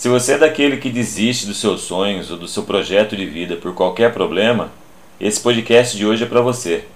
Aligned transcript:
Se 0.00 0.08
você 0.08 0.32
é 0.32 0.38
daquele 0.38 0.78
que 0.78 0.88
desiste 0.88 1.44
dos 1.44 1.60
seus 1.60 1.82
sonhos 1.82 2.30
ou 2.30 2.38
do 2.38 2.48
seu 2.48 2.62
projeto 2.62 3.14
de 3.14 3.26
vida 3.26 3.56
por 3.56 3.74
qualquer 3.74 4.14
problema, 4.14 4.72
esse 5.20 5.38
podcast 5.38 5.94
de 5.94 6.06
hoje 6.06 6.24
é 6.24 6.26
para 6.26 6.40
você. 6.40 6.86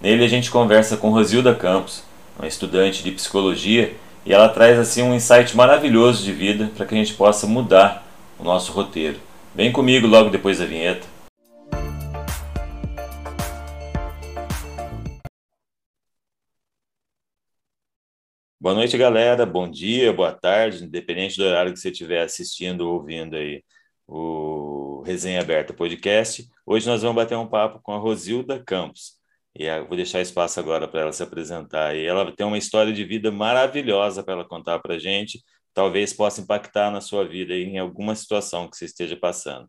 Nele 0.00 0.24
a 0.24 0.28
gente 0.28 0.48
conversa 0.48 0.96
com 0.96 1.10
Rosilda 1.10 1.52
Campos, 1.52 2.04
uma 2.38 2.46
estudante 2.46 3.02
de 3.02 3.10
psicologia, 3.10 3.96
e 4.24 4.32
ela 4.32 4.48
traz 4.48 4.78
assim 4.78 5.02
um 5.02 5.12
insight 5.12 5.56
maravilhoso 5.56 6.22
de 6.22 6.30
vida 6.30 6.70
para 6.76 6.86
que 6.86 6.94
a 6.94 6.98
gente 6.98 7.14
possa 7.14 7.48
mudar 7.48 8.06
o 8.38 8.44
nosso 8.44 8.70
roteiro. 8.70 9.18
Vem 9.52 9.72
comigo 9.72 10.06
logo 10.06 10.30
depois 10.30 10.60
da 10.60 10.66
vinheta. 10.66 11.15
Boa 18.66 18.74
noite, 18.74 18.98
galera. 18.98 19.46
Bom 19.46 19.70
dia, 19.70 20.12
boa 20.12 20.32
tarde, 20.32 20.82
independente 20.82 21.36
do 21.36 21.44
horário 21.44 21.72
que 21.72 21.78
você 21.78 21.88
estiver 21.88 22.22
assistindo 22.22 22.80
ou 22.80 22.94
ouvindo 22.94 23.36
aí 23.36 23.62
o 24.08 25.02
Resenha 25.06 25.40
Aberta 25.40 25.72
Podcast. 25.72 26.44
Hoje 26.66 26.84
nós 26.88 27.00
vamos 27.00 27.14
bater 27.14 27.36
um 27.36 27.46
papo 27.46 27.78
com 27.80 27.92
a 27.92 27.96
Rosilda 27.96 28.60
Campos. 28.64 29.20
E 29.54 29.68
vou 29.82 29.96
deixar 29.96 30.20
espaço 30.20 30.58
agora 30.58 30.88
para 30.88 31.02
ela 31.02 31.12
se 31.12 31.22
apresentar. 31.22 31.94
E 31.94 32.04
ela 32.04 32.34
tem 32.34 32.44
uma 32.44 32.58
história 32.58 32.92
de 32.92 33.04
vida 33.04 33.30
maravilhosa 33.30 34.24
para 34.24 34.34
ela 34.34 34.44
contar 34.44 34.80
para 34.80 34.94
a 34.94 34.98
gente. 34.98 35.44
Talvez 35.72 36.12
possa 36.12 36.40
impactar 36.40 36.90
na 36.90 37.00
sua 37.00 37.24
vida 37.24 37.54
em 37.54 37.78
alguma 37.78 38.16
situação 38.16 38.68
que 38.68 38.76
você 38.76 38.86
esteja 38.86 39.16
passando. 39.16 39.68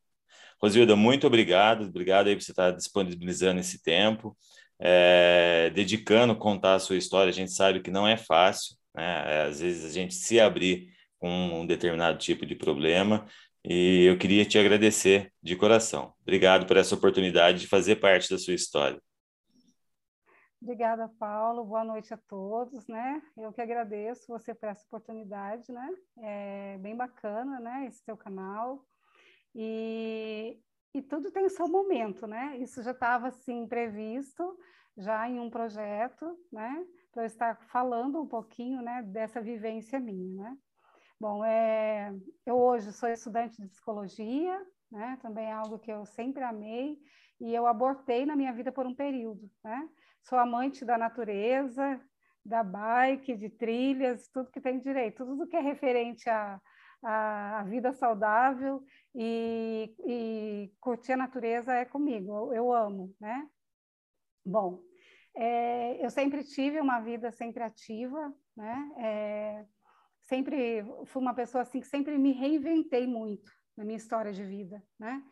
Rosilda, 0.59 0.95
muito 0.95 1.27
obrigado. 1.27 1.85
Obrigado 1.85 2.29
aí 2.29 2.35
por 2.35 2.41
você 2.41 2.52
estar 2.52 2.71
disponibilizando 2.71 3.59
esse 3.59 3.79
tempo, 3.79 4.35
é, 4.79 5.69
dedicando 5.75 6.35
contar 6.35 6.73
a 6.73 6.79
sua 6.79 6.97
história. 6.97 7.29
A 7.29 7.33
gente 7.33 7.52
sabe 7.52 7.79
que 7.79 7.91
não 7.91 8.07
é 8.07 8.17
fácil 8.17 8.75
né? 8.97 9.43
Às 9.43 9.61
vezes 9.61 9.85
a 9.85 9.94
gente 9.94 10.16
se 10.16 10.39
abrir 10.39 10.91
com 11.19 11.30
um 11.30 11.66
determinado 11.66 12.17
tipo 12.17 12.45
de 12.45 12.55
problema 12.55 13.25
e 13.63 14.05
eu 14.05 14.17
queria 14.17 14.45
te 14.45 14.58
agradecer 14.58 15.31
de 15.41 15.55
coração. 15.55 16.13
Obrigado 16.22 16.66
por 16.66 16.77
essa 16.77 16.95
oportunidade 16.95 17.59
de 17.59 17.67
fazer 17.67 17.97
parte 17.97 18.30
da 18.30 18.38
sua 18.38 18.53
história. 18.53 19.02
Obrigada, 20.59 21.07
Paulo. 21.19 21.63
Boa 21.63 21.83
noite 21.83 22.11
a 22.13 22.17
todos, 22.17 22.88
né? 22.88 23.22
Eu 23.38 23.53
que 23.53 23.61
agradeço 23.61 24.25
você 24.27 24.55
por 24.55 24.69
essa 24.69 24.83
oportunidade, 24.88 25.72
né? 25.72 25.89
É 26.19 26.77
bem 26.79 26.95
bacana, 26.95 27.59
né? 27.59 27.85
Esse 27.88 28.03
seu 28.03 28.17
canal. 28.17 28.83
E, 29.53 30.59
e 30.95 31.02
tudo 31.02 31.31
tem 31.31 31.47
seu 31.50 31.67
momento, 31.67 32.25
né? 32.25 32.57
Isso 32.57 32.81
já 32.81 32.91
estava, 32.91 33.27
assim, 33.27 33.67
previsto, 33.67 34.57
já 34.97 35.29
em 35.29 35.39
um 35.39 35.50
projeto, 35.50 36.25
né? 36.52 36.85
Para 37.17 37.25
estar 37.25 37.55
falando 37.71 38.21
um 38.21 38.27
pouquinho 38.27 38.79
né, 38.79 39.01
dessa 39.01 39.41
vivência 39.41 39.99
minha. 39.99 40.43
Né? 40.43 40.57
Bom, 41.19 41.43
é, 41.43 42.13
eu 42.45 42.55
hoje 42.55 42.93
sou 42.93 43.09
estudante 43.09 43.59
de 43.59 43.67
psicologia, 43.67 44.63
né, 44.91 45.17
também 45.19 45.47
é 45.47 45.51
algo 45.51 45.79
que 45.79 45.91
eu 45.91 46.05
sempre 46.05 46.43
amei, 46.43 46.95
e 47.41 47.55
eu 47.55 47.65
abortei 47.65 48.23
na 48.23 48.35
minha 48.35 48.53
vida 48.53 48.71
por 48.71 48.85
um 48.85 48.93
período. 48.93 49.49
Né? 49.63 49.89
Sou 50.21 50.38
amante 50.38 50.85
da 50.85 50.95
natureza, 50.95 51.99
da 52.45 52.61
bike, 52.63 53.35
de 53.35 53.49
trilhas, 53.49 54.27
tudo 54.27 54.51
que 54.51 54.61
tem 54.61 54.77
direito, 54.77 55.25
tudo 55.25 55.47
que 55.47 55.55
é 55.55 55.59
referente 55.59 56.29
à, 56.29 56.61
à, 57.01 57.63
vida 57.63 57.93
saudável 57.93 58.83
e, 59.15 59.91
e 60.05 60.71
curtir 60.79 61.13
a 61.13 61.17
natureza 61.17 61.73
é 61.73 61.83
comigo, 61.83 62.31
eu, 62.31 62.53
eu 62.53 62.71
amo, 62.71 63.11
né? 63.19 63.49
Bom, 64.45 64.83
é, 65.39 66.03
eu 66.03 66.09
sempre 66.09 66.43
tive 66.43 66.81
uma 66.81 66.99
vida 66.99 67.31
sempre 67.31 67.61
ativa, 67.61 68.33
né? 68.55 68.91
É, 68.97 69.66
sempre 70.23 70.83
fui 71.05 71.21
uma 71.21 71.33
pessoa 71.33 71.61
assim 71.61 71.79
que 71.79 71.85
sempre 71.85 72.17
me 72.17 72.31
reinventei 72.31 73.05
muito 73.05 73.52
na 73.78 73.85
minha 73.85 73.97
história 73.97 74.34
de 74.34 74.44
vida, 74.44 74.84
né? 75.00 75.23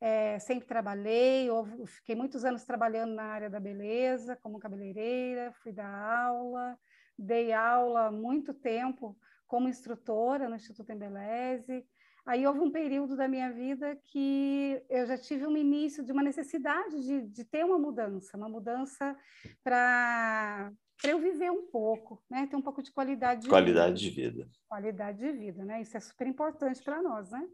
É, 0.00 0.36
sempre 0.40 0.66
trabalhei, 0.66 1.48
fiquei 1.86 2.16
muitos 2.16 2.44
anos 2.44 2.64
trabalhando 2.64 3.14
na 3.14 3.22
área 3.22 3.48
da 3.48 3.60
beleza, 3.60 4.34
como 4.42 4.58
cabeleireira, 4.58 5.52
fui 5.62 5.72
dar 5.72 5.94
aula, 6.26 6.76
dei 7.16 7.52
aula 7.52 8.10
muito 8.10 8.52
tempo 8.52 9.16
como 9.46 9.68
instrutora 9.68 10.48
no 10.48 10.56
Instituto 10.56 10.90
Embeleze, 10.90 11.86
Aí 12.24 12.46
houve 12.46 12.60
um 12.60 12.70
período 12.70 13.16
da 13.16 13.26
minha 13.26 13.50
vida 13.52 13.96
que 14.04 14.80
eu 14.88 15.06
já 15.06 15.18
tive 15.18 15.44
um 15.46 15.56
início 15.56 16.04
de 16.04 16.12
uma 16.12 16.22
necessidade 16.22 17.02
de, 17.04 17.22
de 17.22 17.44
ter 17.44 17.64
uma 17.64 17.78
mudança, 17.78 18.36
uma 18.36 18.48
mudança 18.48 19.16
para 19.64 20.72
eu 21.02 21.18
viver 21.18 21.50
um 21.50 21.66
pouco, 21.66 22.22
né? 22.30 22.46
Ter 22.46 22.54
um 22.54 22.62
pouco 22.62 22.80
de 22.80 22.92
qualidade 22.92 23.42
de 23.42 23.48
qualidade 23.48 24.08
vida. 24.08 24.30
de 24.30 24.36
vida. 24.38 24.50
Qualidade 24.68 25.18
de 25.18 25.32
vida, 25.32 25.64
né? 25.64 25.80
Isso 25.82 25.96
é 25.96 26.00
super 26.00 26.28
importante 26.28 26.80
para 26.82 27.02
nós, 27.02 27.28
né? 27.30 27.44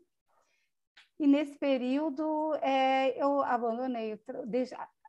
E 1.18 1.26
nesse 1.26 1.58
período 1.58 2.54
é, 2.56 3.20
eu 3.20 3.42
abandonei, 3.42 4.20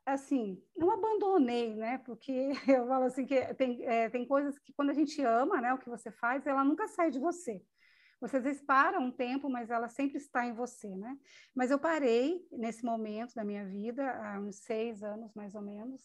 assim, 0.06 0.58
não 0.76 0.90
abandonei, 0.90 1.76
né? 1.76 1.98
Porque 2.00 2.52
eu 2.68 2.88
falo 2.88 3.06
assim 3.06 3.26
que 3.26 3.54
tem, 3.56 3.84
é, 3.86 4.10
tem 4.10 4.26
coisas 4.26 4.58
que 4.58 4.72
quando 4.74 4.92
a 4.92 4.94
gente 4.94 5.22
ama, 5.22 5.60
né? 5.60 5.74
O 5.74 5.78
que 5.78 5.90
você 5.90 6.10
faz, 6.12 6.48
ela 6.48 6.64
nunca 6.64 6.88
sai 6.88 7.12
de 7.12 7.20
você. 7.20 7.62
Você 8.20 8.38
às 8.38 8.44
vezes 8.44 8.62
para 8.62 9.00
um 9.00 9.12
tempo, 9.12 9.50
mas 9.50 9.70
ela 9.70 9.88
sempre 9.88 10.18
está 10.18 10.46
em 10.46 10.54
você, 10.54 10.94
né? 10.96 11.18
Mas 11.56 11.72
eu 11.72 11.80
parei 11.80 12.46
nesse 12.52 12.84
momento 12.84 13.34
da 13.34 13.44
minha 13.44 13.66
vida, 13.66 14.10
há 14.12 14.40
uns 14.40 14.58
seis 14.58 15.02
anos 15.04 15.34
mais 15.34 15.56
ou 15.56 15.62
menos, 15.62 16.02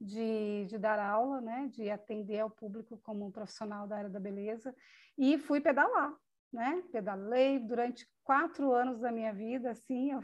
de, 0.00 0.66
de 0.66 0.78
dar 0.78 0.98
aula, 0.98 1.40
né? 1.40 1.68
De 1.72 1.90
atender 1.90 2.38
ao 2.38 2.50
público 2.50 2.98
como 2.98 3.32
profissional 3.32 3.86
da 3.86 3.96
área 3.96 4.10
da 4.10 4.20
beleza 4.20 4.74
e 5.18 5.38
fui 5.38 5.60
pedalar, 5.60 6.14
né? 6.52 6.82
Pedalei 6.92 7.58
durante 7.58 8.08
quatro 8.22 8.72
anos 8.72 9.00
da 9.00 9.10
minha 9.10 9.32
vida, 9.32 9.70
assim, 9.70 10.12
eu 10.12 10.22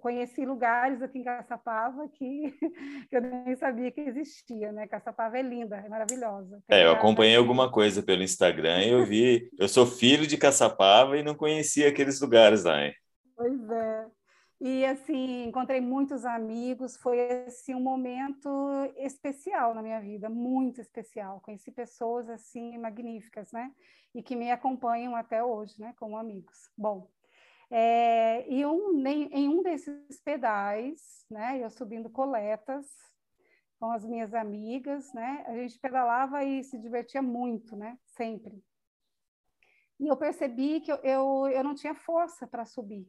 conheci 0.00 0.44
lugares 0.44 1.02
aqui 1.02 1.18
em 1.18 1.24
Caçapava 1.24 2.08
que, 2.14 2.54
eu 3.10 3.20
nem 3.20 3.56
sabia 3.56 3.90
que 3.90 4.00
existia, 4.00 4.72
né? 4.72 4.86
Caçapava 4.86 5.38
é 5.38 5.42
linda, 5.42 5.76
é 5.76 5.88
maravilhosa. 5.88 6.62
Tem 6.66 6.78
é, 6.78 6.84
eu 6.84 6.92
acompanhei 6.92 7.36
alguma 7.36 7.70
coisa 7.70 8.02
pelo 8.02 8.22
Instagram 8.22 8.82
e 8.82 8.90
eu 8.90 9.04
vi, 9.04 9.50
eu 9.58 9.68
sou 9.68 9.86
filho 9.86 10.26
de 10.26 10.36
Caçapava 10.36 11.16
e 11.16 11.22
não 11.22 11.34
conhecia 11.34 11.88
aqueles 11.88 12.20
lugares 12.20 12.64
lá, 12.64 12.84
hein? 12.84 12.94
Pois 13.36 13.70
é. 13.70 14.06
E 14.60 14.84
assim, 14.86 15.44
encontrei 15.44 15.80
muitos 15.80 16.24
amigos, 16.24 16.96
foi 16.96 17.44
assim 17.46 17.74
um 17.74 17.80
momento 17.80 18.48
especial 18.96 19.74
na 19.74 19.82
minha 19.82 20.00
vida, 20.00 20.30
muito 20.30 20.80
especial. 20.80 21.40
Conheci 21.40 21.70
pessoas 21.70 22.30
assim 22.30 22.78
magníficas, 22.78 23.52
né? 23.52 23.70
E 24.14 24.22
que 24.22 24.36
me 24.36 24.50
acompanham 24.50 25.14
até 25.16 25.42
hoje, 25.42 25.74
né, 25.78 25.92
como 25.98 26.16
amigos. 26.16 26.70
Bom, 26.78 27.10
é, 27.76 28.48
e 28.48 28.64
um, 28.64 29.04
em, 29.04 29.24
em, 29.32 29.48
um 29.48 29.60
desses 29.60 30.20
pedais, 30.24 31.26
né, 31.28 31.58
eu 31.60 31.68
subindo 31.68 32.08
coletas 32.08 32.86
com 33.80 33.90
as 33.90 34.04
minhas 34.04 34.32
amigas, 34.32 35.12
né, 35.12 35.44
a 35.48 35.56
gente 35.56 35.80
pedalava 35.80 36.44
e 36.44 36.62
se 36.62 36.78
divertia 36.78 37.20
muito, 37.20 37.74
né, 37.74 37.98
sempre. 38.06 38.64
E 39.98 40.06
eu 40.06 40.16
percebi 40.16 40.82
que 40.82 40.92
eu, 40.92 40.98
eu, 40.98 41.48
eu 41.48 41.64
não 41.64 41.74
tinha 41.74 41.96
força 41.96 42.46
para 42.46 42.64
subir, 42.64 43.08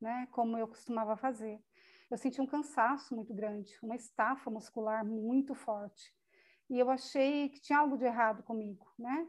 né, 0.00 0.28
como 0.30 0.56
eu 0.56 0.68
costumava 0.68 1.16
fazer. 1.16 1.60
Eu 2.08 2.16
senti 2.16 2.40
um 2.40 2.46
cansaço 2.46 3.16
muito 3.16 3.34
grande, 3.34 3.76
uma 3.82 3.96
estafa 3.96 4.48
muscular 4.48 5.04
muito 5.04 5.56
forte. 5.56 6.14
E 6.70 6.78
eu 6.78 6.88
achei 6.88 7.48
que 7.48 7.60
tinha 7.60 7.80
algo 7.80 7.98
de 7.98 8.04
errado 8.04 8.44
comigo, 8.44 8.86
né? 8.96 9.26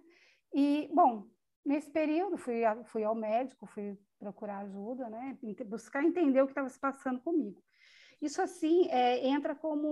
E, 0.54 0.88
bom, 0.94 1.28
nesse 1.66 1.90
período 1.92 2.38
fui, 2.38 2.62
fui 2.86 3.04
ao 3.04 3.16
médico, 3.16 3.66
fui 3.66 3.98
procurar 4.18 4.60
ajuda, 4.60 5.10
né? 5.10 5.38
Buscar 5.66 6.04
entender 6.04 6.42
o 6.42 6.46
que 6.46 6.52
estava 6.52 6.70
se 6.70 6.80
passando 6.80 7.22
comigo. 7.22 7.64
Isso, 8.22 8.42
assim, 8.42 8.88
é, 8.90 9.26
entra 9.26 9.56
como 9.56 9.88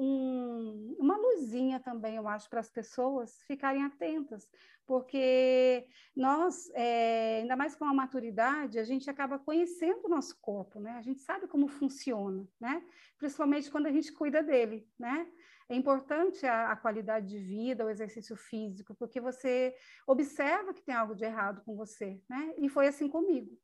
um, 0.00 0.96
uma 1.00 1.16
luzinha 1.16 1.80
também, 1.80 2.14
eu 2.14 2.28
acho, 2.28 2.48
para 2.48 2.60
as 2.60 2.70
pessoas 2.70 3.42
ficarem 3.42 3.82
atentas, 3.82 4.48
porque 4.86 5.84
nós, 6.14 6.70
é, 6.74 7.40
ainda 7.40 7.56
mais 7.56 7.74
com 7.74 7.84
a 7.84 7.92
maturidade, 7.92 8.78
a 8.78 8.84
gente 8.84 9.10
acaba 9.10 9.38
conhecendo 9.38 10.04
o 10.04 10.08
nosso 10.08 10.38
corpo, 10.40 10.78
né? 10.78 10.92
A 10.92 11.02
gente 11.02 11.22
sabe 11.22 11.48
como 11.48 11.66
funciona, 11.66 12.46
né? 12.60 12.84
Principalmente 13.18 13.70
quando 13.70 13.86
a 13.86 13.92
gente 13.92 14.12
cuida 14.12 14.44
dele, 14.44 14.86
né? 14.96 15.26
É 15.68 15.74
importante 15.74 16.44
a, 16.46 16.72
a, 16.72 16.76
qualidade 16.76 17.28
de 17.28 17.38
vida, 17.38 17.84
o 17.84 17.90
exercício 17.90 18.36
físico, 18.36 18.94
porque 18.94 19.20
você 19.20 19.74
observa 20.06 20.74
que 20.74 20.82
tem 20.82 20.94
algo 20.94 21.14
de 21.14 21.24
errado 21.24 21.62
com 21.64 21.76
você, 21.76 22.20
né? 22.28 22.54
E 22.58 22.68
foi 22.68 22.88
assim 22.88 23.08
comigo. 23.08 23.58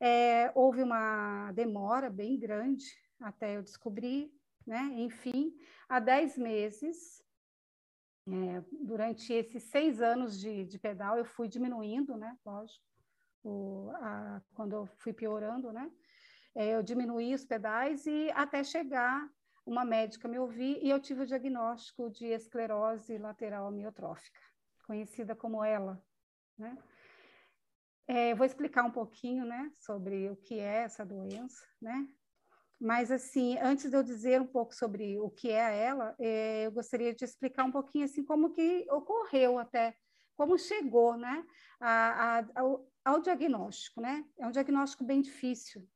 É, 0.00 0.52
houve 0.54 0.82
uma 0.82 1.50
demora 1.52 2.10
bem 2.10 2.38
grande 2.38 2.84
até 3.20 3.56
eu 3.56 3.62
descobrir, 3.62 4.32
né? 4.66 4.90
Enfim, 4.96 5.56
há 5.88 5.98
10 5.98 6.38
meses, 6.38 7.22
é, 8.26 8.64
durante 8.82 9.32
esses 9.32 9.62
seis 9.64 10.00
anos 10.00 10.38
de, 10.38 10.64
de, 10.64 10.78
pedal, 10.78 11.18
eu 11.18 11.24
fui 11.24 11.48
diminuindo, 11.48 12.16
né? 12.16 12.36
Lógico, 12.44 12.84
o, 13.42 13.90
a, 13.96 14.42
quando 14.54 14.72
eu 14.72 14.86
fui 14.98 15.12
piorando, 15.12 15.72
né? 15.72 15.90
É, 16.54 16.74
eu 16.74 16.82
diminuí 16.82 17.34
os 17.34 17.44
pedais 17.44 18.06
e 18.06 18.30
até 18.32 18.62
chegar 18.62 19.28
uma 19.66 19.84
médica 19.84 20.28
me 20.28 20.38
ouvir 20.38 20.78
e 20.82 20.90
eu 20.90 21.00
tive 21.00 21.22
o 21.22 21.26
diagnóstico 21.26 22.10
de 22.10 22.26
esclerose 22.26 23.18
lateral 23.18 23.66
amiotrófica, 23.66 24.40
conhecida 24.86 25.34
como 25.34 25.64
ELA, 25.64 26.02
né? 26.58 26.76
É, 28.06 28.34
vou 28.34 28.44
explicar 28.44 28.84
um 28.84 28.90
pouquinho, 28.90 29.46
né, 29.46 29.70
sobre 29.76 30.28
o 30.28 30.36
que 30.36 30.58
é 30.58 30.82
essa 30.82 31.06
doença, 31.06 31.66
né? 31.80 32.06
Mas, 32.78 33.10
assim, 33.10 33.56
antes 33.58 33.88
de 33.88 33.96
eu 33.96 34.02
dizer 34.02 34.40
um 34.40 34.46
pouco 34.46 34.74
sobre 34.74 35.18
o 35.18 35.30
que 35.30 35.48
é 35.48 35.84
ela, 35.84 36.14
é, 36.20 36.66
eu 36.66 36.72
gostaria 36.72 37.14
de 37.14 37.24
explicar 37.24 37.64
um 37.64 37.72
pouquinho, 37.72 38.04
assim, 38.04 38.22
como 38.22 38.52
que 38.52 38.86
ocorreu 38.90 39.58
até, 39.58 39.96
como 40.36 40.58
chegou, 40.58 41.16
né, 41.16 41.46
a, 41.80 42.40
a, 42.40 42.46
ao, 42.56 42.86
ao, 43.02 43.22
diagnóstico, 43.22 44.02
né? 44.02 44.22
É 44.38 44.46
um 44.46 44.50
diagnóstico 44.50 45.02
bem 45.02 45.22
difícil. 45.22 45.88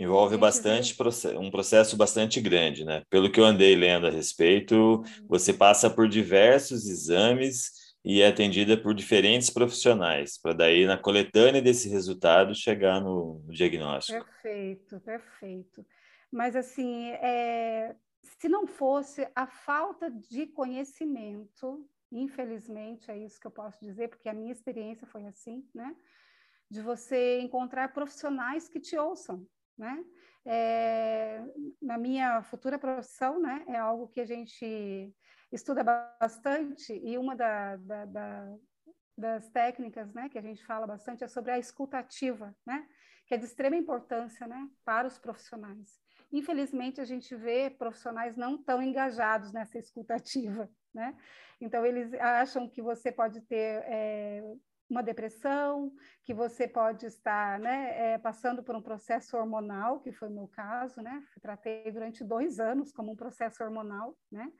Envolve 0.00 0.38
bastante, 0.38 0.96
um 1.38 1.50
processo 1.50 1.94
bastante 1.94 2.40
grande, 2.40 2.86
né? 2.86 3.02
Pelo 3.10 3.30
que 3.30 3.38
eu 3.38 3.44
andei 3.44 3.76
lendo 3.76 4.06
a 4.06 4.10
respeito, 4.10 4.74
uhum. 4.74 5.02
você 5.28 5.52
passa 5.52 5.90
por 5.90 6.08
diversos 6.08 6.88
exames 6.88 7.70
e 8.02 8.22
é 8.22 8.28
atendida 8.28 8.78
por 8.78 8.94
diferentes 8.94 9.50
profissionais, 9.50 10.38
para 10.38 10.54
daí, 10.54 10.86
na 10.86 10.96
coletânea 10.96 11.60
desse 11.60 11.90
resultado, 11.90 12.54
chegar 12.54 12.98
no, 12.98 13.42
no 13.46 13.52
diagnóstico. 13.52 14.24
Perfeito, 14.24 14.98
perfeito. 15.00 15.86
Mas, 16.32 16.56
assim, 16.56 17.10
é, 17.10 17.94
se 18.38 18.48
não 18.48 18.66
fosse 18.66 19.28
a 19.34 19.46
falta 19.46 20.10
de 20.10 20.46
conhecimento, 20.46 21.86
infelizmente, 22.10 23.10
é 23.10 23.18
isso 23.18 23.38
que 23.38 23.46
eu 23.46 23.50
posso 23.50 23.78
dizer, 23.84 24.08
porque 24.08 24.30
a 24.30 24.34
minha 24.34 24.52
experiência 24.52 25.06
foi 25.06 25.26
assim, 25.26 25.62
né? 25.74 25.94
De 26.70 26.80
você 26.80 27.40
encontrar 27.40 27.92
profissionais 27.92 28.66
que 28.66 28.80
te 28.80 28.96
ouçam, 28.96 29.46
né? 29.80 30.04
É, 30.44 31.42
na 31.82 31.98
minha 31.98 32.42
futura 32.42 32.78
profissão, 32.78 33.40
né? 33.40 33.64
É 33.66 33.76
algo 33.76 34.08
que 34.08 34.20
a 34.20 34.24
gente 34.24 35.12
estuda 35.52 35.82
bastante 35.82 36.92
e 36.92 37.18
uma 37.18 37.34
da, 37.34 37.76
da, 37.76 38.04
da, 38.04 38.56
das 39.18 39.48
técnicas 39.50 40.12
né, 40.12 40.28
que 40.28 40.38
a 40.38 40.42
gente 40.42 40.64
fala 40.64 40.86
bastante 40.86 41.24
é 41.24 41.28
sobre 41.28 41.50
a 41.50 41.58
escutativa, 41.58 42.54
né, 42.64 42.86
que 43.26 43.34
é 43.34 43.36
de 43.36 43.44
extrema 43.44 43.76
importância 43.76 44.46
né, 44.46 44.68
para 44.84 45.08
os 45.08 45.18
profissionais. 45.18 45.98
Infelizmente, 46.32 47.00
a 47.00 47.04
gente 47.04 47.34
vê 47.34 47.68
profissionais 47.70 48.36
não 48.36 48.56
tão 48.56 48.80
engajados 48.80 49.52
nessa 49.52 49.78
escutativa. 49.78 50.68
Né? 50.92 51.16
Então, 51.60 51.86
eles 51.86 52.12
acham 52.14 52.68
que 52.68 52.82
você 52.82 53.12
pode 53.12 53.40
ter 53.42 53.82
é, 53.84 54.42
uma 54.90 55.02
depressão, 55.02 55.92
que 56.24 56.34
você 56.34 56.66
pode 56.66 57.06
estar 57.06 57.58
né, 57.58 58.14
é, 58.14 58.18
passando 58.18 58.62
por 58.62 58.74
um 58.74 58.82
processo 58.82 59.36
hormonal, 59.36 60.00
que 60.00 60.12
foi 60.12 60.28
o 60.28 60.32
meu 60.32 60.48
caso, 60.48 61.00
né? 61.00 61.22
Tratei 61.40 61.90
durante 61.92 62.24
dois 62.24 62.58
anos 62.58 62.90
como 62.90 63.12
um 63.12 63.16
processo 63.16 63.62
hormonal, 63.62 64.16
né? 64.30 64.52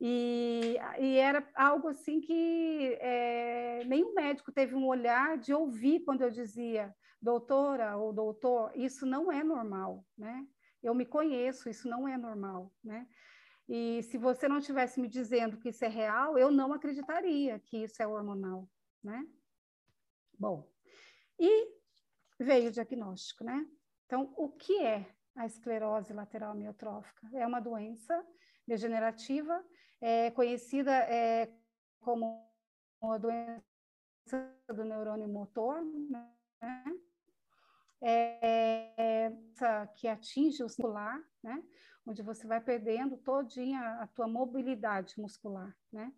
E, 0.00 0.76
e, 0.98 1.16
era 1.16 1.48
algo 1.54 1.88
assim 1.88 2.20
que 2.20 2.98
é, 3.00 3.84
nenhum 3.84 4.14
médico 4.14 4.50
teve 4.50 4.74
um 4.74 4.86
olhar 4.86 5.38
de 5.38 5.54
ouvir 5.54 6.00
quando 6.00 6.22
eu 6.22 6.30
dizia, 6.30 6.92
doutora 7.20 7.96
ou 7.96 8.12
doutor, 8.12 8.72
isso 8.74 9.06
não 9.06 9.30
é 9.30 9.44
normal, 9.44 10.04
né? 10.18 10.44
Eu 10.82 10.92
me 10.92 11.06
conheço, 11.06 11.68
isso 11.68 11.88
não 11.88 12.08
é 12.08 12.18
normal, 12.18 12.72
né? 12.82 13.06
E 13.68 14.02
se 14.02 14.18
você 14.18 14.48
não 14.48 14.58
estivesse 14.58 15.00
me 15.00 15.08
dizendo 15.08 15.56
que 15.56 15.68
isso 15.68 15.84
é 15.84 15.88
real, 15.88 16.36
eu 16.36 16.50
não 16.50 16.72
acreditaria 16.72 17.60
que 17.60 17.84
isso 17.84 18.02
é 18.02 18.06
hormonal, 18.06 18.68
né? 19.02 19.24
Bom, 20.42 20.68
e 21.38 21.68
veio 22.40 22.68
o 22.68 22.72
diagnóstico, 22.72 23.44
né? 23.44 23.64
Então, 24.06 24.34
o 24.36 24.48
que 24.48 24.82
é 24.82 25.08
a 25.36 25.46
esclerose 25.46 26.12
lateral 26.12 26.50
amiotrófica? 26.50 27.30
É 27.32 27.46
uma 27.46 27.60
doença 27.60 28.26
degenerativa 28.66 29.64
é 30.00 30.32
conhecida 30.32 30.90
é, 30.90 31.48
como 32.00 32.44
a 33.02 33.18
doença 33.18 33.62
do 34.66 34.84
neurônio 34.84 35.28
motor, 35.28 35.80
né? 36.10 36.28
É, 38.00 39.26
essa 39.26 39.86
que 39.94 40.08
atinge 40.08 40.60
o 40.60 40.66
muscular, 40.66 41.22
né? 41.40 41.62
Onde 42.04 42.20
você 42.20 42.48
vai 42.48 42.60
perdendo 42.60 43.16
todinha 43.16 43.80
a 44.00 44.08
tua 44.08 44.26
mobilidade 44.26 45.14
muscular, 45.20 45.72
né? 45.92 46.12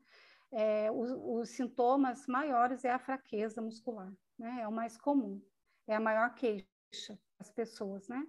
É, 0.57 0.91
os, 0.91 1.11
os, 1.11 1.51
sintomas 1.51 2.27
maiores 2.29 2.85
é 2.85 2.91
a 2.91 2.99
fraqueza 2.99 3.61
muscular, 3.61 4.13
né? 4.39 4.61
É 4.63 4.69
o 4.69 4.73
mais 4.73 4.97
comum, 4.97 5.43
é 5.87 5.97
a 5.97 6.01
maior 6.01 6.33
queixa 6.35 7.19
das 7.39 7.51
pessoas, 7.51 8.07
né? 8.09 8.25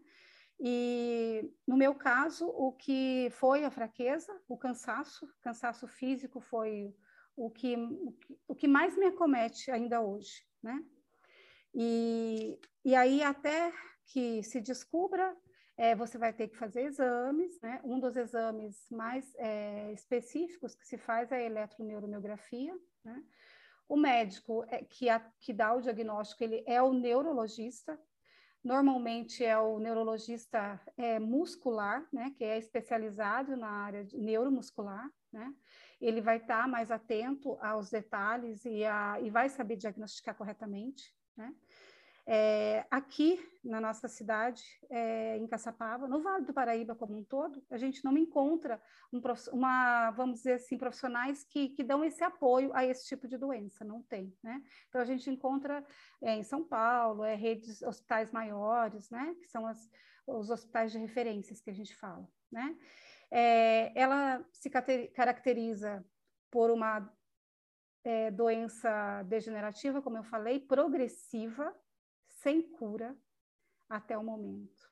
E 0.59 1.53
no 1.67 1.77
meu 1.77 1.93
caso, 1.93 2.47
o 2.47 2.71
que 2.71 3.29
foi 3.31 3.63
a 3.63 3.69
fraqueza, 3.69 4.33
o 4.47 4.57
cansaço, 4.57 5.27
cansaço 5.41 5.87
físico 5.87 6.39
foi 6.39 6.95
o 7.35 7.49
que, 7.51 7.75
o 8.47 8.55
que 8.55 8.67
mais 8.67 8.97
me 8.97 9.05
acomete 9.05 9.69
ainda 9.69 10.01
hoje, 10.01 10.43
né? 10.63 10.83
E, 11.73 12.59
e 12.83 12.95
aí, 12.95 13.21
até 13.21 13.71
que 14.05 14.41
se 14.43 14.61
descubra, 14.61 15.35
é, 15.77 15.95
você 15.95 16.17
vai 16.17 16.31
ter 16.31 16.47
que 16.47 16.57
fazer 16.57 16.83
exames, 16.83 17.59
né? 17.61 17.81
Um 17.83 17.99
dos 17.99 18.15
exames 18.15 18.85
mais 18.89 19.33
é, 19.37 19.91
específicos 19.91 20.75
que 20.75 20.87
se 20.87 20.97
faz 20.97 21.31
é 21.31 21.37
a 21.37 21.43
eletroneuromiografia, 21.43 22.73
né? 23.03 23.23
O 23.87 23.95
médico 23.95 24.65
é, 24.69 24.83
que, 24.83 25.09
a, 25.09 25.19
que 25.39 25.53
dá 25.53 25.73
o 25.73 25.81
diagnóstico, 25.81 26.43
ele 26.43 26.63
é 26.65 26.81
o 26.81 26.93
neurologista, 26.93 27.99
Normalmente 28.65 29.45
é 29.45 29.55
o 29.59 29.77
neurologista 29.77 30.81
é, 30.97 31.19
muscular, 31.19 32.03
né, 32.11 32.33
que 32.35 32.43
é 32.43 32.57
especializado 32.57 33.55
na 33.55 33.69
área 33.69 34.07
neuromuscular, 34.11 35.07
né? 35.31 35.53
Ele 36.01 36.19
vai 36.19 36.37
estar 36.37 36.63
tá 36.63 36.67
mais 36.67 36.89
atento 36.89 37.59
aos 37.61 37.91
detalhes 37.91 38.65
e, 38.65 38.83
a, 38.83 39.21
e 39.21 39.29
vai 39.29 39.49
saber 39.49 39.75
diagnosticar 39.75 40.33
corretamente, 40.33 41.13
né? 41.37 41.53
É, 42.27 42.83
aqui 42.89 43.39
na 43.63 43.79
nossa 43.79 44.07
cidade, 44.07 44.63
é, 44.89 45.37
em 45.37 45.47
Caçapava, 45.47 46.07
no 46.07 46.23
Vale 46.23 46.45
do 46.45 46.53
Paraíba 46.53 46.95
como 46.95 47.17
um 47.17 47.23
todo, 47.23 47.63
a 47.69 47.77
gente 47.77 48.03
não 48.03 48.17
encontra 48.17 48.81
um, 49.13 49.21
uma, 49.53 50.09
vamos 50.11 50.37
dizer 50.37 50.53
assim, 50.53 50.77
profissionais 50.77 51.43
que, 51.43 51.69
que 51.69 51.83
dão 51.83 52.03
esse 52.03 52.23
apoio 52.23 52.71
a 52.73 52.83
esse 52.83 53.07
tipo 53.07 53.27
de 53.27 53.37
doença, 53.37 53.85
não 53.85 54.01
tem, 54.01 54.35
né? 54.43 54.61
Então 54.89 54.99
a 54.99 55.05
gente 55.05 55.29
encontra 55.29 55.85
é, 56.21 56.35
em 56.35 56.43
São 56.43 56.63
Paulo, 56.63 57.23
é, 57.23 57.35
redes 57.35 57.83
hospitais 57.83 58.31
maiores, 58.31 59.07
né? 59.11 59.35
Que 59.39 59.47
são 59.47 59.67
as, 59.67 59.87
os 60.25 60.49
hospitais 60.49 60.91
de 60.91 60.97
referências 60.97 61.61
que 61.61 61.69
a 61.69 61.75
gente 61.75 61.95
fala, 61.95 62.27
né? 62.51 62.75
É, 63.29 63.91
ela 63.99 64.43
se 64.51 64.69
caracteriza 65.13 66.03
por 66.49 66.71
uma 66.71 67.11
é, 68.03 68.31
doença 68.31 69.23
degenerativa, 69.23 70.01
como 70.01 70.17
eu 70.17 70.23
falei, 70.23 70.59
progressiva, 70.59 71.75
sem 72.45 72.61
cura 72.61 73.17
até 73.89 74.15
o 74.15 74.23
momento. 74.23 74.87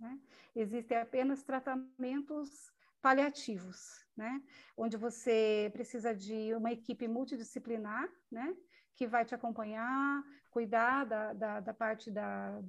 Né? 0.00 0.18
Existem 0.54 0.96
apenas 0.96 1.42
tratamentos 1.42 2.72
paliativos, 3.02 4.02
né? 4.16 4.42
onde 4.74 4.96
você 4.96 5.68
precisa 5.74 6.14
de 6.14 6.54
uma 6.54 6.72
equipe 6.72 7.06
multidisciplinar, 7.06 8.08
né? 8.32 8.56
que 8.94 9.06
vai 9.06 9.26
te 9.26 9.34
acompanhar, 9.34 10.24
cuidar 10.50 11.04
da, 11.04 11.34
da, 11.34 11.60
da 11.60 11.74
parte 11.74 12.10
da, 12.10 12.62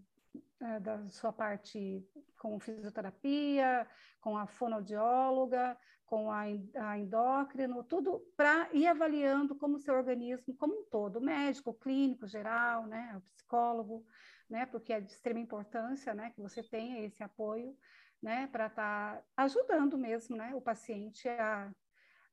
da 0.81 1.07
sua 1.07 1.31
parte 1.31 2.05
com 2.37 2.59
fisioterapia, 2.59 3.87
com 4.19 4.37
a 4.37 4.45
fonoaudióloga, 4.45 5.77
com 6.07 6.31
a, 6.31 6.43
a 6.75 6.97
endócrino, 6.97 7.83
tudo 7.83 8.25
para 8.35 8.69
ir 8.73 8.87
avaliando 8.87 9.55
como 9.55 9.75
o 9.75 9.79
seu 9.79 9.93
organismo, 9.93 10.55
como 10.55 10.73
um 10.73 10.85
todo, 10.85 11.19
o 11.19 11.21
médico, 11.21 11.71
o 11.71 11.73
clínico 11.73 12.25
geral, 12.25 12.87
né, 12.87 13.13
o 13.17 13.21
psicólogo, 13.21 14.05
né, 14.49 14.65
porque 14.65 14.93
é 14.93 15.01
de 15.01 15.11
extrema 15.11 15.39
importância, 15.39 16.13
né, 16.13 16.31
que 16.31 16.41
você 16.41 16.63
tenha 16.63 17.05
esse 17.05 17.21
apoio, 17.21 17.77
né, 18.23 18.47
para 18.47 18.67
estar 18.67 19.17
tá 19.17 19.23
ajudando 19.35 19.97
mesmo, 19.97 20.37
né, 20.37 20.55
o 20.55 20.61
paciente 20.61 21.27
a, 21.27 21.69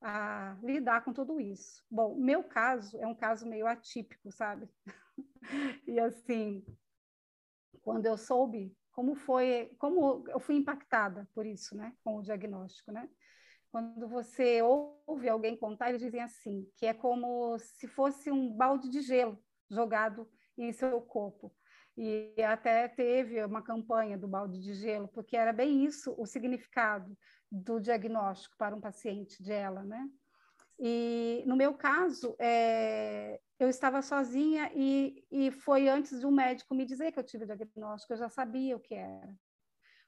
a 0.01 0.57
lidar 0.63 1.05
com 1.05 1.13
tudo 1.13 1.41
isso. 1.41 1.85
Bom, 1.91 2.15
meu 2.15 2.45
caso 2.45 2.97
é 2.99 3.07
um 3.09 3.15
caso 3.15 3.45
meio 3.45 3.67
atípico, 3.67 4.31
sabe? 4.31 4.69
e 5.85 5.99
assim, 5.99 6.65
quando 7.83 8.07
eu 8.07 8.17
soube 8.17 8.73
como 8.93 9.17
foi, 9.17 9.75
como 9.81 10.25
eu 10.29 10.39
fui 10.39 10.55
impactada 10.55 11.29
por 11.35 11.45
isso, 11.45 11.77
né, 11.77 11.93
com 12.05 12.19
o 12.19 12.23
diagnóstico, 12.23 12.93
né? 12.93 13.11
Quando 13.75 14.07
você 14.07 14.63
ouve 14.63 15.29
alguém 15.29 15.57
contar, 15.57 15.89
eles 15.89 16.01
dizem 16.01 16.21
assim, 16.21 16.65
que 16.77 16.87
é 16.87 16.95
como 16.95 17.59
se 17.59 17.89
fosse 17.89 18.31
um 18.31 18.49
balde 18.49 18.89
de 18.89 19.01
gelo 19.01 19.37
jogado 19.69 20.31
em 20.57 20.73
seu 20.73 21.01
corpo. 21.01 21.53
E 21.97 22.33
até 22.41 22.87
teve 22.87 23.45
uma 23.45 23.63
campanha 23.63 24.17
do 24.17 24.29
balde 24.29 24.63
de 24.63 24.75
gelo, 24.75 25.09
porque 25.09 25.37
era 25.37 25.53
bem 25.53 25.85
isso 25.85 26.15
o 26.17 26.25
significado 26.25 27.19
do 27.51 27.81
diagnóstico 27.81 28.55
para 28.57 28.77
um 28.77 28.81
paciente 28.81 29.43
dela, 29.43 29.83
né? 29.83 30.09
E 30.79 31.43
no 31.45 31.57
meu 31.57 31.75
caso, 31.75 32.37
é, 32.39 33.41
eu 33.59 33.69
estava 33.69 34.03
sozinha 34.03 34.71
e, 34.73 35.27
e 35.33 35.51
foi 35.51 35.89
antes 35.89 36.21
de 36.21 36.27
um 36.27 36.31
médico 36.31 36.77
me 36.77 36.85
dizer 36.85 37.11
que 37.11 37.19
eu 37.19 37.25
tive 37.25 37.45
diagnóstico, 37.45 38.13
eu 38.13 38.19
já 38.19 38.29
sabia 38.29 38.77
o 38.77 38.81
que 38.81 38.95
era 38.95 39.35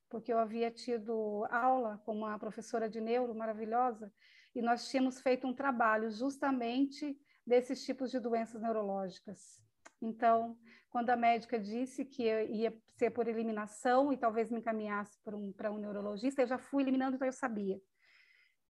porque 0.08 0.32
eu 0.32 0.38
havia 0.38 0.70
tido 0.70 1.46
aula 1.50 1.98
com 2.04 2.12
uma 2.16 2.38
professora 2.38 2.88
de 2.88 3.00
neuro 3.00 3.34
maravilhosa 3.34 4.12
e 4.54 4.62
nós 4.62 4.88
tínhamos 4.88 5.20
feito 5.20 5.46
um 5.46 5.54
trabalho 5.54 6.10
justamente 6.10 7.18
desses 7.46 7.84
tipos 7.84 8.10
de 8.10 8.18
doenças 8.18 8.60
neurológicas. 8.60 9.62
Então, 10.00 10.58
quando 10.90 11.10
a 11.10 11.16
médica 11.16 11.58
disse 11.58 12.04
que 12.04 12.24
ia 12.24 12.74
ser 12.96 13.10
por 13.10 13.28
eliminação 13.28 14.12
e 14.12 14.16
talvez 14.16 14.50
me 14.50 14.58
encaminhasse 14.58 15.18
para 15.22 15.36
um, 15.36 15.52
um 15.70 15.78
neurologista, 15.78 16.42
eu 16.42 16.46
já 16.46 16.58
fui 16.58 16.82
eliminando, 16.82 17.16
então 17.16 17.26
eu 17.26 17.32
sabia. 17.32 17.80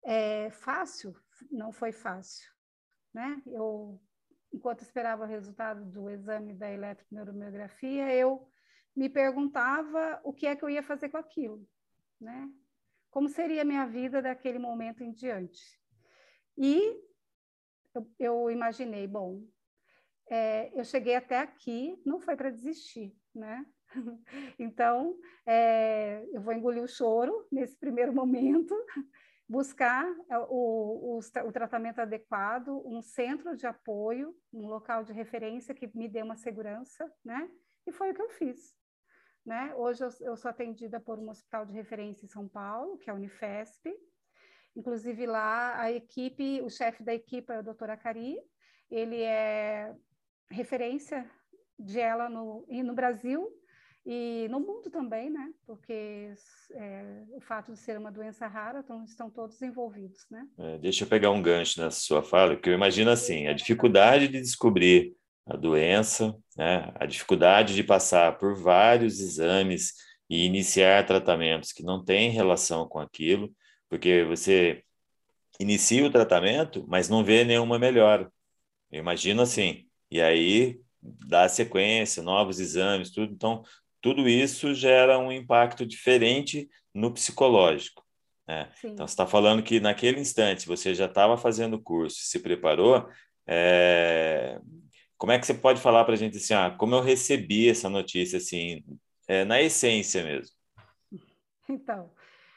É, 0.05 0.51
fácil? 0.51 1.15
Não 1.51 1.73
foi 1.73 1.93
fácil. 1.93 2.51
Né? 3.13 3.41
Eu, 3.47 4.01
enquanto 4.53 4.83
esperava 4.83 5.25
o 5.25 5.29
resultado 5.29 5.85
do 5.85 6.11
exame 6.11 6.55
da 6.55 6.71
eletroneuromiografia, 6.71 8.13
eu 8.15 8.49
me 8.99 9.09
perguntava 9.09 10.21
o 10.25 10.33
que 10.33 10.45
é 10.45 10.57
que 10.57 10.65
eu 10.65 10.69
ia 10.69 10.83
fazer 10.83 11.09
com 11.09 11.17
aquilo. 11.17 11.65
Né? 12.21 12.51
Como 13.11 13.29
seria 13.29 13.63
a 13.63 13.65
minha 13.65 13.87
vida 13.87 14.21
daquele 14.21 14.59
momento 14.59 15.05
em 15.05 15.13
diante. 15.13 15.81
E 16.57 17.01
eu, 17.95 18.11
eu 18.19 18.51
imaginei, 18.51 19.07
bom, 19.07 19.47
é, 20.29 20.73
eu 20.79 20.85
cheguei 20.85 21.15
até 21.15 21.39
aqui, 21.39 22.03
não 22.05 22.19
foi 22.19 22.35
para 22.35 22.51
desistir, 22.51 23.17
né? 23.33 23.65
Então, 24.59 25.17
é, 25.47 26.27
eu 26.33 26.43
vou 26.43 26.53
engolir 26.53 26.83
o 26.83 26.89
choro 26.89 27.47
nesse 27.51 27.79
primeiro 27.79 28.13
momento, 28.13 28.75
buscar 29.49 30.05
é, 30.29 30.39
o, 30.41 31.17
o, 31.17 31.21
o, 31.47 31.53
tratamento 31.53 32.01
adequado, 32.01 32.83
um 32.85 33.01
centro 33.01 33.57
de 33.57 33.67
apoio, 33.67 34.37
um 34.53 34.67
local 34.67 35.05
de 35.05 35.13
referência 35.13 35.75
que 35.75 35.89
me 35.97 36.09
dê 36.09 36.21
uma 36.21 36.37
segurança, 36.37 37.11
né? 37.25 37.49
E 37.87 37.93
foi 37.93 38.11
o 38.11 38.15
que 38.15 38.21
eu 38.21 38.29
fiz. 38.29 38.78
Né? 39.45 39.73
Hoje 39.77 40.05
eu, 40.05 40.09
eu 40.21 40.37
sou 40.37 40.51
atendida 40.51 41.01
por 41.01 41.19
um 41.19 41.31
hospital 41.31 41.65
de 41.65 41.73
referência 41.73 42.25
em 42.25 42.29
São 42.29 42.47
Paulo, 42.47 42.99
que 42.99 43.09
é 43.09 43.13
a 43.13 43.17
Unifesp. 43.17 43.91
Inclusive 44.77 45.27
lá 45.27 45.81
a 45.81 45.91
equipe, 45.91 46.61
o 46.63 46.69
chefe 46.69 47.03
da 47.03 47.15
equipe 47.15 47.53
é 47.53 47.59
o 47.59 47.63
Dr. 47.63 47.91
Acari, 47.91 48.39
ele 48.91 49.23
é 49.23 49.95
referência 50.51 51.29
de 51.79 52.01
ela 52.01 52.29
no, 52.29 52.67
no 52.69 52.95
Brasil 52.95 53.49
e 54.05 54.47
no 54.49 54.61
mundo 54.61 54.91
também, 54.91 55.29
né? 55.29 55.53
Porque 55.67 56.33
é, 56.73 57.25
o 57.31 57.41
fato 57.41 57.73
de 57.73 57.79
ser 57.79 57.99
uma 57.99 58.11
doença 58.11 58.47
rara, 58.47 58.81
então 58.81 59.05
estão 59.05 59.29
todos 59.29 59.61
envolvidos, 59.61 60.27
né? 60.31 60.49
É, 60.59 60.79
deixa 60.79 61.05
eu 61.05 61.09
pegar 61.09 61.31
um 61.31 61.43
gancho 61.43 61.81
nessa 61.81 62.01
sua 62.01 62.23
fala, 62.23 62.57
que 62.57 62.71
eu 62.71 62.75
imagino 62.75 63.11
assim, 63.11 63.47
a 63.47 63.53
dificuldade 63.53 64.29
de 64.29 64.41
descobrir 64.41 65.15
a 65.49 65.57
doença, 65.57 66.35
né? 66.57 66.93
A 66.97 67.07
dificuldade 67.07 67.75
de 67.75 67.83
passar 67.83 68.37
por 68.39 68.55
vários 68.55 69.21
exames 69.21 69.95
e 70.29 70.45
iniciar 70.45 71.07
tratamentos 71.07 71.73
que 71.73 71.83
não 71.83 72.05
têm 72.05 72.31
relação 72.31 72.87
com 72.87 72.99
aquilo, 72.99 73.51
porque 73.89 74.25
você 74.25 74.83
inicia 75.59 76.05
o 76.05 76.11
tratamento, 76.11 76.85
mas 76.87 77.09
não 77.09 77.25
vê 77.25 77.45
nenhuma 77.45 77.79
melhora. 77.79 78.31
Eu 78.91 79.01
imagino 79.01 79.43
assim, 79.43 79.87
e 80.11 80.21
aí 80.21 80.81
dá 81.03 81.49
sequência, 81.49 82.23
novos 82.23 82.61
exames, 82.61 83.11
tudo. 83.11 83.33
Então, 83.33 83.63
tudo 84.01 84.29
isso 84.29 84.75
gera 84.75 85.19
um 85.19 85.33
impacto 85.33 85.87
diferente 85.87 86.69
no 86.95 87.13
psicológico. 87.13 88.05
Né? 88.47 88.71
Então, 88.85 89.07
você 89.07 89.13
está 89.13 89.27
falando 89.27 89.63
que 89.63 89.81
naquele 89.81 90.21
instante 90.21 90.67
você 90.67 90.95
já 90.95 91.07
estava 91.07 91.37
fazendo 91.37 91.75
o 91.75 91.83
curso, 91.83 92.19
se 92.21 92.39
preparou. 92.39 93.09
É... 93.47 94.61
Como 95.19 95.33
é 95.33 95.39
que 95.39 95.47
você 95.47 95.55
pode 95.55 95.81
falar 95.81 96.05
para 96.05 96.15
a 96.15 96.17
gente 96.17 96.39
assim, 96.39 96.55
ah, 96.55 96.71
como 96.71 96.95
eu 96.95 97.01
recebi 97.01 97.69
essa 97.69 97.91
notícia, 97.91 98.39
assim, 98.39 98.85
é, 99.27 99.45
na 99.45 99.61
essência 99.61 100.23
mesmo? 100.25 100.57
Então, 101.69 102.11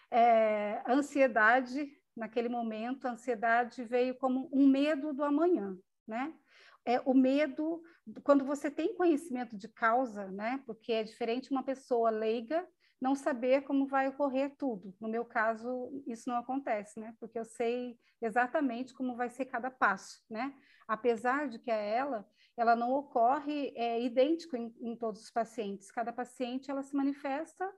é, 0.09 0.81
a 0.85 0.93
ansiedade, 0.93 1.91
naquele 2.15 2.47
momento, 2.47 3.05
a 3.05 3.11
ansiedade 3.11 3.83
veio 3.83 4.15
como 4.15 4.49
um 4.53 4.65
medo 4.65 5.13
do 5.13 5.21
amanhã, 5.21 5.75
né? 6.07 6.33
é 6.85 6.99
o 7.05 7.13
medo 7.13 7.81
quando 8.23 8.43
você 8.43 8.69
tem 8.69 8.95
conhecimento 8.95 9.55
de 9.55 9.67
causa, 9.67 10.27
né? 10.31 10.61
Porque 10.65 10.91
é 10.91 11.03
diferente 11.03 11.51
uma 11.51 11.63
pessoa 11.63 12.09
leiga 12.09 12.67
não 12.99 13.15
saber 13.15 13.63
como 13.63 13.87
vai 13.87 14.07
ocorrer 14.07 14.55
tudo. 14.57 14.93
No 14.99 15.07
meu 15.07 15.25
caso, 15.25 16.03
isso 16.05 16.29
não 16.29 16.37
acontece, 16.37 16.99
né? 16.99 17.15
Porque 17.19 17.37
eu 17.37 17.45
sei 17.45 17.97
exatamente 18.21 18.93
como 18.93 19.15
vai 19.15 19.29
ser 19.29 19.45
cada 19.45 19.71
passo, 19.71 20.23
né? 20.29 20.53
Apesar 20.87 21.47
de 21.47 21.59
que 21.59 21.71
a 21.71 21.75
ela, 21.75 22.27
ela 22.57 22.75
não 22.75 22.91
ocorre 22.93 23.73
é, 23.75 24.01
idêntico 24.01 24.55
em, 24.55 24.73
em 24.81 24.95
todos 24.95 25.21
os 25.21 25.31
pacientes. 25.31 25.91
Cada 25.91 26.11
paciente, 26.11 26.69
ela 26.69 26.83
se 26.83 26.95
manifesta 26.95 27.69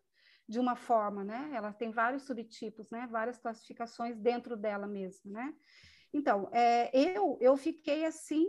de 0.47 0.59
uma 0.59 0.75
forma, 0.75 1.23
né? 1.23 1.51
Ela 1.53 1.71
tem 1.71 1.91
vários 1.91 2.23
subtipos, 2.23 2.89
né? 2.89 3.07
Várias 3.09 3.37
classificações 3.37 4.19
dentro 4.19 4.57
dela 4.57 4.87
mesma, 4.87 5.31
né? 5.31 5.53
Então, 6.11 6.49
é, 6.51 6.89
eu, 6.93 7.37
eu 7.41 7.55
fiquei 7.57 8.05
assim 8.05 8.45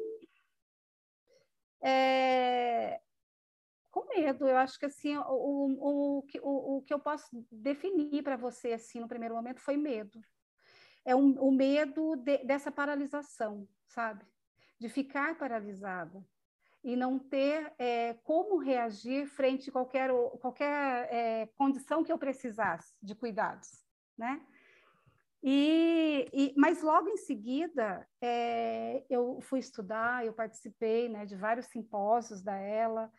é, 1.83 3.01
com 3.91 4.07
medo. 4.09 4.49
Eu 4.49 4.57
acho 4.57 4.79
que 4.79 4.87
assim 4.87 5.17
o, 5.17 5.23
o, 5.23 6.19
o, 6.43 6.77
o, 6.77 6.83
que 6.83 6.93
eu 6.93 6.99
posso 6.99 7.47
definir 7.51 8.23
para 8.23 8.37
você 8.37 8.73
assim 8.73 9.01
no 9.01 9.09
primeiro 9.09 9.35
momento 9.35 9.61
foi 9.61 9.77
medo. 9.77 10.21
É 11.05 11.15
um, 11.15 11.33
o 11.39 11.53
medo 11.53 12.17
de, 12.17 12.39
dessa 12.39 12.73
paralisação, 12.73 13.69
sabe? 13.87 14.27
De 14.85 14.91
ficar 14.91 15.39
paralisada 15.39 16.23
e 16.85 16.95
não 16.95 17.19
ter 17.19 17.73
é, 17.79 18.13
como 18.23 18.59
reagir 18.59 19.27
frente 19.27 19.71
a 19.71 19.73
qualquer, 19.73 20.11
qualquer 20.43 21.09
é, 21.11 21.47
condição 21.57 22.05
que 22.05 22.13
eu 22.13 22.19
precisasse 22.19 22.95
de 23.03 23.15
cuidados, 23.15 23.83
né? 24.15 24.47
E, 25.43 26.29
e, 26.35 26.55
mas 26.55 26.83
logo 26.83 27.09
em 27.09 27.17
seguida 27.17 28.07
é, 28.21 29.03
eu 29.09 29.41
fui 29.41 29.59
estudar, 29.59 30.27
eu 30.27 30.35
participei 30.35 31.09
né, 31.09 31.25
de 31.25 31.35
vários 31.35 31.65
simpósios 31.69 32.43
da 32.43 32.55
ela. 32.55 33.11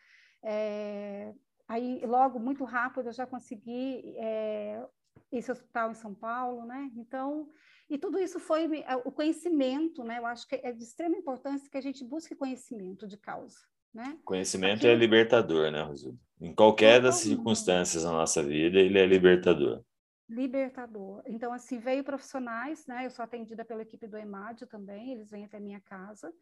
É, 0.44 1.34
aí 1.68 2.06
logo 2.06 2.38
muito 2.38 2.64
rápido 2.64 3.08
eu 3.10 3.14
já 3.14 3.26
consegui 3.26 4.16
é, 4.20 4.86
esse 5.32 5.52
hospital 5.52 5.90
em 5.90 5.96
São 5.96 6.14
Paulo, 6.14 6.64
né? 6.64 6.92
Então 6.96 7.50
e 7.90 7.98
tudo 7.98 8.20
isso 8.20 8.40
foi 8.40 8.82
é, 8.82 8.96
o 8.98 9.12
conhecimento, 9.12 10.04
né? 10.04 10.20
Eu 10.20 10.26
acho 10.26 10.48
que 10.48 10.56
é 10.56 10.72
de 10.72 10.84
extrema 10.84 11.18
importância 11.18 11.70
que 11.70 11.78
a 11.78 11.82
gente 11.82 12.04
busque 12.04 12.36
conhecimento 12.36 13.08
de 13.08 13.18
causa. 13.18 13.58
Né? 13.94 14.18
Conhecimento 14.26 14.80
Aqui... 14.80 14.88
é 14.88 14.96
libertador, 14.96 15.72
né, 15.72 15.82
Rosilda? 15.82 16.18
Em 16.42 16.54
qualquer 16.54 17.02
das 17.02 17.16
circunstâncias 17.16 18.04
na 18.04 18.12
nossa 18.12 18.44
vida, 18.44 18.78
ele 18.78 19.00
é 19.00 19.06
libertador 19.06 19.84
libertador. 20.28 21.22
Então, 21.26 21.54
assim, 21.54 21.78
veio 21.78 22.04
profissionais, 22.04 22.86
né? 22.88 23.06
Eu 23.06 23.12
sou 23.12 23.24
atendida 23.24 23.64
pela 23.64 23.82
equipe 23.82 24.08
do 24.08 24.18
EMAD 24.18 24.66
também, 24.66 25.12
eles 25.12 25.30
vêm 25.30 25.46
até 25.46 25.60
minha 25.60 25.80
casa. 25.80 26.34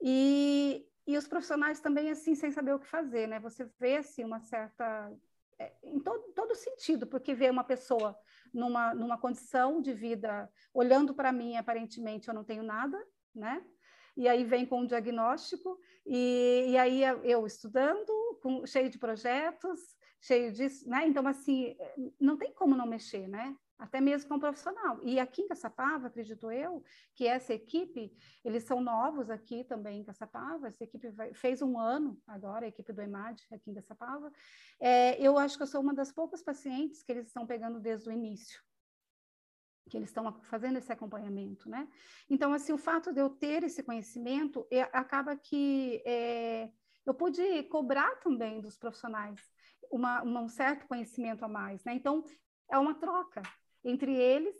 E, 0.00 0.86
e 1.06 1.16
os 1.16 1.26
profissionais 1.26 1.80
também, 1.80 2.10
assim, 2.10 2.34
sem 2.34 2.50
saber 2.50 2.74
o 2.74 2.78
que 2.78 2.86
fazer, 2.86 3.26
né? 3.26 3.40
Você 3.40 3.66
vê, 3.78 3.96
assim, 3.96 4.24
uma 4.24 4.40
certa... 4.40 5.12
É, 5.58 5.72
em 5.84 6.00
todo, 6.00 6.32
todo 6.34 6.54
sentido, 6.54 7.06
porque 7.06 7.34
vê 7.34 7.48
uma 7.48 7.64
pessoa 7.64 8.16
numa, 8.54 8.94
numa 8.94 9.18
condição 9.18 9.80
de 9.80 9.92
vida, 9.92 10.50
olhando 10.72 11.12
para 11.12 11.32
mim, 11.32 11.56
aparentemente 11.56 12.28
eu 12.28 12.34
não 12.34 12.44
tenho 12.44 12.62
nada, 12.62 12.96
né? 13.34 13.62
E 14.16 14.28
aí 14.28 14.44
vem 14.44 14.64
com 14.64 14.80
um 14.80 14.86
diagnóstico, 14.86 15.78
e, 16.06 16.66
e 16.68 16.78
aí 16.78 17.02
eu 17.24 17.44
estudando, 17.46 18.38
com, 18.40 18.64
cheio 18.64 18.88
de 18.88 18.98
projetos, 18.98 19.80
cheio 20.20 20.52
disso, 20.52 20.88
né? 20.88 21.06
Então, 21.06 21.26
assim, 21.26 21.76
não 22.20 22.36
tem 22.36 22.54
como 22.54 22.76
não 22.76 22.86
mexer, 22.86 23.26
né? 23.28 23.56
Até 23.78 24.00
mesmo 24.00 24.28
com 24.28 24.36
um 24.36 24.40
profissional. 24.40 25.00
E 25.02 25.18
aqui 25.18 25.42
em 25.42 25.48
Caçapava, 25.48 26.06
acredito 26.06 26.50
eu, 26.50 26.82
que 27.14 27.26
essa 27.26 27.52
equipe, 27.52 28.16
eles 28.44 28.62
são 28.64 28.80
novos 28.80 29.30
aqui 29.30 29.64
também 29.64 30.00
em 30.00 30.04
Caçapava, 30.04 30.68
essa 30.68 30.84
equipe 30.84 31.10
vai, 31.10 31.34
fez 31.34 31.60
um 31.60 31.78
ano 31.78 32.20
agora, 32.26 32.66
a 32.66 32.68
equipe 32.68 32.92
do 32.92 33.02
EMAD 33.02 33.44
aqui 33.52 33.70
em 33.70 33.74
Caçapava. 33.74 34.32
É, 34.78 35.20
eu 35.20 35.36
acho 35.36 35.56
que 35.56 35.62
eu 35.64 35.66
sou 35.66 35.80
uma 35.80 35.92
das 35.92 36.12
poucas 36.12 36.42
pacientes 36.42 37.02
que 37.02 37.10
eles 37.10 37.26
estão 37.26 37.46
pegando 37.46 37.80
desde 37.80 38.08
o 38.08 38.12
início, 38.12 38.62
que 39.90 39.96
eles 39.96 40.08
estão 40.08 40.40
fazendo 40.44 40.78
esse 40.78 40.92
acompanhamento, 40.92 41.68
né? 41.68 41.88
Então, 42.30 42.52
assim, 42.52 42.72
o 42.72 42.78
fato 42.78 43.12
de 43.12 43.20
eu 43.20 43.28
ter 43.28 43.64
esse 43.64 43.82
conhecimento, 43.82 44.66
é, 44.70 44.82
acaba 44.82 45.36
que 45.36 46.00
é, 46.06 46.70
eu 47.04 47.12
pude 47.12 47.64
cobrar 47.64 48.14
também 48.20 48.60
dos 48.60 48.78
profissionais 48.78 49.40
uma, 49.90 50.22
uma, 50.22 50.40
um 50.42 50.48
certo 50.48 50.86
conhecimento 50.86 51.44
a 51.44 51.48
mais, 51.48 51.84
né? 51.84 51.92
Então, 51.94 52.24
é 52.70 52.78
uma 52.78 52.94
troca 52.94 53.42
entre 53.84 54.14
eles 54.14 54.56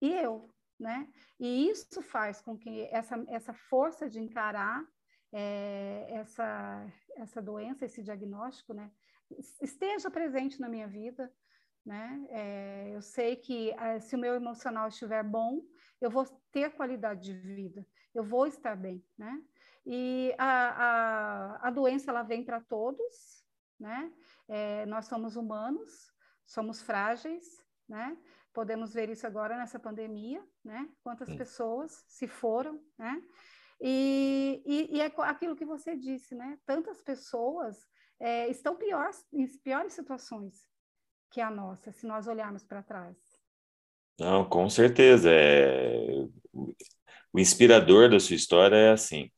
e 0.00 0.12
eu, 0.12 0.48
né? 0.78 1.08
E 1.38 1.68
isso 1.68 2.00
faz 2.02 2.40
com 2.40 2.56
que 2.56 2.88
essa, 2.90 3.22
essa 3.28 3.52
força 3.52 4.08
de 4.08 4.20
encarar 4.20 4.84
é, 5.32 6.06
essa, 6.10 6.86
essa 7.16 7.42
doença, 7.42 7.84
esse 7.84 8.02
diagnóstico, 8.02 8.72
né? 8.72 8.90
Esteja 9.60 10.10
presente 10.10 10.60
na 10.60 10.68
minha 10.68 10.88
vida, 10.88 11.32
né? 11.84 12.26
É, 12.30 12.90
eu 12.94 13.02
sei 13.02 13.36
que 13.36 13.70
é, 13.72 14.00
se 14.00 14.16
o 14.16 14.18
meu 14.18 14.34
emocional 14.34 14.88
estiver 14.88 15.22
bom, 15.22 15.62
eu 16.00 16.10
vou 16.10 16.24
ter 16.50 16.70
qualidade 16.72 17.22
de 17.22 17.34
vida, 17.34 17.86
eu 18.14 18.24
vou 18.24 18.46
estar 18.46 18.76
bem, 18.76 19.04
né? 19.16 19.42
E 19.86 20.34
a, 20.38 20.68
a, 21.64 21.68
a 21.68 21.70
doença, 21.70 22.10
ela 22.10 22.22
vem 22.22 22.44
para 22.44 22.60
todos, 22.60 23.44
né? 23.78 24.12
É, 24.48 24.84
nós 24.86 25.06
somos 25.06 25.36
humanos, 25.36 26.12
somos 26.44 26.82
frágeis, 26.82 27.64
né? 27.88 28.16
Podemos 28.52 28.92
ver 28.92 29.08
isso 29.08 29.26
agora 29.26 29.56
nessa 29.56 29.78
pandemia, 29.78 30.42
né? 30.64 30.88
Quantas 31.02 31.28
Sim. 31.28 31.36
pessoas 31.36 32.04
se 32.08 32.26
foram, 32.26 32.80
né? 32.98 33.22
E, 33.80 34.62
e, 34.66 34.96
e, 34.96 35.00
é 35.00 35.12
aquilo 35.18 35.56
que 35.56 35.64
você 35.64 35.96
disse, 35.96 36.34
né? 36.34 36.58
Tantas 36.66 37.00
pessoas 37.00 37.78
é, 38.20 38.48
estão 38.48 38.76
piores, 38.76 39.24
em 39.32 39.46
piores 39.58 39.94
situações 39.94 40.68
que 41.30 41.40
a 41.40 41.50
nossa, 41.50 41.92
se 41.92 42.06
nós 42.06 42.26
olharmos 42.26 42.64
para 42.64 42.82
trás. 42.82 43.16
Não, 44.18 44.46
com 44.46 44.68
certeza. 44.68 45.30
É... 45.32 46.26
O 47.32 47.38
inspirador 47.38 48.10
da 48.10 48.18
sua 48.18 48.34
história 48.36 48.76
é 48.76 48.90
assim. 48.90 49.30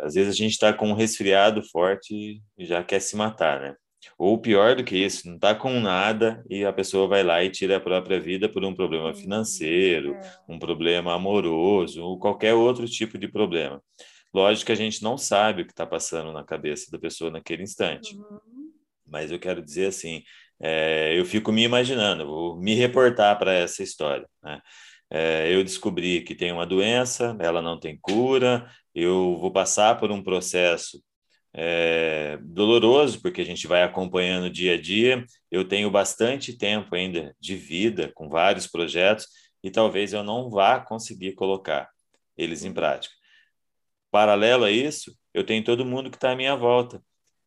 Às 0.00 0.14
vezes 0.14 0.32
a 0.32 0.36
gente 0.36 0.52
está 0.52 0.72
com 0.72 0.88
um 0.88 0.94
resfriado 0.94 1.62
forte 1.62 2.42
e 2.56 2.64
já 2.64 2.82
quer 2.82 3.00
se 3.00 3.16
matar, 3.16 3.60
né? 3.60 3.76
Ou 4.16 4.38
pior 4.38 4.76
do 4.76 4.84
que 4.84 4.96
isso, 4.96 5.26
não 5.26 5.36
está 5.36 5.54
com 5.54 5.80
nada 5.80 6.44
e 6.48 6.64
a 6.64 6.72
pessoa 6.72 7.08
vai 7.08 7.22
lá 7.22 7.42
e 7.42 7.50
tira 7.50 7.76
a 7.76 7.80
própria 7.80 8.20
vida 8.20 8.48
por 8.48 8.64
um 8.64 8.74
problema 8.74 9.14
financeiro, 9.14 10.14
é. 10.14 10.38
um 10.48 10.58
problema 10.58 11.14
amoroso, 11.14 12.02
ou 12.02 12.18
qualquer 12.18 12.54
outro 12.54 12.86
tipo 12.86 13.18
de 13.18 13.28
problema. 13.28 13.82
Lógico 14.32 14.66
que 14.66 14.72
a 14.72 14.76
gente 14.76 15.02
não 15.02 15.16
sabe 15.16 15.62
o 15.62 15.66
que 15.66 15.72
está 15.72 15.86
passando 15.86 16.32
na 16.32 16.44
cabeça 16.44 16.90
da 16.90 16.98
pessoa 16.98 17.30
naquele 17.30 17.62
instante. 17.62 18.16
Uhum. 18.16 18.72
Mas 19.06 19.30
eu 19.30 19.38
quero 19.38 19.62
dizer 19.62 19.86
assim, 19.86 20.22
é, 20.60 21.18
eu 21.18 21.24
fico 21.24 21.50
me 21.50 21.62
imaginando, 21.62 22.26
vou 22.26 22.56
me 22.56 22.74
reportar 22.74 23.38
para 23.38 23.52
essa 23.52 23.82
história. 23.82 24.28
Né? 24.42 24.60
É, 25.10 25.54
eu 25.54 25.64
descobri 25.64 26.20
que 26.22 26.34
tem 26.34 26.52
uma 26.52 26.66
doença, 26.66 27.36
ela 27.40 27.62
não 27.62 27.80
tem 27.80 27.98
cura, 28.00 28.70
eu 28.94 29.36
vou 29.38 29.50
passar 29.50 29.98
por 29.98 30.10
um 30.10 30.22
processo 30.22 31.02
é, 31.60 32.38
doloroso, 32.40 33.20
porque 33.20 33.40
a 33.40 33.44
gente 33.44 33.66
vai 33.66 33.82
acompanhando 33.82 34.48
dia 34.48 34.74
a 34.74 34.80
dia. 34.80 35.24
Eu 35.50 35.66
tenho 35.66 35.90
bastante 35.90 36.56
tempo 36.56 36.94
ainda 36.94 37.34
de 37.40 37.56
vida 37.56 38.12
com 38.14 38.28
vários 38.28 38.68
projetos 38.68 39.26
e 39.60 39.68
talvez 39.68 40.12
eu 40.12 40.22
não 40.22 40.48
vá 40.48 40.78
conseguir 40.78 41.32
colocar 41.32 41.90
eles 42.36 42.64
em 42.64 42.72
prática. 42.72 43.12
Paralelo 44.08 44.64
a 44.64 44.70
isso, 44.70 45.12
eu 45.34 45.44
tenho 45.44 45.64
todo 45.64 45.84
mundo 45.84 46.10
que 46.10 46.16
está 46.16 46.30
à 46.30 46.36
minha 46.36 46.54
volta, 46.54 47.02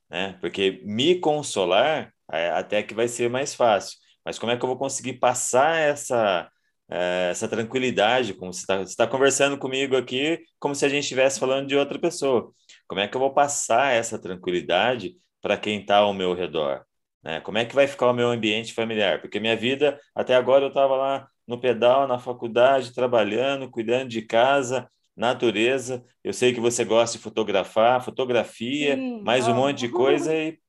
né? 0.10 0.38
Porque 0.41 0.82
me 0.84 1.15
consolar 1.15 2.13
é, 2.30 2.50
até 2.50 2.84
que 2.84 2.94
vai 2.94 3.08
ser 3.08 3.30
mais 3.30 3.56
fácil. 3.56 3.98
Mas 4.25 4.38
como 4.38 4.51
é 4.51 4.58
que 4.58 4.63
eu 4.63 4.68
vou 4.68 4.77
conseguir 4.77 5.13
passar 5.13 5.77
essa 5.77 6.51
é, 6.91 7.30
essa 7.32 7.48
tranquilidade, 7.48 8.34
como 8.34 8.51
você 8.51 8.60
está 8.60 9.06
tá 9.06 9.08
conversando 9.08 9.58
comigo 9.58 9.96
aqui, 9.96 10.39
como 10.60 10.75
se 10.75 10.86
a 10.86 10.89
gente 10.89 11.03
estivesse 11.03 11.39
falando 11.39 11.65
de 11.70 11.77
outra 11.77 11.98
pessoa. 11.98 12.51
Como 12.92 13.00
é 13.00 13.08
que 13.08 13.16
eu 13.16 13.22
vou 13.22 13.34
passar 13.34 13.94
essa 13.94 14.20
tranquilidade 14.20 15.16
para 15.42 15.56
quem 15.56 15.80
está 15.80 16.00
ao 16.00 16.14
meu 16.14 16.34
redor? 16.34 16.86
Né? 17.24 17.40
Como 17.40 17.58
é 17.58 17.64
que 17.64 17.74
vai 17.74 17.88
ficar 17.88 18.10
o 18.10 18.14
meu 18.14 18.30
ambiente 18.30 18.74
familiar? 18.74 19.22
Porque 19.22 19.40
minha 19.40 19.56
vida, 19.56 19.98
até 20.14 20.36
agora, 20.36 20.66
eu 20.66 20.68
estava 20.68 20.98
lá 20.98 21.30
no 21.48 21.58
pedal, 21.58 22.06
na 22.06 22.20
faculdade, 22.20 22.94
trabalhando, 22.94 23.72
cuidando 23.72 24.10
de 24.10 24.22
casa, 24.22 24.92
natureza. 25.16 26.04
Eu 26.22 26.34
sei 26.34 26.54
que 26.54 26.60
você 26.60 26.84
gosta 26.84 27.18
de 27.18 27.24
fotografar, 27.24 28.04
fotografia, 28.04 28.98
Sim, 28.98 29.22
mais 29.24 29.48
um 29.48 29.56
monte 29.56 29.78
de 29.78 29.88
coisa 29.88 30.36
e 30.36 30.60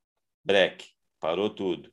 breque, 0.44 0.90
parou 1.18 1.50
tudo. 1.50 1.92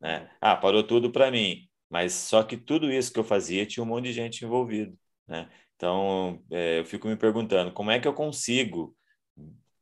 Né? 0.00 0.30
Ah, 0.40 0.54
parou 0.54 0.84
tudo 0.84 1.10
para 1.10 1.28
mim. 1.28 1.68
Mas 1.90 2.12
só 2.12 2.44
que 2.44 2.56
tudo 2.56 2.88
isso 2.88 3.12
que 3.12 3.18
eu 3.18 3.24
fazia 3.24 3.66
tinha 3.66 3.82
um 3.82 3.88
monte 3.88 4.04
de 4.04 4.12
gente 4.12 4.44
envolvido, 4.44 4.96
né? 5.26 5.48
Então, 5.74 6.40
é, 6.52 6.78
eu 6.78 6.84
fico 6.84 7.08
me 7.08 7.16
perguntando 7.16 7.72
como 7.72 7.90
é 7.90 7.98
que 7.98 8.06
eu 8.06 8.14
consigo 8.14 8.96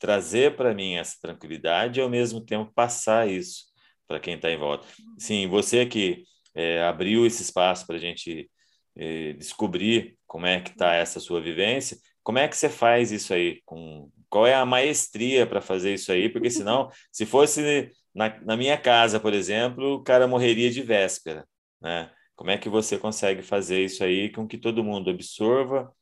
trazer 0.05 0.55
para 0.55 0.75
mim 0.75 0.97
essa 0.97 1.17
tranquilidade 1.19 1.99
e 1.99 2.03
ao 2.03 2.11
mesmo 2.11 2.45
tempo 2.45 2.71
passar 2.75 3.27
isso 3.27 3.65
para 4.07 4.21
quem 4.21 4.35
está 4.35 4.51
em 4.51 4.59
volta. 4.59 4.87
Sim, 5.19 5.49
você 5.49 5.87
que 5.87 6.25
é, 6.55 6.83
abriu 6.83 7.25
esse 7.25 7.41
espaço 7.41 7.87
para 7.87 7.97
a 7.97 7.99
gente 7.99 8.51
é, 8.95 9.33
descobrir 9.33 10.19
como 10.27 10.45
é 10.45 10.61
que 10.61 10.71
está 10.73 10.93
essa 10.93 11.19
sua 11.21 11.41
vivência, 11.41 11.97
como 12.23 12.39
é 12.39 12.47
que 12.47 12.55
você 12.55 12.69
faz 12.69 13.11
isso 13.13 13.33
aí? 13.33 13.63
Com, 13.65 14.11
qual 14.29 14.47
é 14.47 14.55
a 14.55 14.67
maestria 14.67 15.47
para 15.47 15.63
fazer 15.63 15.95
isso 15.95 16.13
aí? 16.13 16.29
Porque 16.29 16.51
senão, 16.51 16.91
se 17.11 17.25
fosse 17.25 17.91
na, 18.15 18.39
na 18.43 18.57
minha 18.59 18.77
casa, 18.77 19.19
por 19.19 19.33
exemplo, 19.33 19.95
o 19.95 20.03
cara 20.03 20.29
morreria 20.29 20.71
de 20.71 20.83
véspera 20.83 21.47
né? 21.85 22.11
Como 22.35 22.51
é 22.51 22.59
que 22.59 22.69
você 22.69 22.99
consegue 22.99 23.43
fazer 23.43 23.85
isso 23.85 24.03
aí 24.03 24.31
com 24.31 24.49
que 24.49 24.59
todo 24.59 24.83
mundo 24.83 25.11
absorva, 25.11 25.93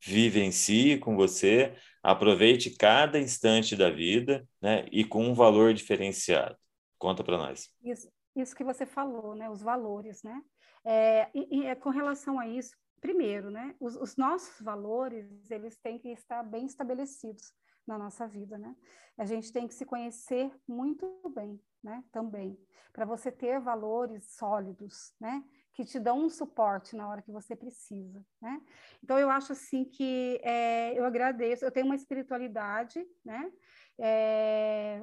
vivencie 0.00 0.98
com 0.98 1.16
você, 1.16 1.74
aproveite 2.02 2.70
cada 2.70 3.18
instante 3.18 3.76
da 3.76 3.90
vida, 3.90 4.46
né? 4.60 4.86
E 4.90 5.04
com 5.04 5.24
um 5.24 5.34
valor 5.34 5.72
diferenciado. 5.72 6.56
Conta 6.98 7.22
para 7.22 7.38
nós. 7.38 7.70
Isso, 7.82 8.10
isso 8.34 8.54
que 8.56 8.64
você 8.64 8.84
falou, 8.84 9.34
né? 9.34 9.48
Os 9.48 9.62
valores, 9.62 10.22
né? 10.22 10.42
É, 10.84 11.30
e, 11.34 11.60
e 11.60 11.66
é 11.66 11.74
com 11.74 11.90
relação 11.90 12.40
a 12.40 12.48
isso, 12.48 12.76
primeiro, 13.00 13.50
né? 13.50 13.74
Os, 13.78 13.96
os, 13.96 14.16
nossos 14.16 14.60
valores 14.60 15.50
eles 15.50 15.76
têm 15.78 15.98
que 15.98 16.08
estar 16.08 16.42
bem 16.42 16.66
estabelecidos 16.66 17.52
na 17.86 17.96
nossa 17.96 18.26
vida, 18.26 18.58
né? 18.58 18.74
A 19.16 19.24
gente 19.24 19.52
tem 19.52 19.68
que 19.68 19.74
se 19.74 19.84
conhecer 19.84 20.50
muito 20.66 21.06
bem, 21.34 21.60
né? 21.82 22.02
Também 22.10 22.58
para 22.92 23.04
você 23.06 23.32
ter 23.32 23.58
valores 23.58 24.36
sólidos, 24.36 25.14
né? 25.18 25.42
Que 25.74 25.84
te 25.84 25.98
dão 25.98 26.26
um 26.26 26.28
suporte 26.28 26.94
na 26.94 27.08
hora 27.08 27.22
que 27.22 27.32
você 27.32 27.56
precisa, 27.56 28.24
né? 28.40 28.60
Então, 29.02 29.18
eu 29.18 29.30
acho 29.30 29.52
assim 29.52 29.84
que 29.84 30.40
é, 30.42 30.98
eu 30.98 31.04
agradeço, 31.04 31.64
eu 31.64 31.70
tenho 31.70 31.86
uma 31.86 31.96
espiritualidade, 31.96 33.04
né? 33.24 33.50
É, 33.98 35.02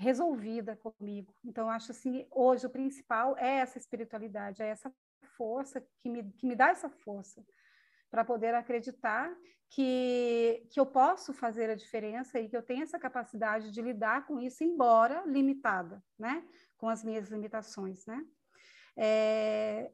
resolvida 0.00 0.76
comigo. 0.76 1.34
Então, 1.44 1.66
eu 1.66 1.70
acho 1.70 1.92
assim, 1.92 2.26
hoje 2.30 2.66
o 2.66 2.70
principal 2.70 3.36
é 3.38 3.58
essa 3.58 3.78
espiritualidade, 3.78 4.62
é 4.62 4.68
essa 4.68 4.92
força 5.36 5.80
que 6.00 6.08
me, 6.08 6.32
que 6.32 6.46
me 6.46 6.56
dá 6.56 6.68
essa 6.68 6.88
força 6.88 7.44
para 8.10 8.24
poder 8.24 8.54
acreditar 8.54 9.34
que, 9.70 10.66
que 10.70 10.78
eu 10.78 10.86
posso 10.86 11.32
fazer 11.32 11.70
a 11.70 11.74
diferença 11.74 12.38
e 12.38 12.48
que 12.48 12.56
eu 12.56 12.62
tenho 12.62 12.82
essa 12.82 12.98
capacidade 12.98 13.70
de 13.70 13.82
lidar 13.82 14.26
com 14.26 14.40
isso, 14.40 14.62
embora 14.64 15.24
limitada, 15.26 16.02
né? 16.18 16.46
com 16.76 16.88
as 16.88 17.02
minhas 17.02 17.28
limitações, 17.28 18.04
né? 18.06 18.24
É, 18.96 19.90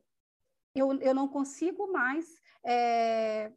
eu, 0.74 0.92
eu 1.00 1.14
não 1.14 1.28
consigo 1.28 1.90
mais 1.92 2.26
é, 2.64 3.52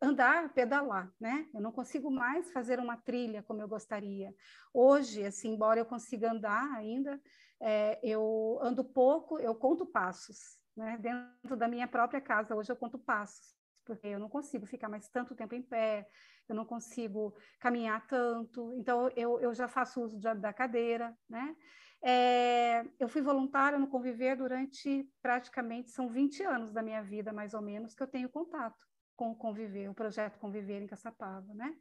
andar, 0.00 0.52
pedalar, 0.54 1.12
né? 1.20 1.48
Eu 1.52 1.60
não 1.60 1.72
consigo 1.72 2.10
mais 2.10 2.50
fazer 2.52 2.78
uma 2.78 2.96
trilha 2.96 3.42
como 3.42 3.60
eu 3.60 3.68
gostaria. 3.68 4.34
Hoje, 4.72 5.24
assim, 5.24 5.52
embora 5.54 5.80
eu 5.80 5.86
consiga 5.86 6.32
andar 6.32 6.72
ainda, 6.74 7.20
é, 7.60 8.00
eu 8.02 8.58
ando 8.62 8.84
pouco, 8.84 9.38
eu 9.38 9.54
conto 9.54 9.84
passos, 9.84 10.58
né? 10.76 10.96
Dentro 10.98 11.56
da 11.56 11.68
minha 11.68 11.86
própria 11.86 12.20
casa, 12.20 12.54
hoje 12.54 12.72
eu 12.72 12.76
conto 12.76 12.98
passos, 12.98 13.54
porque 13.84 14.06
eu 14.06 14.18
não 14.18 14.28
consigo 14.28 14.66
ficar 14.66 14.88
mais 14.88 15.08
tanto 15.08 15.34
tempo 15.34 15.54
em 15.54 15.62
pé, 15.62 16.08
eu 16.48 16.54
não 16.54 16.64
consigo 16.64 17.36
caminhar 17.60 18.06
tanto, 18.06 18.72
então 18.74 19.08
eu, 19.14 19.38
eu 19.40 19.54
já 19.54 19.68
faço 19.68 20.02
uso 20.02 20.18
da 20.18 20.52
cadeira, 20.52 21.16
né? 21.28 21.54
É, 22.02 22.82
eu 22.98 23.08
fui 23.08 23.20
voluntária 23.20 23.78
no 23.78 23.88
Conviver 23.88 24.36
durante 24.36 25.06
praticamente, 25.20 25.90
são 25.90 26.08
20 26.08 26.42
anos 26.42 26.72
da 26.72 26.82
minha 26.82 27.02
vida, 27.02 27.32
mais 27.32 27.52
ou 27.52 27.60
menos, 27.60 27.94
que 27.94 28.02
eu 28.02 28.06
tenho 28.06 28.28
contato 28.28 28.86
com 29.14 29.32
o 29.32 29.36
Conviver, 29.36 29.90
o 29.90 29.94
projeto 29.94 30.38
Conviver 30.38 30.80
em 30.80 30.86
Caçapava, 30.86 31.52
né? 31.52 31.76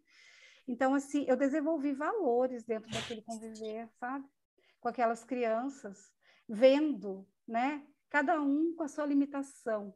Então, 0.68 0.94
assim, 0.94 1.26
eu 1.28 1.38
desenvolvi 1.38 1.94
valores 1.94 2.64
dentro 2.66 2.92
daquele 2.92 3.22
Conviver, 3.22 3.90
sabe? 3.98 4.26
Com 4.82 4.90
aquelas 4.90 5.24
crianças, 5.24 6.12
vendo, 6.48 7.26
né? 7.48 7.86
Cada 8.10 8.42
um 8.42 8.76
com 8.76 8.84
a 8.84 8.88
sua 8.88 9.06
limitação. 9.06 9.96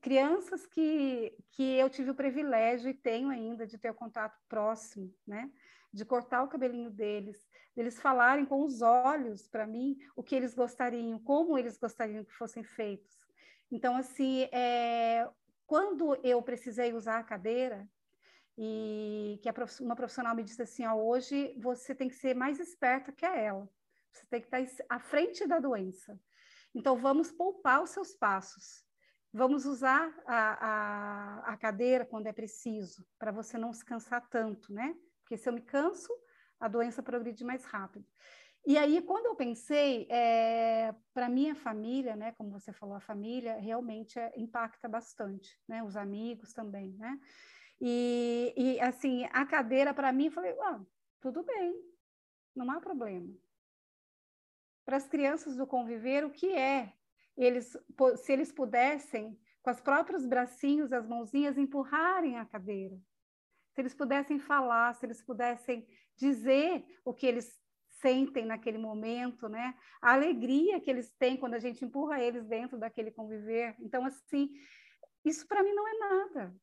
Crianças 0.00 0.66
que, 0.66 1.36
que 1.50 1.74
eu 1.76 1.90
tive 1.90 2.10
o 2.10 2.14
privilégio 2.14 2.88
e 2.88 2.94
tenho 2.94 3.28
ainda 3.28 3.66
de 3.66 3.76
ter 3.76 3.92
contato 3.92 4.40
próximo, 4.48 5.12
né? 5.26 5.50
De 5.96 6.04
cortar 6.04 6.42
o 6.42 6.48
cabelinho 6.48 6.90
deles, 6.90 7.48
eles 7.74 7.98
falarem 7.98 8.44
com 8.44 8.62
os 8.62 8.82
olhos 8.82 9.48
para 9.48 9.66
mim 9.66 9.96
o 10.14 10.22
que 10.22 10.34
eles 10.34 10.54
gostariam, 10.54 11.18
como 11.18 11.56
eles 11.56 11.78
gostariam 11.78 12.22
que 12.22 12.34
fossem 12.34 12.62
feitos. 12.62 13.18
Então, 13.70 13.96
assim, 13.96 14.42
é, 14.52 15.26
quando 15.66 16.14
eu 16.22 16.42
precisei 16.42 16.92
usar 16.92 17.20
a 17.20 17.24
cadeira, 17.24 17.88
e 18.58 19.40
que 19.42 19.48
uma 19.82 19.96
profissional 19.96 20.36
me 20.36 20.42
disse 20.42 20.60
assim, 20.60 20.84
ó, 20.84 20.94
hoje 20.94 21.54
você 21.58 21.94
tem 21.94 22.08
que 22.08 22.14
ser 22.14 22.34
mais 22.34 22.60
esperta 22.60 23.10
que 23.10 23.24
ela, 23.24 23.66
você 24.12 24.26
tem 24.26 24.42
que 24.42 24.54
estar 24.54 24.84
à 24.90 25.00
frente 25.00 25.46
da 25.46 25.58
doença. 25.58 26.20
Então, 26.74 26.94
vamos 26.94 27.32
poupar 27.32 27.82
os 27.82 27.88
seus 27.88 28.14
passos. 28.14 28.84
Vamos 29.32 29.64
usar 29.64 30.14
a, 30.26 30.66
a, 30.66 31.52
a 31.52 31.56
cadeira 31.56 32.04
quando 32.04 32.26
é 32.26 32.34
preciso, 32.34 33.02
para 33.18 33.32
você 33.32 33.56
não 33.56 33.72
se 33.72 33.82
cansar 33.82 34.28
tanto, 34.28 34.70
né? 34.74 34.94
Porque 35.26 35.36
se 35.36 35.48
eu 35.48 35.52
me 35.52 35.60
canso, 35.60 36.12
a 36.60 36.68
doença 36.68 37.02
progride 37.02 37.44
mais 37.44 37.64
rápido. 37.64 38.06
E 38.64 38.78
aí, 38.78 39.02
quando 39.02 39.26
eu 39.26 39.34
pensei, 39.34 40.06
é, 40.08 40.94
para 41.12 41.28
minha 41.28 41.54
família, 41.56 42.14
né, 42.14 42.32
como 42.32 42.50
você 42.50 42.72
falou, 42.72 42.94
a 42.94 43.00
família 43.00 43.56
realmente 43.58 44.18
é, 44.18 44.32
impacta 44.36 44.88
bastante, 44.88 45.60
né, 45.68 45.82
os 45.82 45.96
amigos 45.96 46.52
também, 46.52 46.92
né, 46.94 47.18
e, 47.80 48.54
e 48.56 48.80
assim, 48.80 49.24
a 49.32 49.44
cadeira 49.44 49.92
para 49.92 50.12
mim, 50.12 50.30
falei, 50.30 50.56
ah, 50.60 50.80
tudo 51.20 51.42
bem, 51.42 51.74
não 52.54 52.70
há 52.70 52.80
problema. 52.80 53.28
Para 54.84 54.96
as 54.96 55.08
crianças 55.08 55.56
do 55.56 55.66
conviver, 55.66 56.24
o 56.24 56.30
que 56.30 56.52
é? 56.52 56.92
Eles, 57.36 57.76
se 58.16 58.32
eles 58.32 58.52
pudessem, 58.52 59.38
com 59.60 59.70
os 59.70 59.80
próprios 59.80 60.24
bracinhos, 60.24 60.92
as 60.92 61.06
mãozinhas, 61.06 61.58
empurrarem 61.58 62.38
a 62.38 62.46
cadeira, 62.46 62.96
se 63.76 63.82
eles 63.82 63.94
pudessem 63.94 64.38
falar, 64.38 64.94
se 64.94 65.04
eles 65.04 65.22
pudessem 65.22 65.86
dizer 66.16 66.82
o 67.04 67.12
que 67.12 67.26
eles 67.26 67.60
sentem 68.00 68.46
naquele 68.46 68.78
momento, 68.78 69.50
né? 69.50 69.76
A 70.00 70.14
alegria 70.14 70.80
que 70.80 70.90
eles 70.90 71.12
têm 71.18 71.36
quando 71.36 71.52
a 71.52 71.58
gente 71.58 71.84
empurra 71.84 72.18
eles 72.18 72.46
dentro 72.46 72.78
daquele 72.78 73.10
conviver. 73.10 73.76
Então, 73.78 74.06
assim, 74.06 74.50
isso 75.22 75.46
para 75.46 75.62
mim 75.62 75.74
não 75.74 75.86
é 75.86 75.98
nada. 75.98 76.56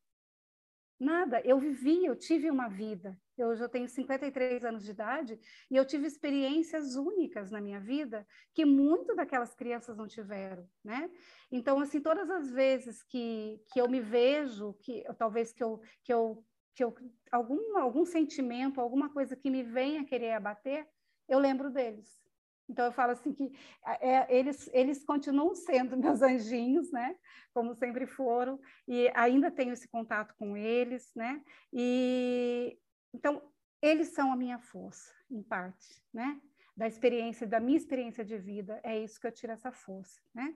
Nada. 0.99 1.41
Eu 1.41 1.59
vivi, 1.59 2.03
eu 2.03 2.15
tive 2.15 2.49
uma 2.49 2.67
vida. 2.67 3.15
Eu 3.37 3.53
eu 3.53 3.69
tenho 3.69 3.87
53 3.87 4.65
anos 4.65 4.83
de 4.83 4.89
idade 4.89 5.39
e 5.69 5.75
eu 5.75 5.85
tive 5.85 6.07
experiências 6.07 6.95
únicas 6.95 7.51
na 7.51 7.61
minha 7.61 7.79
vida 7.79 8.25
que 8.55 8.65
muito 8.65 9.13
daquelas 9.13 9.53
crianças 9.53 9.95
não 9.95 10.07
tiveram, 10.07 10.67
né? 10.83 11.11
Então, 11.51 11.79
assim, 11.79 12.01
todas 12.01 12.27
as 12.27 12.49
vezes 12.49 13.03
que, 13.03 13.61
que 13.71 13.79
eu 13.79 13.87
me 13.87 14.01
vejo, 14.01 14.73
que 14.81 15.03
talvez 15.19 15.53
que 15.53 15.63
eu, 15.63 15.79
que 16.03 16.11
eu, 16.11 16.43
que 16.75 16.83
eu 16.83 16.95
algum, 17.31 17.77
algum 17.77 18.05
sentimento, 18.05 18.79
alguma 18.79 19.09
coisa 19.09 19.35
que 19.35 19.49
me 19.49 19.63
venha 19.63 20.05
querer 20.05 20.33
abater, 20.33 20.87
eu 21.27 21.39
lembro 21.39 21.69
deles. 21.69 22.21
Então, 22.69 22.85
eu 22.85 22.91
falo 22.91 23.11
assim 23.11 23.33
que 23.33 23.51
é, 23.99 24.33
eles, 24.35 24.69
eles 24.73 25.03
continuam 25.03 25.53
sendo 25.55 25.97
meus 25.97 26.21
anjinhos, 26.21 26.91
né? 26.91 27.15
Como 27.53 27.73
sempre 27.75 28.05
foram, 28.05 28.59
e 28.87 29.11
ainda 29.13 29.51
tenho 29.51 29.73
esse 29.73 29.87
contato 29.87 30.33
com 30.37 30.55
eles, 30.55 31.11
né? 31.15 31.43
E, 31.71 32.77
então, 33.13 33.41
eles 33.81 34.09
são 34.09 34.31
a 34.31 34.35
minha 34.35 34.59
força, 34.59 35.13
em 35.29 35.43
parte, 35.43 36.01
né? 36.13 36.39
Da 36.75 36.87
experiência, 36.87 37.45
da 37.45 37.59
minha 37.59 37.77
experiência 37.77 38.25
de 38.25 38.37
vida, 38.37 38.79
é 38.83 38.97
isso 38.97 39.19
que 39.19 39.27
eu 39.27 39.31
tiro 39.31 39.51
essa 39.51 39.71
força, 39.71 40.19
né? 40.33 40.55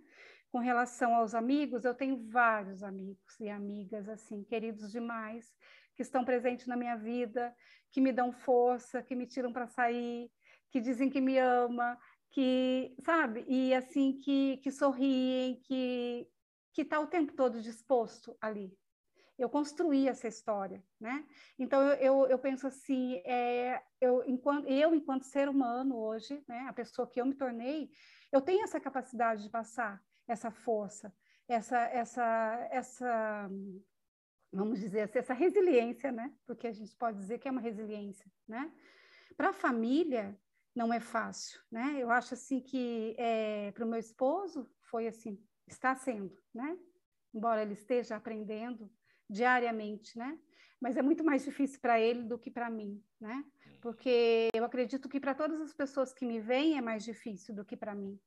Com 0.50 0.60
relação 0.60 1.14
aos 1.14 1.36
amigos, 1.36 1.84
eu 1.84 1.94
tenho 1.94 2.18
vários 2.30 2.82
amigos 2.82 3.40
e 3.40 3.50
amigas, 3.50 4.08
assim, 4.08 4.44
queridos 4.46 4.92
demais, 4.92 5.54
que 5.98 6.04
estão 6.04 6.24
presentes 6.24 6.68
na 6.68 6.78
minha 6.78 6.96
vida, 6.96 7.54
que 7.92 8.00
me 8.00 8.14
dão 8.14 8.32
força, 8.32 9.04
que 9.04 9.16
me 9.16 9.28
tiram 9.28 9.52
para 9.52 9.68
sair, 9.68 10.32
que 10.70 10.80
dizem 10.80 11.10
que 11.10 11.20
me 11.20 11.38
ama, 11.38 11.98
que, 12.30 12.96
sabe? 13.04 13.44
E 13.50 13.74
assim, 13.74 14.20
que, 14.22 14.58
que 14.58 14.72
sorriem, 14.72 15.60
que 15.64 16.30
que 16.78 16.84
está 16.84 17.00
o 17.00 17.08
tempo 17.08 17.34
todo 17.34 17.60
disposto 17.60 18.38
ali. 18.40 18.72
Eu 19.36 19.50
construí 19.50 20.08
essa 20.08 20.28
história, 20.28 20.84
né? 21.00 21.26
Então 21.58 21.82
eu, 21.82 21.96
eu, 21.96 22.28
eu 22.28 22.38
penso 22.38 22.68
assim, 22.68 23.16
é, 23.26 23.82
eu 24.00 24.24
enquanto 24.28 24.68
eu 24.68 24.94
enquanto 24.94 25.24
ser 25.24 25.50
humano 25.50 25.98
hoje, 25.98 26.44
né, 26.48 26.68
a 26.70 26.74
pessoa 26.74 27.10
que 27.10 27.20
eu 27.20 27.26
me 27.26 27.34
tornei, 27.34 27.90
eu 28.32 28.42
tenho 28.42 28.64
essa 28.64 28.80
capacidade 28.80 29.42
de 29.42 29.50
passar 29.50 30.00
essa 30.28 30.52
força, 30.52 31.12
essa 31.48 31.80
essa 31.80 32.68
essa 32.70 33.50
vamos 34.58 34.80
dizer 34.80 35.02
assim, 35.02 35.20
essa 35.20 35.34
resiliência, 35.34 36.12
né? 36.12 36.34
Porque 36.46 36.68
a 36.68 36.72
gente 36.72 36.96
pode 36.96 37.18
dizer 37.18 37.38
que 37.38 37.48
é 37.48 37.52
uma 37.52 37.62
resiliência, 37.62 38.26
né? 38.48 38.72
Para 39.38 39.50
a 39.50 39.54
família, 39.54 40.36
não 40.76 40.92
é 40.92 41.00
fácil, 41.00 41.60
né? 41.72 41.98
Eu 42.00 42.10
acho 42.10 42.34
assim 42.34 42.60
que 42.60 43.16
é, 43.20 43.72
para 43.72 43.86
o 43.86 43.88
meu 43.88 44.00
esposo 44.00 44.68
foi 44.82 45.08
assim, 45.08 45.40
está 45.68 45.96
sendo, 45.96 46.36
né? 46.54 46.78
Embora 47.34 47.62
ele 47.62 47.74
esteja 47.74 48.16
aprendendo 48.16 48.92
diariamente, 49.30 50.18
né? 50.18 50.40
Mas 50.82 50.98
é 50.98 51.04
muito 51.04 51.24
mais 51.24 51.44
difícil 51.44 51.80
para 51.80 52.00
ele 52.00 52.24
do 52.24 52.40
que 52.40 52.50
para 52.50 52.70
mim, 52.70 53.04
né? 53.22 53.44
Hum. 53.68 53.78
Porque 53.82 54.50
eu 54.54 54.64
acredito 54.66 55.08
que 55.08 55.20
para 55.20 55.36
todas 55.36 55.62
as 55.62 55.74
pessoas 55.74 56.14
que 56.14 56.26
me 56.26 56.40
veem 56.40 56.78
é 56.78 56.82
mais 56.82 57.04
difícil 57.04 57.54
do 57.54 57.64
que 57.64 57.78
para 57.78 57.94
mim. 57.94 58.20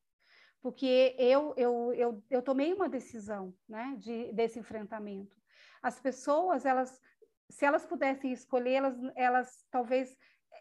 Porque 0.63 1.17
eu, 1.19 1.55
eu, 1.57 1.93
eu, 1.95 2.25
eu 2.31 2.43
tomei 2.43 2.73
uma 2.73 2.89
decisão, 2.89 3.53
né? 3.69 3.97
De, 3.99 4.33
desse 4.33 4.61
enfrentamento. 4.61 5.40
As 5.83 6.01
pessoas, 6.01 6.65
elas, 6.65 7.01
se 7.49 7.65
elas 7.65 7.85
pudessem 7.87 8.33
escolher, 8.33 8.75
elas, 8.75 8.97
elas 9.17 9.67
talvez 9.71 10.17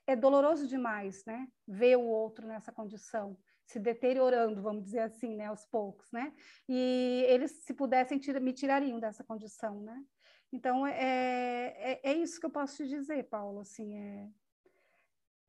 é 0.07 0.15
doloroso 0.15 0.67
demais, 0.67 1.23
né? 1.25 1.47
Ver 1.67 1.97
o 1.97 2.05
outro 2.05 2.47
nessa 2.47 2.71
condição, 2.71 3.37
se 3.65 3.79
deteriorando, 3.79 4.61
vamos 4.61 4.83
dizer 4.83 5.01
assim, 5.01 5.35
né? 5.35 5.45
Aos 5.45 5.65
poucos, 5.65 6.11
né? 6.11 6.33
E 6.67 7.23
eles, 7.27 7.63
se 7.63 7.73
pudessem, 7.73 8.17
tira, 8.17 8.39
me 8.39 8.53
tirariam 8.53 8.99
dessa 8.99 9.23
condição, 9.23 9.81
né? 9.81 10.03
Então, 10.51 10.85
é, 10.85 11.75
é, 11.77 11.99
é, 12.03 12.13
isso 12.13 12.39
que 12.39 12.45
eu 12.45 12.49
posso 12.49 12.77
te 12.77 12.87
dizer, 12.87 13.29
Paulo, 13.29 13.59
assim, 13.59 13.95
é, 13.95 14.29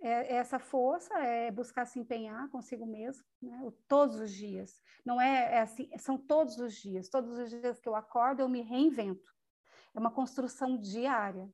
é, 0.03 0.11
é 0.11 0.35
essa 0.35 0.59
força, 0.59 1.15
é 1.19 1.51
buscar 1.51 1.87
se 1.87 1.99
empenhar 1.99 2.51
consigo 2.51 2.85
mesmo, 2.85 3.25
né? 3.41 3.59
todos 3.89 4.21
os 4.21 4.31
dias. 4.31 4.83
Não 5.05 5.21
é, 5.21 5.55
é 5.55 5.61
assim, 5.61 5.91
são 5.99 6.19
todos 6.19 6.59
os 6.59 6.75
dias. 6.75 7.09
Todos 7.09 7.39
os 7.39 7.49
dias 7.49 7.81
que 7.81 7.89
eu 7.89 7.95
acordo, 7.95 8.41
eu 8.41 8.49
me 8.49 8.61
reinvento. 8.61 9.31
É 9.95 9.99
uma 9.99 10.11
construção 10.11 10.79
diária, 10.79 11.49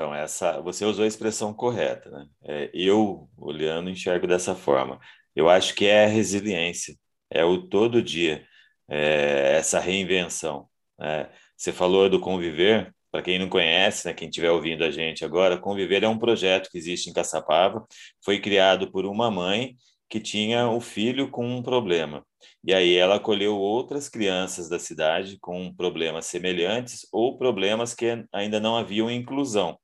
então, 0.00 0.14
essa, 0.14 0.60
você 0.62 0.84
usou 0.84 1.04
a 1.04 1.08
expressão 1.08 1.52
correta, 1.52 2.10
né? 2.10 2.26
É, 2.42 2.70
eu, 2.72 3.28
olhando, 3.36 3.90
enxergo 3.90 4.26
dessa 4.26 4.54
forma. 4.54 4.98
Eu 5.36 5.48
acho 5.48 5.74
que 5.74 5.86
é 5.86 6.04
a 6.04 6.08
resiliência, 6.08 6.96
é 7.30 7.44
o 7.44 7.68
todo 7.68 8.02
dia, 8.02 8.46
é 8.88 9.56
essa 9.58 9.78
reinvenção. 9.78 10.68
Né? 10.98 11.28
Você 11.56 11.70
falou 11.70 12.08
do 12.08 12.18
Conviver, 12.18 12.94
para 13.10 13.22
quem 13.22 13.38
não 13.38 13.48
conhece, 13.48 14.06
né, 14.06 14.14
quem 14.14 14.28
estiver 14.28 14.50
ouvindo 14.50 14.84
a 14.84 14.90
gente 14.90 15.24
agora, 15.24 15.58
Conviver 15.58 16.02
é 16.02 16.08
um 16.08 16.18
projeto 16.18 16.70
que 16.70 16.78
existe 16.78 17.10
em 17.10 17.12
Caçapava, 17.12 17.86
foi 18.24 18.40
criado 18.40 18.90
por 18.90 19.04
uma 19.04 19.30
mãe 19.30 19.76
que 20.10 20.20
tinha 20.20 20.68
o 20.68 20.80
filho 20.80 21.30
com 21.30 21.46
um 21.46 21.62
problema. 21.62 22.26
E 22.64 22.74
aí 22.74 22.96
ela 22.96 23.16
acolheu 23.16 23.56
outras 23.56 24.08
crianças 24.08 24.68
da 24.68 24.78
cidade 24.78 25.38
com 25.40 25.72
problemas 25.74 26.26
semelhantes 26.26 27.06
ou 27.12 27.38
problemas 27.38 27.94
que 27.94 28.26
ainda 28.32 28.60
não 28.60 28.76
haviam 28.76 29.10
inclusão 29.10 29.78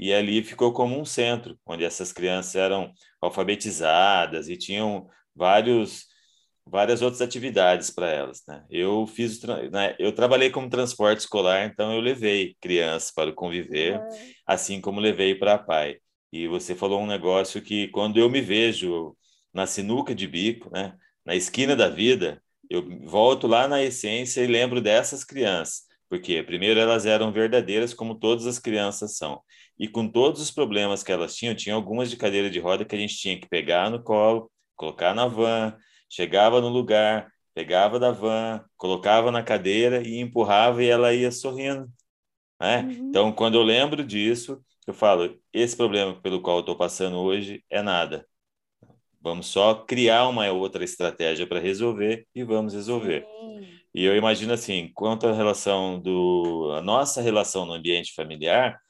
e 0.00 0.14
ali 0.14 0.42
ficou 0.42 0.72
como 0.72 0.98
um 0.98 1.04
centro, 1.04 1.58
onde 1.66 1.84
essas 1.84 2.10
crianças 2.10 2.54
eram 2.54 2.90
alfabetizadas 3.20 4.48
e 4.48 4.56
tinham 4.56 5.06
vários 5.36 6.08
várias 6.66 7.02
outras 7.02 7.20
atividades 7.20 7.90
para 7.90 8.08
elas, 8.08 8.42
né? 8.46 8.64
Eu 8.70 9.06
fiz, 9.06 9.42
né, 9.42 9.96
eu 9.98 10.12
trabalhei 10.12 10.50
como 10.50 10.70
transporte 10.70 11.20
escolar, 11.20 11.66
então 11.66 11.92
eu 11.92 12.00
levei 12.00 12.56
crianças 12.60 13.10
para 13.10 13.28
o 13.30 13.34
conviver, 13.34 13.94
é. 13.96 14.08
assim 14.46 14.80
como 14.80 15.00
levei 15.00 15.34
para 15.34 15.54
a 15.54 15.58
pai. 15.58 15.98
E 16.32 16.46
você 16.46 16.74
falou 16.74 17.00
um 17.02 17.06
negócio 17.06 17.60
que 17.60 17.88
quando 17.88 18.18
eu 18.18 18.30
me 18.30 18.40
vejo 18.40 19.16
na 19.52 19.66
sinuca 19.66 20.14
de 20.14 20.26
bico, 20.26 20.70
né, 20.70 20.94
na 21.24 21.34
esquina 21.34 21.76
da 21.76 21.88
vida, 21.88 22.42
eu 22.68 22.86
volto 23.04 23.46
lá 23.46 23.66
na 23.66 23.82
essência 23.82 24.42
e 24.42 24.46
lembro 24.46 24.80
dessas 24.80 25.24
crianças, 25.24 25.82
porque 26.08 26.42
primeiro 26.42 26.78
elas 26.78 27.04
eram 27.06 27.32
verdadeiras 27.32 27.92
como 27.92 28.14
todas 28.14 28.46
as 28.46 28.58
crianças 28.58 29.16
são. 29.16 29.42
E 29.78 29.88
com 29.88 30.06
todos 30.06 30.40
os 30.40 30.50
problemas 30.50 31.02
que 31.02 31.10
elas 31.10 31.34
tinham, 31.34 31.54
tinha 31.54 31.74
algumas 31.74 32.10
de 32.10 32.16
cadeira 32.16 32.50
de 32.50 32.60
roda 32.60 32.84
que 32.84 32.94
a 32.94 32.98
gente 32.98 33.16
tinha 33.16 33.40
que 33.40 33.48
pegar 33.48 33.90
no 33.90 34.02
colo, 34.02 34.50
colocar 34.76 35.14
na 35.14 35.26
van, 35.26 35.76
chegava 36.08 36.60
no 36.60 36.68
lugar, 36.68 37.32
pegava 37.54 37.98
da 37.98 38.10
van, 38.10 38.64
colocava 38.76 39.30
na 39.30 39.42
cadeira 39.42 40.06
e 40.06 40.18
empurrava 40.18 40.82
e 40.82 40.88
ela 40.88 41.14
ia 41.14 41.32
sorrindo. 41.32 41.88
Né? 42.60 42.82
Uhum. 42.82 43.08
Então, 43.08 43.32
quando 43.32 43.54
eu 43.54 43.62
lembro 43.62 44.04
disso, 44.04 44.62
eu 44.86 44.94
falo: 44.94 45.38
esse 45.52 45.76
problema 45.76 46.20
pelo 46.20 46.40
qual 46.42 46.58
eu 46.58 46.60
estou 46.60 46.76
passando 46.76 47.18
hoje 47.18 47.64
é 47.70 47.82
nada. 47.82 48.26
Vamos 49.20 49.46
só 49.46 49.74
criar 49.74 50.28
uma 50.28 50.50
outra 50.50 50.82
estratégia 50.82 51.46
para 51.46 51.60
resolver 51.60 52.26
e 52.34 52.42
vamos 52.42 52.74
resolver. 52.74 53.26
Sim. 53.26 53.80
E 53.94 54.04
eu 54.04 54.16
imagino 54.16 54.52
assim, 54.52 54.90
quanto 54.94 55.26
à 55.26 55.32
relação 55.32 56.00
do 56.00 56.72
a 56.76 56.80
nossa 56.80 57.20
relação 57.20 57.66
no 57.66 57.72
ambiente 57.72 58.14
familiar, 58.14 58.80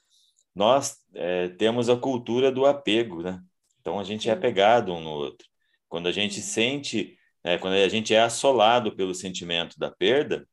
nós 0.55 0.97
é, 1.15 1.49
temos 1.49 1.89
a 1.89 1.97
cultura 1.97 2.51
do 2.51 2.65
apego, 2.65 3.23
né? 3.23 3.41
Então 3.79 3.99
a 3.99 4.03
gente 4.03 4.29
é 4.29 4.33
apegado 4.33 4.93
um 4.93 5.01
no 5.01 5.09
outro. 5.09 5.47
Quando 5.89 6.07
a 6.07 6.11
gente 6.11 6.41
sente, 6.41 7.17
é, 7.43 7.57
quando 7.57 7.73
a 7.73 7.89
gente 7.89 8.13
é 8.13 8.21
assolado 8.21 8.95
pelo 8.95 9.15
sentimento 9.15 9.77
da 9.79 9.89
perda, 9.91 10.47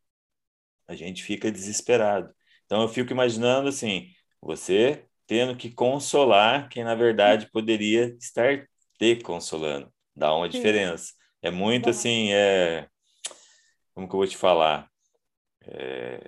a 0.88 0.95
gente 0.97 1.23
fica 1.23 1.53
desesperado. 1.53 2.35
Então 2.64 2.83
eu 2.83 2.88
fico 2.88 3.12
imaginando 3.12 3.69
assim, 3.69 4.11
você 4.41 5.05
tendo 5.27 5.55
que 5.57 5.71
consolar 5.71 6.69
quem 6.71 6.83
na 6.85 6.95
verdade 6.95 7.51
poderia 7.53 8.17
estar 8.19 8.67
te 8.99 9.17
consolando. 9.17 9.91
Dá 10.15 10.35
uma 10.35 10.49
diferença. 10.49 11.13
É 11.41 11.51
muito 11.51 11.89
assim, 11.89 12.33
é 12.33 12.89
como 13.99 14.09
que 14.09 14.15
eu 14.15 14.19
vou 14.19 14.27
te 14.29 14.37
falar? 14.37 14.89
É, 15.61 16.21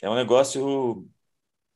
é 0.00 0.08
um 0.08 0.14
negócio 0.14 1.06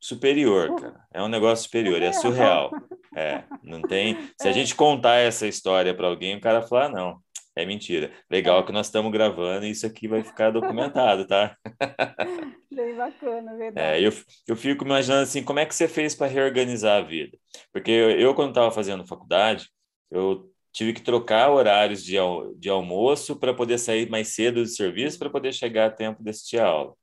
superior, 0.01 0.75
cara. 0.81 1.07
É 1.12 1.23
um 1.23 1.29
negócio 1.29 1.64
superior, 1.64 2.01
é 2.01 2.12
surreal. 2.12 2.71
É, 3.14 3.45
não 3.62 3.83
tem. 3.83 4.16
Se 4.40 4.49
a 4.49 4.53
gente 4.53 4.75
contar 4.75 5.16
essa 5.16 5.47
história 5.47 5.95
para 5.95 6.07
alguém, 6.07 6.37
o 6.37 6.40
cara 6.40 6.62
falar, 6.62 6.87
ah, 6.87 6.88
não, 6.88 7.21
é 7.55 7.66
mentira. 7.66 8.11
Legal 8.31 8.64
que 8.64 8.73
nós 8.73 8.87
estamos 8.87 9.12
gravando 9.12 9.66
e 9.66 9.71
isso 9.71 9.87
aqui 9.87 10.09
vai 10.09 10.23
ficar 10.23 10.51
documentado, 10.51 11.27
tá? 11.27 11.55
Bem 12.72 12.94
bacana, 12.94 13.52
é, 13.52 13.56
verdade. 13.56 14.02
É, 14.02 14.06
eu, 14.06 14.12
eu 14.46 14.56
fico 14.56 14.85
imaginando 14.85 15.22
assim, 15.22 15.42
como 15.42 15.59
é 15.59 15.66
que 15.66 15.74
você 15.74 15.88
fez 15.88 16.14
para 16.14 16.28
reorganizar 16.28 16.98
a 16.98 17.06
vida? 17.06 17.37
Porque 17.72 17.90
eu, 17.90 18.11
eu 18.12 18.35
quando 18.35 18.50
estava 18.50 18.70
fazendo 18.70 19.06
faculdade, 19.06 19.68
eu 20.11 20.50
tive 20.72 20.92
que 20.92 21.02
trocar 21.02 21.50
horários 21.50 22.04
de, 22.04 22.16
de 22.56 22.68
almoço 22.68 23.37
para 23.37 23.52
poder 23.52 23.78
sair 23.78 24.09
mais 24.09 24.28
cedo 24.28 24.62
do 24.62 24.68
serviço 24.68 25.18
para 25.18 25.30
poder 25.30 25.52
chegar 25.52 25.87
a 25.87 25.90
tempo 25.90 26.22
de 26.22 26.30
assistir 26.30 26.59
a 26.61 26.66
aula. 26.66 26.94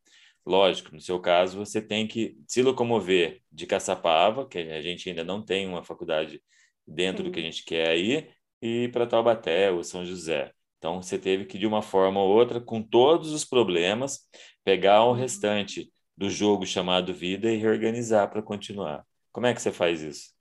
lógico, 0.45 0.93
no 0.93 1.01
seu 1.01 1.19
caso, 1.19 1.57
você 1.57 1.81
tem 1.81 2.07
que 2.07 2.37
se 2.47 2.61
locomover 2.61 3.41
de 3.51 3.65
Caçapava, 3.67 4.47
que 4.47 4.57
a 4.59 4.81
gente 4.81 5.09
ainda 5.09 5.23
não 5.23 5.43
tem 5.43 5.67
uma 5.67 5.83
faculdade 5.83 6.41
dentro 6.87 7.23
Sim. 7.23 7.29
do 7.29 7.33
que 7.33 7.39
a 7.39 7.43
gente 7.43 7.65
quer 7.65 7.89
aí, 7.89 8.29
e 8.61 8.85
ir 8.85 8.91
para 8.91 9.05
Taubaté 9.07 9.71
ou 9.71 9.83
São 9.83 10.05
José. 10.05 10.51
Então, 10.77 11.01
você 11.01 11.17
teve 11.17 11.45
que, 11.45 11.57
de 11.57 11.65
uma 11.67 11.81
forma 11.81 12.21
ou 12.21 12.29
outra, 12.29 12.61
com 12.61 12.81
todos 12.81 13.31
os 13.33 13.43
problemas, 13.43 14.19
pegar 14.67 15.05
o 15.05 15.13
restante 15.13 15.89
do 16.17 16.29
jogo 16.29 16.65
chamado 16.65 17.13
vida 17.13 17.49
e 17.49 17.55
reorganizar 17.55 18.29
para 18.29 18.41
continuar. 18.41 19.07
Como 19.31 19.45
é 19.45 19.53
que 19.53 19.61
você 19.61 19.71
faz 19.71 20.01
isso? 20.01 20.33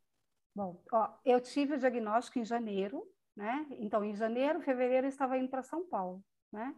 Bom, 0.53 0.83
ó, 0.93 1.11
eu 1.25 1.41
tive 1.41 1.75
o 1.75 1.79
diagnóstico 1.79 2.41
em 2.41 2.45
janeiro, 2.45 3.05
né? 3.37 3.65
Então, 3.79 4.05
em 4.05 4.17
janeiro, 4.17 4.61
fevereiro, 4.61 5.07
eu 5.07 5.11
estava 5.11 5.39
indo 5.39 5.49
para 5.49 5.63
São 5.63 5.89
Paulo, 5.89 6.25
né? 6.53 6.75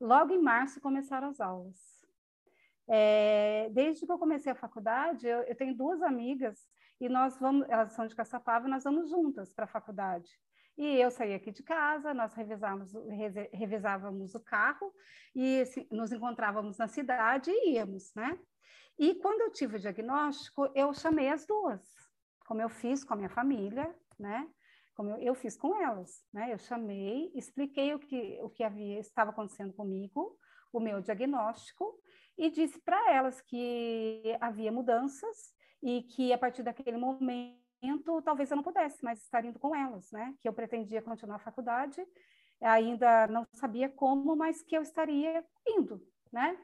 Logo 0.00 0.32
em 0.32 0.40
março 0.40 0.80
começaram 0.80 1.28
as 1.28 1.42
aulas. 1.42 1.76
É, 2.88 3.68
desde 3.68 4.06
que 4.06 4.10
eu 4.10 4.18
comecei 4.18 4.50
a 4.50 4.54
faculdade, 4.54 5.26
eu, 5.26 5.42
eu, 5.42 5.54
tenho 5.54 5.76
duas 5.76 6.00
amigas 6.00 6.58
e 6.98 7.06
nós 7.06 7.38
vamos, 7.38 7.68
elas 7.68 7.92
são 7.92 8.06
de 8.06 8.16
Caçapava, 8.16 8.66
nós 8.66 8.84
vamos 8.84 9.10
juntas 9.10 9.52
para 9.52 9.66
a 9.66 9.68
faculdade. 9.68 10.30
E 10.78 11.00
eu 11.00 11.10
saía 11.10 11.34
aqui 11.34 11.50
de 11.50 11.64
casa, 11.64 12.14
nós 12.14 12.32
revezávamos 13.52 14.32
o 14.32 14.40
carro 14.40 14.94
e 15.34 15.64
nos 15.90 16.12
encontrávamos 16.12 16.78
na 16.78 16.86
cidade 16.86 17.50
e 17.50 17.72
íamos, 17.72 18.14
né? 18.14 18.38
E 18.96 19.16
quando 19.16 19.40
eu 19.40 19.50
tive 19.50 19.76
o 19.76 19.80
diagnóstico, 19.80 20.70
eu 20.76 20.94
chamei 20.94 21.28
as 21.30 21.44
duas, 21.44 21.82
como 22.46 22.62
eu 22.62 22.68
fiz 22.68 23.02
com 23.02 23.12
a 23.12 23.16
minha 23.16 23.28
família, 23.28 23.92
né? 24.16 24.48
Como 24.94 25.10
eu, 25.10 25.16
eu 25.18 25.34
fiz 25.34 25.56
com 25.56 25.82
elas, 25.82 26.24
né? 26.32 26.52
Eu 26.52 26.58
chamei, 26.58 27.32
expliquei 27.34 27.92
o 27.92 27.98
que 27.98 28.38
o 28.40 28.48
que 28.48 28.62
havia 28.62 29.00
estava 29.00 29.30
acontecendo 29.30 29.72
comigo, 29.72 30.38
o 30.72 30.78
meu 30.78 31.00
diagnóstico 31.00 32.00
e 32.36 32.50
disse 32.50 32.78
para 32.78 33.12
elas 33.12 33.40
que 33.40 34.22
havia 34.40 34.70
mudanças 34.70 35.52
e 35.82 36.02
que 36.02 36.32
a 36.32 36.38
partir 36.38 36.62
daquele 36.62 36.98
momento 36.98 37.67
talvez 38.24 38.50
eu 38.50 38.56
não 38.56 38.62
pudesse 38.64 39.02
mais 39.04 39.20
estar 39.20 39.44
indo 39.44 39.58
com 39.58 39.74
elas, 39.74 40.10
né? 40.12 40.34
Que 40.40 40.48
eu 40.48 40.52
pretendia 40.52 41.02
continuar 41.02 41.36
a 41.36 41.40
faculdade, 41.40 42.04
ainda 42.60 43.26
não 43.28 43.46
sabia 43.52 43.88
como, 43.88 44.36
mas 44.36 44.62
que 44.62 44.76
eu 44.76 44.82
estaria 44.82 45.44
indo, 45.66 46.02
né? 46.32 46.58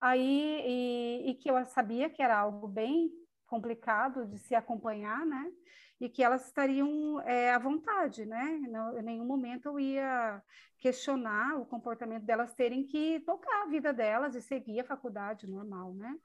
Aí, 0.00 0.62
e, 0.66 1.30
e 1.30 1.34
que 1.34 1.50
eu 1.50 1.64
sabia 1.66 2.08
que 2.08 2.22
era 2.22 2.38
algo 2.38 2.66
bem 2.66 3.10
complicado 3.46 4.26
de 4.26 4.38
se 4.38 4.54
acompanhar, 4.54 5.26
né? 5.26 5.52
E 6.00 6.08
que 6.08 6.22
elas 6.22 6.46
estariam 6.46 7.20
é, 7.22 7.52
à 7.52 7.58
vontade, 7.58 8.24
né? 8.24 8.58
Não, 8.70 8.98
em 8.98 9.02
nenhum 9.02 9.26
momento 9.26 9.66
eu 9.66 9.80
ia 9.80 10.42
questionar 10.78 11.60
o 11.60 11.66
comportamento 11.66 12.24
delas 12.24 12.54
terem 12.54 12.86
que 12.86 13.20
tocar 13.20 13.64
a 13.64 13.66
vida 13.66 13.92
delas 13.92 14.34
e 14.34 14.40
seguir 14.40 14.80
a 14.80 14.84
faculdade 14.84 15.46
normal, 15.46 15.92
né? 15.94 16.16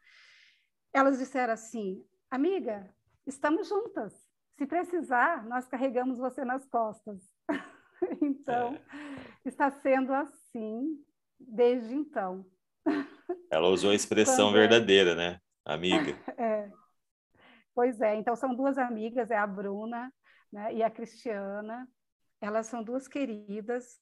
Elas 0.94 1.18
disseram 1.20 1.54
assim, 1.54 2.06
amiga, 2.32 2.90
estamos 3.26 3.68
juntas. 3.68 4.25
Se 4.58 4.66
precisar, 4.66 5.46
nós 5.46 5.68
carregamos 5.68 6.18
você 6.18 6.46
nas 6.46 6.66
costas. 6.66 7.22
então, 8.22 8.76
é. 8.76 8.82
está 9.46 9.70
sendo 9.70 10.14
assim 10.14 10.98
desde 11.40 11.94
então. 11.94 12.46
Ela 13.52 13.68
usou 13.68 13.92
a 13.92 13.96
expressão 13.96 14.48
Quando 14.50 14.58
é. 14.58 14.68
verdadeira, 14.68 15.16
né? 15.16 15.40
Amiga. 15.66 16.16
É. 16.38 16.70
Pois 17.74 18.00
é, 18.00 18.16
então 18.16 18.38
são 18.38 18.56
duas 18.56 18.78
amigas, 18.78 19.30
é 19.30 19.36
a 19.36 19.46
Bruna 19.46 20.10
né, 20.52 20.74
e 20.74 20.82
a 20.82 20.90
Cristiana. 20.90 21.86
Elas 22.40 22.68
são 22.68 22.82
duas 22.82 23.06
queridas 23.06 24.00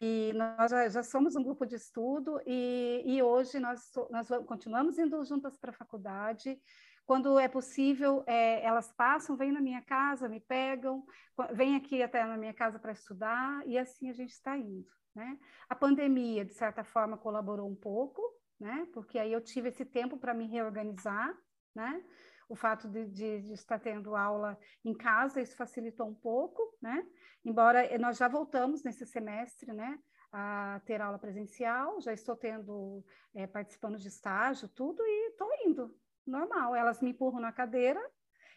e 0.00 0.32
nós 0.34 0.70
já, 0.70 0.88
já 0.88 1.02
somos 1.04 1.36
um 1.36 1.42
grupo 1.42 1.64
de 1.64 1.76
estudo 1.76 2.40
e, 2.44 3.02
e 3.06 3.22
hoje 3.22 3.60
nós, 3.60 3.80
nós 4.10 4.28
continuamos 4.46 4.98
indo 4.98 5.24
juntas 5.24 5.56
para 5.56 5.70
a 5.70 5.74
faculdade 5.74 6.60
quando 7.06 7.38
é 7.38 7.48
possível, 7.48 8.24
é, 8.26 8.64
elas 8.64 8.90
passam, 8.92 9.36
vêm 9.36 9.52
na 9.52 9.60
minha 9.60 9.82
casa, 9.82 10.28
me 10.28 10.40
pegam, 10.40 11.04
vêm 11.52 11.76
aqui 11.76 12.02
até 12.02 12.24
na 12.24 12.36
minha 12.36 12.54
casa 12.54 12.78
para 12.78 12.92
estudar, 12.92 13.62
e 13.66 13.76
assim 13.76 14.08
a 14.08 14.12
gente 14.12 14.30
está 14.30 14.56
indo. 14.56 14.88
Né? 15.14 15.38
A 15.68 15.74
pandemia, 15.74 16.44
de 16.44 16.54
certa 16.54 16.82
forma, 16.82 17.16
colaborou 17.16 17.68
um 17.68 17.76
pouco, 17.76 18.22
né? 18.58 18.88
porque 18.92 19.18
aí 19.18 19.32
eu 19.32 19.40
tive 19.40 19.68
esse 19.68 19.84
tempo 19.84 20.16
para 20.16 20.34
me 20.34 20.46
reorganizar, 20.46 21.36
né? 21.74 22.02
o 22.48 22.54
fato 22.54 22.88
de, 22.88 23.06
de, 23.06 23.42
de, 23.42 23.52
estar 23.52 23.78
tendo 23.78 24.14
aula 24.14 24.58
em 24.84 24.94
casa, 24.94 25.40
isso 25.40 25.56
facilitou 25.56 26.06
um 26.06 26.14
pouco, 26.14 26.76
né? 26.80 27.02
Embora 27.42 27.96
nós 27.98 28.18
já 28.18 28.28
voltamos 28.28 28.82
nesse 28.84 29.06
semestre, 29.06 29.72
né? 29.72 29.98
A 30.30 30.80
ter 30.84 31.00
aula 31.00 31.18
presencial, 31.18 32.00
já 32.02 32.12
estou 32.12 32.36
tendo, 32.36 33.02
é, 33.34 33.46
participando 33.46 33.96
de 33.96 34.08
estágio, 34.08 34.68
tudo, 34.68 35.02
e 35.02 35.30
estou 35.30 35.48
indo, 35.66 35.96
normal. 36.26 36.74
Elas 36.74 37.00
me 37.00 37.10
empurram 37.10 37.40
na 37.40 37.52
cadeira 37.52 38.00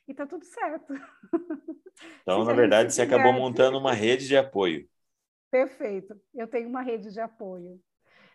e 0.07 0.13
tá 0.13 0.25
tudo 0.25 0.45
certo. 0.45 0.93
Então, 2.21 2.43
na 2.43 2.53
verdade, 2.53 2.93
você 2.93 3.01
acabou 3.01 3.33
montando 3.33 3.79
uma 3.79 3.91
rede 3.91 4.27
de 4.27 4.37
apoio. 4.37 4.87
Perfeito. 5.49 6.15
Eu 6.33 6.47
tenho 6.47 6.69
uma 6.69 6.81
rede 6.83 7.11
de 7.11 7.19
apoio, 7.19 7.81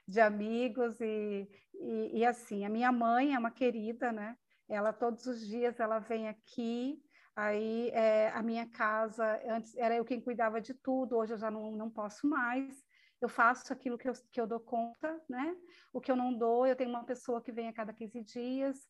de 0.09 0.21
amigos 0.21 1.01
e, 1.01 1.49
e, 1.75 2.19
e, 2.19 2.25
assim, 2.25 2.65
a 2.65 2.69
minha 2.69 2.91
mãe 2.91 3.35
é 3.35 3.39
uma 3.39 3.53
querida, 3.53 4.11
né? 4.11 4.37
Ela 4.69 4.93
todos 4.93 5.27
os 5.27 5.47
dias 5.47 5.79
ela 5.79 5.99
vem 5.99 6.29
aqui, 6.29 6.99
aí 7.37 7.91
é, 7.91 8.31
a 8.31 8.43
minha 8.43 8.67
casa, 8.69 9.41
antes 9.47 9.77
era 9.77 9.95
eu 9.95 10.05
quem 10.05 10.21
cuidava 10.21 10.61
de 10.61 10.75
tudo, 10.75 11.17
hoje 11.17 11.35
eu 11.35 11.39
já 11.39 11.51
não, 11.51 11.73
não 11.73 11.91
posso 11.91 12.27
mais. 12.27 12.85
Eu 13.21 13.29
faço 13.29 13.73
aquilo 13.73 13.97
que 13.97 14.09
eu, 14.09 14.13
que 14.33 14.41
eu 14.41 14.47
dou 14.47 14.59
conta, 14.59 15.23
né? 15.29 15.55
O 15.93 16.01
que 16.01 16.11
eu 16.11 16.17
não 16.17 16.37
dou, 16.37 16.67
eu 16.67 16.75
tenho 16.75 16.91
uma 16.91 17.05
pessoa 17.05 17.41
que 17.41 17.53
vem 17.53 17.69
a 17.69 17.73
cada 17.73 17.93
15 17.93 18.21
dias. 18.25 18.89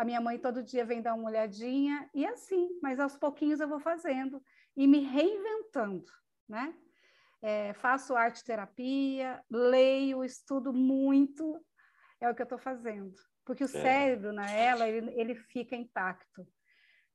A 0.00 0.04
minha 0.04 0.18
mãe 0.18 0.38
todo 0.38 0.62
dia 0.62 0.82
vem 0.82 1.02
dar 1.02 1.12
uma 1.12 1.28
olhadinha 1.28 2.08
e 2.14 2.24
assim, 2.24 2.70
mas 2.80 2.98
aos 2.98 3.18
pouquinhos 3.18 3.60
eu 3.60 3.68
vou 3.68 3.78
fazendo 3.78 4.42
e 4.74 4.86
me 4.86 5.00
reinventando, 5.00 6.06
né? 6.48 6.74
É, 7.42 7.74
faço 7.74 8.16
arte 8.16 8.42
terapia, 8.42 9.44
leio, 9.50 10.24
estudo 10.24 10.72
muito, 10.72 11.62
é 12.18 12.30
o 12.30 12.34
que 12.34 12.40
eu 12.40 12.44
estou 12.44 12.58
fazendo, 12.58 13.14
porque 13.44 13.62
o 13.62 13.66
é. 13.66 13.68
cérebro 13.68 14.32
na 14.32 14.50
ela 14.50 14.88
ele, 14.88 15.10
ele 15.20 15.34
fica 15.34 15.76
intacto 15.76 16.48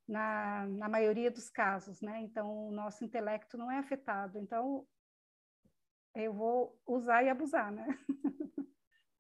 na, 0.08 0.68
na 0.68 0.88
maioria 0.88 1.32
dos 1.32 1.50
casos, 1.50 2.00
né? 2.02 2.22
Então 2.22 2.68
o 2.68 2.72
nosso 2.72 3.04
intelecto 3.04 3.58
não 3.58 3.72
é 3.72 3.80
afetado, 3.80 4.38
então 4.38 4.86
eu 6.14 6.32
vou 6.32 6.80
usar 6.86 7.24
e 7.24 7.30
abusar, 7.30 7.72
né? 7.72 7.88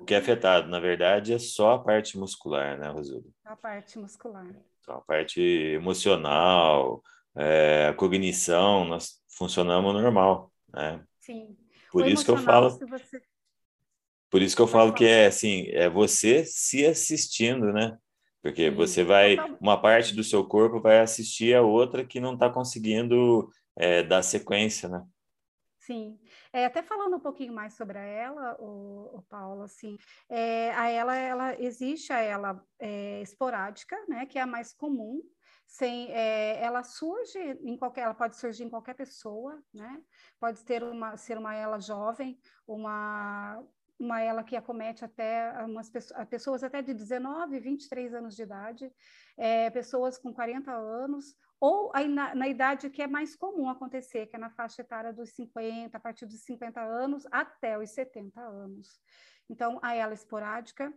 O 0.06 0.08
que 0.08 0.14
é 0.14 0.18
afetado, 0.18 0.70
na 0.70 0.80
verdade, 0.80 1.34
é 1.34 1.40
só 1.40 1.72
a 1.72 1.80
parte 1.80 2.16
muscular, 2.16 2.78
né, 2.78 2.90
Rosilda? 2.90 3.28
A 3.44 3.56
parte 3.56 3.98
muscular. 3.98 4.46
Então, 4.80 4.98
a 4.98 5.02
parte 5.02 5.42
emocional, 5.42 7.02
é, 7.36 7.88
a 7.88 7.94
cognição, 7.96 8.86
nós 8.86 9.20
funcionamos 9.28 9.92
normal, 9.96 10.54
né? 10.72 11.04
Sim. 11.20 11.58
Por 11.92 12.04
o 12.04 12.08
isso 12.08 12.24
que 12.24 12.30
eu 12.30 12.38
falo. 12.38 12.70
Você... 12.70 13.20
Por 14.30 14.44
isso 14.44 14.56
que 14.56 14.62
eu 14.62 14.68
falo 14.68 14.94
que 14.94 15.06
é 15.06 15.26
assim, 15.26 15.70
é 15.70 15.90
você 15.90 16.46
se 16.46 16.86
assistindo, 16.86 17.74
né? 17.74 17.98
Porque 18.44 18.70
Sim. 18.70 18.76
você 18.76 19.04
vai, 19.04 19.38
uma 19.60 19.82
parte 19.82 20.14
do 20.14 20.24
seu 20.24 20.46
corpo 20.46 20.80
vai 20.80 21.00
assistir 21.00 21.56
a 21.56 21.64
outra 21.64 22.06
que 22.06 22.20
não 22.20 22.36
está 22.36 22.48
conseguindo 22.48 23.50
é, 23.76 24.04
dar 24.04 24.22
sequência, 24.22 24.88
né? 24.88 25.04
Sim. 25.80 26.20
É, 26.56 26.64
até 26.64 26.82
falando 26.82 27.18
um 27.18 27.20
pouquinho 27.20 27.54
mais 27.54 27.74
sobre 27.74 28.00
ela, 28.00 28.56
o, 28.62 29.18
o 29.18 29.22
Paulo, 29.24 29.64
assim, 29.64 29.98
é, 30.30 30.72
a 30.72 30.88
ela, 30.88 31.14
ela 31.14 31.62
existe 31.62 32.14
a 32.14 32.20
ela 32.22 32.66
é, 32.80 33.22
esporádica, 33.22 33.98
né, 34.08 34.26
que 34.26 34.40
é 34.40 34.42
a 34.42 34.48
mais 34.48 34.72
comum, 34.74 35.22
sem, 35.68 36.10
é, 36.14 36.64
ela 36.64 36.82
surge 36.82 37.38
em 37.62 37.78
qualquer, 37.78 38.04
ela 38.04 38.14
pode 38.14 38.38
surgir 38.38 38.64
em 38.64 38.70
qualquer 38.70 38.94
pessoa, 38.94 39.62
né, 39.74 40.02
pode 40.40 40.64
ter 40.64 40.82
uma, 40.82 41.18
ser 41.18 41.38
uma 41.38 41.54
ela 41.54 41.78
jovem, 41.78 42.40
uma, 42.66 43.62
uma 44.00 44.22
ela 44.22 44.42
que 44.42 44.56
acomete 44.56 45.04
até 45.04 45.62
umas 45.66 45.90
pessoas, 45.90 46.26
pessoas 46.30 46.64
até 46.64 46.82
de 46.82 46.94
19, 46.94 47.60
23 47.60 48.14
anos 48.14 48.34
de 48.34 48.44
idade, 48.44 48.90
é, 49.36 49.70
pessoas 49.72 50.18
com 50.18 50.34
40 50.34 50.72
anos, 50.72 51.36
ou 51.60 51.92
aí 51.94 52.08
na, 52.08 52.36
na, 52.36 52.48
idade 52.48 52.90
que 52.90 53.02
é 53.02 53.08
mais 53.08 53.36
comum 53.36 53.70
acontecer, 53.70 54.28
que 54.28 54.36
é 54.36 54.40
na 54.40 54.50
faixa 54.50 54.82
etária 54.82 55.14
dos 55.14 55.32
50, 55.32 55.98
a 55.98 56.00
partir 56.00 56.26
dos 56.26 56.44
50 56.44 56.82
anos 56.82 57.26
até 57.32 57.78
os 57.78 57.90
70 57.92 58.42
anos. 58.42 59.00
Então, 59.50 59.80
a 59.82 59.94
ela 59.96 60.14
esporádica 60.14 60.94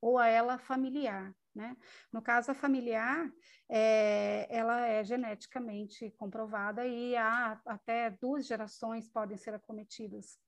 ou 0.00 0.18
a 0.18 0.26
ela 0.26 0.58
familiar, 0.58 1.34
né? 1.54 1.76
No 2.12 2.20
caso, 2.20 2.50
a 2.50 2.54
familiar, 2.54 3.30
é, 3.68 4.46
ela 4.50 4.86
é 4.86 5.02
geneticamente 5.02 6.10
comprovada 6.12 6.86
e 6.86 7.16
há 7.16 7.60
até 7.66 8.10
duas 8.10 8.46
gerações 8.46 9.08
podem 9.08 9.36
ser 9.36 9.54
acometidas. 9.54 10.38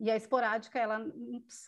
E 0.00 0.10
a 0.10 0.16
esporádica, 0.16 0.78
ela 0.78 1.00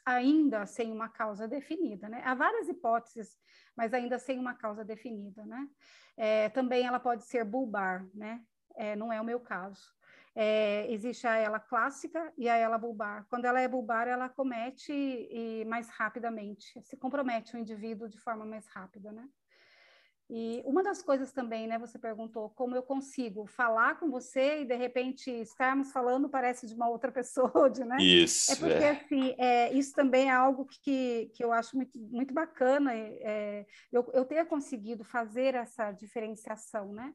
ainda 0.05 0.67
sem 0.67 0.93
uma 0.93 1.09
causa 1.09 1.47
definida, 1.47 2.09
né? 2.09 2.23
Há 2.25 2.35
várias 2.35 2.69
hipóteses, 2.69 3.37
mas 3.77 3.95
ainda 3.95 4.19
sem 4.19 4.39
uma 4.39 4.55
causa 4.55 4.85
definida, 4.85 5.45
né? 5.47 5.69
É, 6.17 6.49
também 6.49 6.87
ela 6.87 6.99
pode 6.99 7.25
ser 7.25 7.45
bulbar, 7.45 8.07
né? 8.15 8.43
É, 8.77 8.97
não 8.97 9.13
é 9.13 9.21
o 9.21 9.25
meu 9.25 9.41
caso. 9.41 9.81
É, 10.35 10.91
existe 10.93 11.27
a 11.27 11.37
ela 11.37 11.59
clássica 11.59 12.33
e 12.37 12.49
a 12.49 12.57
ela 12.57 12.77
bulbar. 12.77 13.27
Quando 13.31 13.47
ela 13.47 13.61
é 13.61 13.67
bulbar, 13.67 14.07
ela 14.07 14.29
comete 14.29 14.93
e 14.93 15.65
mais 15.65 15.89
rapidamente, 15.89 16.79
se 16.83 16.97
compromete 16.97 17.57
o 17.57 17.59
indivíduo 17.59 18.09
de 18.09 18.19
forma 18.19 18.45
mais 18.45 18.67
rápida, 18.67 19.13
né? 19.13 19.27
E 20.29 20.61
uma 20.65 20.83
das 20.83 21.03
coisas 21.03 21.33
também, 21.33 21.69
né, 21.69 21.79
você 21.79 21.99
perguntou 21.99 22.51
como 22.51 22.75
eu 22.75 22.83
consigo 22.83 23.47
falar 23.47 23.99
com 24.01 24.11
você 24.11 24.63
e 24.63 24.65
de 24.65 24.75
repente 24.75 25.31
estarmos 25.31 25.93
falando 25.93 26.29
parece 26.29 26.67
de 26.67 26.75
uma 26.75 26.89
outra 26.89 27.11
pessoa, 27.13 27.71
de, 27.71 27.85
né? 27.85 27.97
Isso. 28.01 28.53
É 28.53 28.57
porque 28.57 28.85
é. 28.85 28.91
assim, 28.91 29.35
é, 29.39 29.73
isso 29.73 29.95
também 29.95 30.29
é 30.29 30.33
algo 30.33 30.67
que, 30.67 31.31
que 31.35 31.45
eu 31.45 31.53
acho 31.53 31.77
muito, 31.77 31.99
muito 31.99 32.35
bacana, 32.35 32.93
é, 32.95 33.65
eu, 33.93 34.11
eu 34.13 34.25
ter 34.25 34.45
conseguido 34.47 35.05
fazer 35.05 35.55
essa 35.55 35.93
diferenciação, 35.93 36.93
né? 36.93 37.15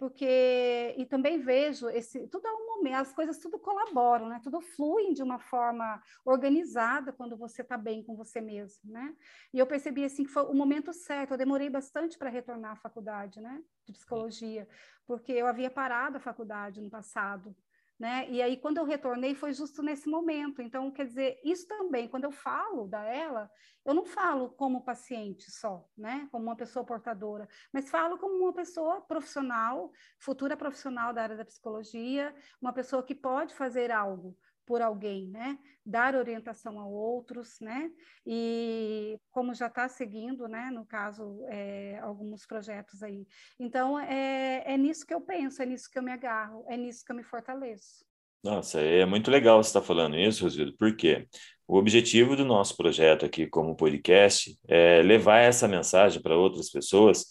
Porque 0.00 0.94
e 0.96 1.04
também 1.04 1.38
vejo 1.38 1.90
esse 1.90 2.26
tudo 2.28 2.48
é 2.48 2.52
um 2.52 2.66
momento, 2.74 2.94
as 2.94 3.12
coisas 3.12 3.36
tudo 3.36 3.58
colaboram, 3.58 4.30
né? 4.30 4.40
Tudo 4.42 4.58
flui 4.58 5.12
de 5.12 5.22
uma 5.22 5.38
forma 5.38 6.02
organizada 6.24 7.12
quando 7.12 7.36
você 7.36 7.60
está 7.60 7.76
bem 7.76 8.02
com 8.02 8.16
você 8.16 8.40
mesmo, 8.40 8.90
né? 8.90 9.14
E 9.52 9.58
eu 9.58 9.66
percebi 9.66 10.02
assim 10.02 10.24
que 10.24 10.30
foi 10.30 10.44
o 10.44 10.54
momento 10.54 10.90
certo. 10.94 11.32
Eu 11.32 11.36
demorei 11.36 11.68
bastante 11.68 12.16
para 12.16 12.30
retornar 12.30 12.72
à 12.72 12.76
faculdade, 12.76 13.42
né? 13.42 13.62
De 13.84 13.92
psicologia, 13.92 14.66
porque 15.06 15.32
eu 15.32 15.46
havia 15.46 15.70
parado 15.70 16.16
a 16.16 16.20
faculdade 16.20 16.80
no 16.80 16.88
passado 16.88 17.54
né? 18.00 18.26
E 18.30 18.40
aí, 18.40 18.56
quando 18.56 18.78
eu 18.78 18.84
retornei, 18.86 19.34
foi 19.34 19.52
justo 19.52 19.82
nesse 19.82 20.08
momento. 20.08 20.62
Então, 20.62 20.90
quer 20.90 21.04
dizer, 21.04 21.38
isso 21.44 21.68
também, 21.68 22.08
quando 22.08 22.24
eu 22.24 22.32
falo 22.32 22.88
da 22.88 23.04
ela, 23.04 23.50
eu 23.84 23.92
não 23.92 24.06
falo 24.06 24.48
como 24.48 24.82
paciente 24.82 25.50
só, 25.50 25.86
né? 25.94 26.26
Como 26.32 26.44
uma 26.44 26.56
pessoa 26.56 26.82
portadora, 26.82 27.46
mas 27.70 27.90
falo 27.90 28.16
como 28.16 28.42
uma 28.42 28.54
pessoa 28.54 29.02
profissional, 29.02 29.92
futura 30.18 30.56
profissional 30.56 31.12
da 31.12 31.22
área 31.22 31.36
da 31.36 31.44
psicologia, 31.44 32.34
uma 32.58 32.72
pessoa 32.72 33.02
que 33.02 33.14
pode 33.14 33.54
fazer 33.54 33.90
algo 33.90 34.34
por 34.70 34.80
alguém, 34.80 35.26
né? 35.26 35.58
Dar 35.84 36.14
orientação 36.14 36.78
a 36.78 36.86
outros, 36.86 37.58
né? 37.60 37.90
E 38.24 39.18
como 39.32 39.52
já 39.52 39.66
está 39.66 39.88
seguindo, 39.88 40.46
né? 40.46 40.70
No 40.72 40.86
caso, 40.86 41.44
é, 41.48 41.98
alguns 41.98 42.46
projetos 42.46 43.02
aí. 43.02 43.26
Então, 43.58 43.98
é, 43.98 44.62
é 44.64 44.78
nisso 44.78 45.04
que 45.04 45.12
eu 45.12 45.20
penso, 45.20 45.60
é 45.60 45.66
nisso 45.66 45.90
que 45.90 45.98
eu 45.98 46.04
me 46.04 46.12
agarro, 46.12 46.64
é 46.68 46.76
nisso 46.76 47.04
que 47.04 47.10
eu 47.10 47.16
me 47.16 47.24
fortaleço. 47.24 48.04
Nossa, 48.44 48.80
é 48.80 49.04
muito 49.04 49.28
legal 49.28 49.60
você 49.60 49.70
estar 49.70 49.80
tá 49.80 49.86
falando 49.86 50.16
isso, 50.16 50.44
Rosildo, 50.44 50.76
porque 50.78 51.26
o 51.66 51.76
objetivo 51.76 52.36
do 52.36 52.44
nosso 52.44 52.76
projeto 52.76 53.26
aqui 53.26 53.48
como 53.48 53.74
podcast 53.74 54.56
é 54.68 55.02
levar 55.02 55.40
essa 55.40 55.66
mensagem 55.66 56.22
para 56.22 56.36
outras 56.36 56.70
pessoas 56.70 57.26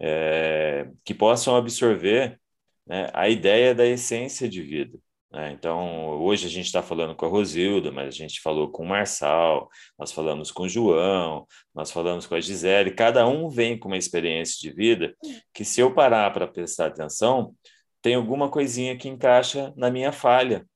é, 0.00 0.90
que 1.04 1.14
possam 1.14 1.54
absorver 1.54 2.36
né, 2.84 3.08
a 3.14 3.28
ideia 3.28 3.76
da 3.76 3.86
essência 3.86 4.48
de 4.48 4.60
vida. 4.60 4.98
Né? 5.32 5.52
Então, 5.52 6.20
hoje 6.20 6.46
a 6.46 6.50
gente 6.50 6.66
está 6.66 6.82
falando 6.82 7.14
com 7.14 7.24
a 7.24 7.28
Rosilda, 7.28 7.92
mas 7.92 8.08
a 8.08 8.10
gente 8.10 8.40
falou 8.40 8.70
com 8.70 8.82
o 8.82 8.88
Marçal, 8.88 9.68
nós 9.98 10.12
falamos 10.12 10.50
com 10.50 10.64
o 10.64 10.68
João, 10.68 11.46
nós 11.74 11.90
falamos 11.90 12.26
com 12.26 12.34
a 12.34 12.40
Gisele, 12.40 12.90
cada 12.92 13.26
um 13.26 13.48
vem 13.48 13.78
com 13.78 13.88
uma 13.88 13.96
experiência 13.96 14.56
de 14.60 14.74
vida 14.74 15.14
que, 15.54 15.64
se 15.64 15.80
eu 15.80 15.94
parar 15.94 16.32
para 16.32 16.46
prestar 16.46 16.86
atenção, 16.86 17.54
tem 18.02 18.14
alguma 18.14 18.50
coisinha 18.50 18.96
que 18.96 19.08
encaixa 19.08 19.72
na 19.76 19.90
minha 19.90 20.12
falha. 20.12 20.66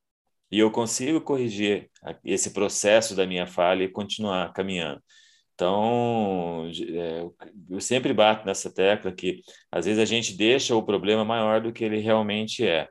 E 0.51 0.59
eu 0.59 0.71
consigo 0.71 1.21
corrigir 1.21 1.91
esse 2.25 2.53
processo 2.53 3.17
da 3.17 3.27
minha 3.27 3.47
falha 3.47 3.85
e 3.85 3.89
continuar 3.89 4.53
caminhando. 4.53 5.03
Então, 5.55 6.69
é, 6.69 7.25
eu 7.71 7.81
sempre 7.81 8.13
bato 8.13 8.45
nessa 8.47 8.73
tecla 8.73 9.13
que 9.13 9.41
às 9.71 9.87
vezes 9.87 10.01
a 10.01 10.05
gente 10.05 10.37
deixa 10.37 10.75
o 10.77 10.83
problema 10.83 11.25
maior 11.25 11.61
do 11.61 11.73
que 11.73 11.85
ele 11.85 11.99
realmente 11.99 12.67
é. 12.67 12.89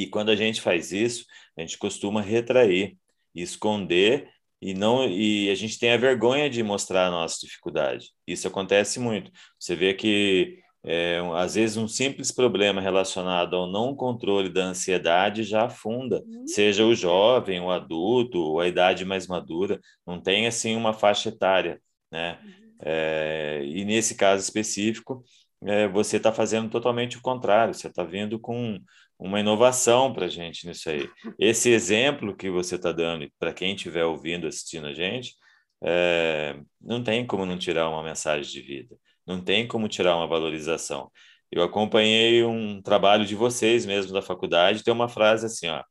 E 0.00 0.06
quando 0.06 0.30
a 0.30 0.36
gente 0.36 0.60
faz 0.62 0.92
isso, 0.92 1.26
a 1.56 1.60
gente 1.60 1.76
costuma 1.76 2.22
retrair, 2.22 2.96
esconder 3.34 4.30
e 4.62 4.72
não 4.72 5.06
e 5.06 5.50
a 5.50 5.54
gente 5.54 5.78
tem 5.78 5.92
a 5.92 5.96
vergonha 5.96 6.48
de 6.48 6.62
mostrar 6.62 7.06
a 7.06 7.10
nossa 7.10 7.38
dificuldade. 7.40 8.10
Isso 8.26 8.48
acontece 8.48 8.98
muito. 8.98 9.30
Você 9.58 9.76
vê 9.76 9.92
que 9.92 10.58
é, 10.82 11.20
às 11.34 11.54
vezes 11.54 11.76
um 11.76 11.86
simples 11.86 12.32
problema 12.32 12.80
relacionado 12.80 13.54
ao 13.54 13.70
não 13.70 13.94
controle 13.94 14.48
da 14.48 14.64
ansiedade 14.64 15.42
já 15.42 15.66
afunda, 15.66 16.22
uhum. 16.26 16.46
seja 16.46 16.86
o 16.86 16.94
jovem, 16.94 17.60
o 17.60 17.70
adulto, 17.70 18.38
ou 18.38 18.60
a 18.60 18.66
idade 18.66 19.04
mais 19.04 19.26
madura, 19.26 19.78
não 20.06 20.18
tem 20.18 20.46
assim 20.46 20.74
uma 20.74 20.94
faixa 20.94 21.28
etária, 21.28 21.78
né? 22.10 22.38
Uhum. 22.42 22.70
É, 22.82 23.62
e 23.66 23.84
nesse 23.84 24.14
caso 24.14 24.42
específico, 24.42 25.22
é, 25.62 25.86
você 25.88 26.16
está 26.16 26.32
fazendo 26.32 26.70
totalmente 26.70 27.18
o 27.18 27.22
contrário, 27.22 27.74
você 27.74 27.88
está 27.88 28.02
vindo 28.02 28.38
com 28.38 28.80
uma 29.20 29.38
inovação 29.38 30.12
para 30.12 30.24
a 30.26 30.28
gente 30.28 30.66
nisso 30.66 30.88
aí. 30.88 31.08
Esse 31.38 31.70
exemplo 31.70 32.34
que 32.34 32.48
você 32.50 32.76
está 32.76 32.90
dando, 32.90 33.30
para 33.38 33.52
quem 33.52 33.74
estiver 33.74 34.04
ouvindo, 34.04 34.46
assistindo 34.46 34.86
a 34.86 34.94
gente, 34.94 35.34
é, 35.82 36.58
não 36.80 37.04
tem 37.04 37.26
como 37.26 37.44
não 37.44 37.58
tirar 37.58 37.88
uma 37.90 38.02
mensagem 38.02 38.50
de 38.50 38.62
vida, 38.62 38.96
não 39.26 39.42
tem 39.42 39.68
como 39.68 39.88
tirar 39.88 40.16
uma 40.16 40.26
valorização. 40.26 41.12
Eu 41.52 41.62
acompanhei 41.62 42.42
um 42.44 42.80
trabalho 42.80 43.26
de 43.26 43.34
vocês 43.34 43.84
mesmo 43.84 44.12
da 44.12 44.22
faculdade, 44.22 44.82
tem 44.82 44.94
uma 44.94 45.08
frase 45.08 45.46
assim, 45.46 45.68
ó, 45.68 45.84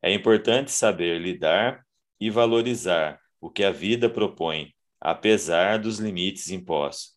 é 0.00 0.12
importante 0.12 0.70
saber 0.70 1.20
lidar 1.20 1.84
e 2.20 2.30
valorizar 2.30 3.20
o 3.40 3.50
que 3.50 3.64
a 3.64 3.72
vida 3.72 4.08
propõe, 4.08 4.72
apesar 5.00 5.78
dos 5.78 5.98
limites 5.98 6.50
impostos. 6.50 7.16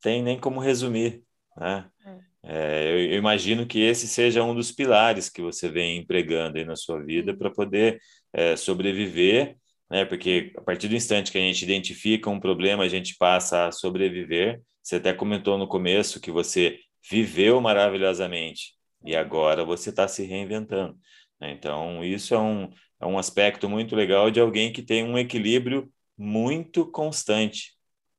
Tem 0.00 0.22
nem 0.22 0.38
como 0.38 0.60
resumir, 0.60 1.22
né? 1.56 1.90
É. 2.06 2.27
É, 2.44 2.92
eu, 2.92 3.12
eu, 3.12 3.18
imagino 3.18 3.66
que 3.66 3.80
esse 3.80 4.06
seja 4.06 4.42
um 4.44 4.54
dos 4.54 4.70
pilares 4.70 5.28
que 5.28 5.42
você 5.42 5.68
vem 5.68 5.98
empregando 5.98 6.58
aí 6.58 6.64
na 6.64 6.76
sua 6.76 7.02
vida 7.02 7.36
para 7.36 7.50
poder 7.50 8.00
é, 8.32 8.56
sobreviver, 8.56 9.56
né? 9.90 10.04
Porque 10.04 10.52
a 10.56 10.60
partir 10.60 10.88
do 10.88 10.94
instante 10.94 11.32
que 11.32 11.38
a 11.38 11.40
gente 11.40 11.62
identifica 11.62 12.30
um 12.30 12.40
problema, 12.40 12.84
a 12.84 12.88
gente 12.88 13.16
passa 13.16 13.66
a 13.66 13.72
sobreviver. 13.72 14.60
Você 14.82 14.96
até 14.96 15.12
comentou 15.12 15.58
no 15.58 15.66
começo 15.66 16.20
que 16.20 16.30
você 16.30 16.78
viveu 17.10 17.60
maravilhosamente 17.60 18.74
e 19.04 19.16
agora 19.16 19.64
você 19.64 19.90
está 19.90 20.06
se 20.06 20.24
reinventando. 20.24 20.96
Né? 21.40 21.52
Então, 21.52 22.04
isso 22.04 22.34
é 22.34 22.38
um, 22.38 22.70
é 23.00 23.06
um 23.06 23.18
aspecto 23.18 23.68
muito 23.68 23.96
legal 23.96 24.30
de 24.30 24.40
alguém 24.40 24.72
que 24.72 24.82
tem 24.82 25.04
um 25.04 25.18
equilíbrio 25.18 25.90
muito 26.16 26.86
constante. 26.90 27.72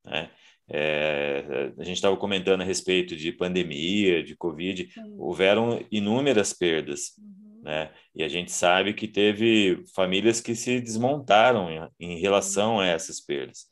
Né? 0.06 0.30
É, 0.72 1.72
a 1.78 1.84
gente 1.84 1.96
estava 1.96 2.16
comentando 2.16 2.62
a 2.62 2.66
respeito 2.66 3.16
de 3.16 3.32
pandemia, 3.32 4.24
de 4.24 4.36
Covid, 4.36 4.90
houveram 5.18 5.84
inúmeras 5.92 6.54
perdas, 6.54 7.18
uhum. 7.18 7.62
né? 7.64 7.92
E 8.16 8.24
a 8.24 8.28
gente 8.28 8.52
sabe 8.52 8.94
que 8.94 9.08
teve 9.08 9.84
famílias 9.96 10.40
que 10.40 10.56
se 10.56 10.80
desmontaram 10.80 11.70
em, 11.72 11.90
em 12.00 12.20
relação 12.20 12.80
a 12.80 12.86
essas 12.86 13.20
perdas. 13.20 13.66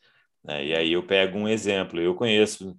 Né? 0.44 0.66
E 0.68 0.74
aí 0.76 0.94
eu 0.94 1.04
pego 1.04 1.38
um 1.38 1.48
exemplo, 1.48 2.00
eu 2.00 2.16
conheço 2.16 2.76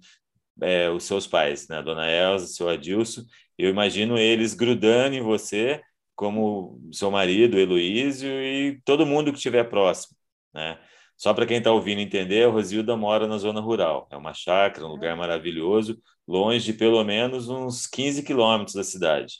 é, 0.61 0.89
os 0.89 1.05
seus 1.05 1.25
pais, 1.25 1.67
né? 1.69 1.81
Dona 1.81 2.09
Elza, 2.09 2.47
seu 2.47 2.67
Adilson, 2.67 3.23
eu 3.57 3.69
imagino 3.69 4.17
eles 4.17 4.53
grudando 4.53 5.15
em 5.15 5.21
você, 5.21 5.81
como 6.15 6.81
seu 6.91 7.09
marido, 7.09 7.57
Heloísio, 7.57 8.29
e 8.29 8.81
todo 8.83 9.05
mundo 9.05 9.31
que 9.31 9.37
estiver 9.37 9.63
próximo, 9.69 10.17
né? 10.53 10.77
Só 11.19 11.33
para 11.33 11.45
quem 11.45 11.57
está 11.57 11.69
ouvindo 11.69 11.99
entender, 11.99 12.45
a 12.45 12.49
Rosilda 12.49 12.95
mora 12.95 13.27
na 13.27 13.37
zona 13.37 13.59
rural. 13.59 14.07
É 14.09 14.15
uma 14.15 14.33
chácara, 14.33 14.87
um 14.87 14.91
lugar 14.91 15.17
maravilhoso, 15.17 16.01
longe 16.25 16.71
de 16.71 16.73
pelo 16.73 17.03
menos 17.03 17.49
uns 17.49 17.85
15 17.85 18.23
quilômetros 18.23 18.73
da 18.73 18.85
cidade. 18.85 19.39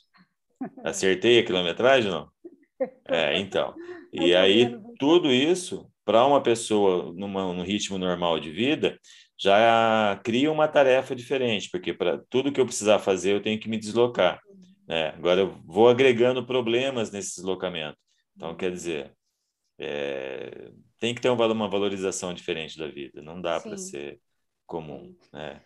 Acertei 0.83 1.39
a 1.39 1.45
quilometragem, 1.45 2.11
não? 2.11 2.29
É, 3.07 3.37
então. 3.37 3.75
E 4.11 4.33
aí, 4.33 4.77
tudo 4.97 5.29
isso, 5.29 5.89
para 6.05 6.25
uma 6.25 6.41
pessoa 6.41 7.13
numa, 7.13 7.53
num 7.53 7.63
ritmo 7.63 7.97
normal 7.97 8.39
de 8.39 8.51
vida, 8.51 8.97
já 9.37 10.17
cria 10.23 10.49
uma 10.49 10.65
tarefa 10.65 11.13
diferente, 11.13 11.69
porque 11.69 11.93
para 11.93 12.21
tudo 12.29 12.53
que 12.53 12.59
eu 12.61 12.65
precisar 12.65 12.99
fazer, 12.99 13.33
eu 13.33 13.41
tenho 13.41 13.59
que 13.59 13.67
me 13.67 13.77
deslocar. 13.77 14.39
Né? 14.87 15.09
Agora, 15.09 15.41
eu 15.41 15.59
vou 15.65 15.89
agregando 15.89 16.45
problemas 16.45 17.11
nesse 17.11 17.35
deslocamento. 17.35 17.97
Então, 18.35 18.55
quer 18.55 18.71
dizer, 18.71 19.13
é, 19.79 20.71
tem 20.99 21.15
que 21.15 21.21
ter 21.21 21.29
uma 21.29 21.69
valorização 21.69 22.33
diferente 22.33 22.77
da 22.77 22.87
vida, 22.87 23.21
não 23.21 23.41
dá 23.41 23.59
para 23.59 23.77
ser 23.77 24.21
comum, 24.67 25.15
né? 25.33 25.61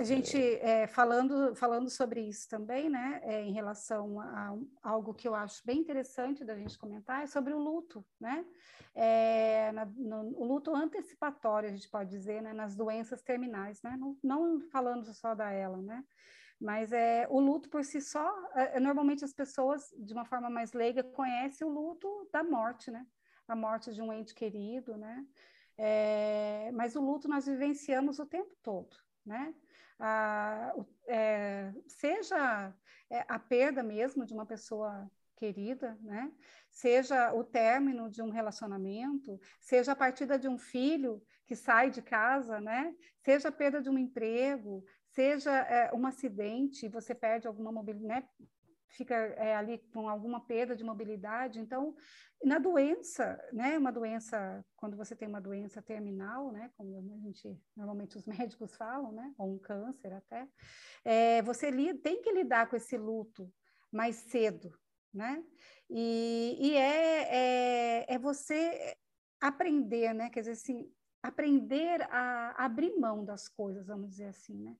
A 0.00 0.04
gente, 0.04 0.38
é, 0.38 0.86
falando, 0.86 1.56
falando 1.56 1.90
sobre 1.90 2.20
isso 2.20 2.48
também, 2.48 2.88
né, 2.88 3.20
é, 3.24 3.42
em 3.42 3.52
relação 3.52 4.20
a, 4.20 4.24
a, 4.24 4.90
algo 4.90 5.12
que 5.12 5.26
eu 5.26 5.34
acho 5.34 5.60
bem 5.66 5.80
interessante 5.80 6.44
da 6.44 6.56
gente 6.56 6.78
comentar, 6.78 7.24
é 7.24 7.26
sobre 7.26 7.52
o 7.52 7.58
luto, 7.58 8.04
né? 8.20 8.44
É, 8.94 9.72
na, 9.72 9.84
no, 9.86 10.38
o 10.38 10.44
luto 10.44 10.72
antecipatório, 10.72 11.68
a 11.68 11.72
gente 11.72 11.90
pode 11.90 12.10
dizer, 12.10 12.40
né, 12.40 12.52
nas 12.52 12.76
doenças 12.76 13.22
terminais, 13.22 13.82
né? 13.82 13.96
Não, 13.98 14.16
não 14.22 14.60
falando 14.70 15.12
só 15.12 15.34
da 15.34 15.50
ela, 15.50 15.78
né? 15.78 16.04
Mas 16.60 16.92
é, 16.92 17.26
o 17.28 17.40
luto 17.40 17.68
por 17.68 17.84
si 17.84 18.00
só, 18.00 18.32
é, 18.54 18.76
é, 18.76 18.80
normalmente 18.80 19.24
as 19.24 19.32
pessoas, 19.32 19.92
de 19.98 20.12
uma 20.12 20.24
forma 20.24 20.48
mais 20.48 20.72
leiga, 20.72 21.02
conhecem 21.02 21.66
o 21.66 21.70
luto 21.70 22.28
da 22.32 22.44
morte, 22.44 22.88
né? 22.90 23.04
A 23.48 23.56
morte 23.56 23.92
de 23.92 24.02
um 24.02 24.12
ente 24.12 24.34
querido, 24.34 24.96
né? 24.96 25.26
É, 25.76 26.70
mas 26.72 26.94
o 26.94 27.00
luto 27.00 27.26
nós 27.28 27.46
vivenciamos 27.46 28.18
o 28.18 28.26
tempo 28.26 28.54
todo, 28.62 28.94
né? 29.24 29.54
A, 29.98 30.74
é, 31.06 31.72
seja 31.86 32.74
é, 33.10 33.24
a 33.28 33.38
perda 33.38 33.82
mesmo 33.82 34.26
de 34.26 34.34
uma 34.34 34.44
pessoa 34.44 35.10
querida, 35.36 35.96
né? 36.02 36.30
Seja 36.70 37.32
o 37.32 37.42
término 37.42 38.10
de 38.10 38.20
um 38.20 38.30
relacionamento, 38.30 39.40
seja 39.60 39.92
a 39.92 39.96
partida 39.96 40.38
de 40.38 40.48
um 40.48 40.58
filho 40.58 41.22
que 41.46 41.56
sai 41.56 41.90
de 41.90 42.02
casa, 42.02 42.60
né? 42.60 42.94
Seja 43.24 43.48
a 43.48 43.52
perda 43.52 43.80
de 43.80 43.88
um 43.88 43.96
emprego, 43.96 44.84
seja 45.06 45.50
é, 45.50 45.94
um 45.94 46.06
acidente, 46.06 46.88
você 46.88 47.14
perde 47.14 47.46
alguma 47.46 47.72
mobilidade, 47.72 48.06
né? 48.06 48.22
Fica 48.88 49.14
é, 49.14 49.54
ali 49.54 49.78
com 49.92 50.08
alguma 50.08 50.40
perda 50.40 50.74
de 50.74 50.84
mobilidade. 50.84 51.60
Então, 51.60 51.94
na 52.42 52.58
doença, 52.58 53.38
né, 53.52 53.76
uma 53.78 53.92
doença, 53.92 54.64
quando 54.76 54.96
você 54.96 55.14
tem 55.14 55.28
uma 55.28 55.40
doença 55.40 55.82
terminal, 55.82 56.52
né, 56.52 56.70
como 56.76 56.98
a 56.98 57.18
gente, 57.20 57.60
normalmente 57.76 58.16
os 58.16 58.26
médicos 58.56 58.74
falam, 58.76 59.12
né, 59.12 59.34
ou 59.38 59.54
um 59.54 59.58
câncer 59.58 60.12
até, 60.12 60.48
é, 61.04 61.42
você 61.42 61.70
li, 61.70 61.94
tem 61.94 62.22
que 62.22 62.32
lidar 62.32 62.68
com 62.68 62.76
esse 62.76 62.96
luto 62.96 63.52
mais 63.92 64.16
cedo, 64.16 64.70
né? 65.12 65.42
E, 65.88 66.56
e 66.60 66.76
é, 66.76 68.02
é, 68.02 68.14
é 68.14 68.18
você 68.18 68.96
aprender, 69.40 70.12
né? 70.12 70.28
Quer 70.28 70.40
dizer, 70.40 70.52
assim, 70.52 70.92
aprender 71.22 72.02
a 72.10 72.64
abrir 72.64 72.94
mão 72.98 73.24
das 73.24 73.48
coisas, 73.48 73.86
vamos 73.86 74.10
dizer 74.10 74.26
assim, 74.26 74.54
né? 74.62 74.76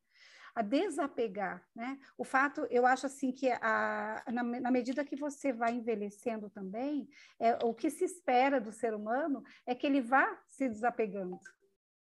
A 0.55 0.63
desapegar, 0.63 1.67
né? 1.75 1.99
O 2.17 2.25
fato, 2.25 2.67
eu 2.71 2.87
acho 2.87 3.07
assim 3.07 3.33
que 3.33 3.51
a, 3.51 4.25
na, 4.33 4.43
na, 4.43 4.71
medida 4.71 5.05
que 5.05 5.17
você 5.17 5.53
vai 5.53 5.75
envelhecendo 5.75 6.51
também, 6.51 7.09
é, 7.39 7.55
o 7.65 7.75
que 7.75 7.91
se 7.91 8.05
espera 8.05 8.61
do 8.61 8.73
ser 8.73 8.95
humano 8.95 9.43
é 9.67 9.75
que 9.75 9.87
ele 9.87 10.01
vá 10.01 10.41
se 10.47 10.69
desapegando, 10.69 11.39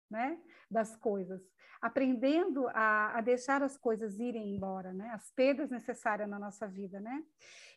né? 0.09 0.39
Das 0.69 0.95
coisas, 0.95 1.41
aprendendo 1.81 2.67
a, 2.69 3.17
a 3.17 3.21
deixar 3.21 3.63
as 3.63 3.75
coisas 3.75 4.19
irem 4.19 4.55
embora, 4.55 4.93
né? 4.93 5.09
As 5.13 5.31
perdas 5.31 5.69
necessárias 5.69 6.29
na 6.29 6.37
nossa 6.37 6.67
vida, 6.67 6.99
né? 6.99 7.23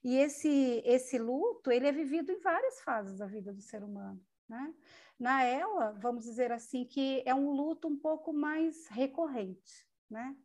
E 0.02 0.16
esse 0.16 0.82
esse 0.84 1.18
luto, 1.18 1.72
ele 1.72 1.86
é 1.86 1.92
vivido 1.92 2.30
em 2.30 2.40
várias 2.40 2.80
fases 2.82 3.18
da 3.18 3.26
vida 3.26 3.52
do 3.52 3.62
ser 3.62 3.82
humano, 3.82 4.20
né? 4.48 4.74
Na 5.18 5.44
ela, 5.44 5.92
vamos 5.92 6.24
dizer 6.24 6.52
assim, 6.52 6.84
que 6.84 7.22
é 7.24 7.34
um 7.34 7.50
luto 7.50 7.88
um 7.88 7.98
pouco 7.98 8.32
mais 8.32 8.86
recorrente, 8.88 9.86
né? 10.10 10.36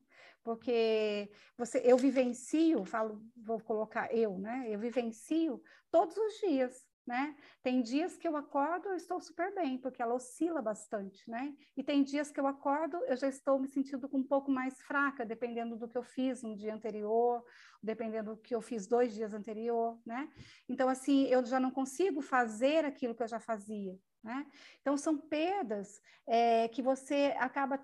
Porque 0.44 1.32
você, 1.58 1.82
eu 1.84 1.98
vivencio, 1.98 2.84
falo, 2.86 3.22
vou 3.36 3.60
colocar 3.60 4.14
eu, 4.14 4.38
né? 4.38 4.66
Eu 4.70 4.80
vivencio 4.80 5.62
todos 5.92 6.16
os 6.18 6.34
dias, 6.40 6.88
né? 7.10 7.36
Tem 7.64 7.82
dias 7.82 8.16
que 8.16 8.28
eu 8.28 8.38
acordo, 8.38 8.90
eu 8.90 8.96
estou 8.96 9.20
super 9.20 9.54
bem, 9.56 9.80
porque 9.80 10.02
ela 10.02 10.14
oscila 10.14 10.62
bastante, 10.62 11.28
né? 11.30 11.56
E 11.76 11.84
tem 11.84 12.04
dias 12.04 12.32
que 12.32 12.40
eu 12.40 12.46
acordo, 12.46 12.98
eu 13.06 13.16
já 13.16 13.28
estou 13.28 13.60
me 13.60 13.68
sentindo 13.68 14.08
um 14.14 14.24
pouco 14.24 14.52
mais 14.52 14.80
fraca, 14.82 15.26
dependendo 15.26 15.76
do 15.76 15.88
que 15.88 15.98
eu 15.98 16.04
fiz 16.04 16.44
no 16.44 16.56
dia 16.56 16.74
anterior, 16.74 17.44
dependendo 17.82 18.36
do 18.36 18.42
que 18.42 18.54
eu 18.54 18.62
fiz 18.62 18.88
dois 18.88 19.14
dias 19.14 19.34
anterior, 19.34 20.00
né? 20.06 20.30
Então, 20.68 20.88
assim, 20.88 21.26
eu 21.26 21.44
já 21.44 21.60
não 21.60 21.72
consigo 21.72 22.22
fazer 22.22 22.86
aquilo 22.86 23.16
que 23.16 23.24
eu 23.24 23.28
já 23.28 23.40
fazia, 23.40 23.98
né? 24.24 24.46
Então, 24.82 24.98
são 24.98 25.18
perdas 25.18 26.02
é, 26.28 26.68
que 26.68 26.82
você 26.82 27.34
acaba, 27.38 27.80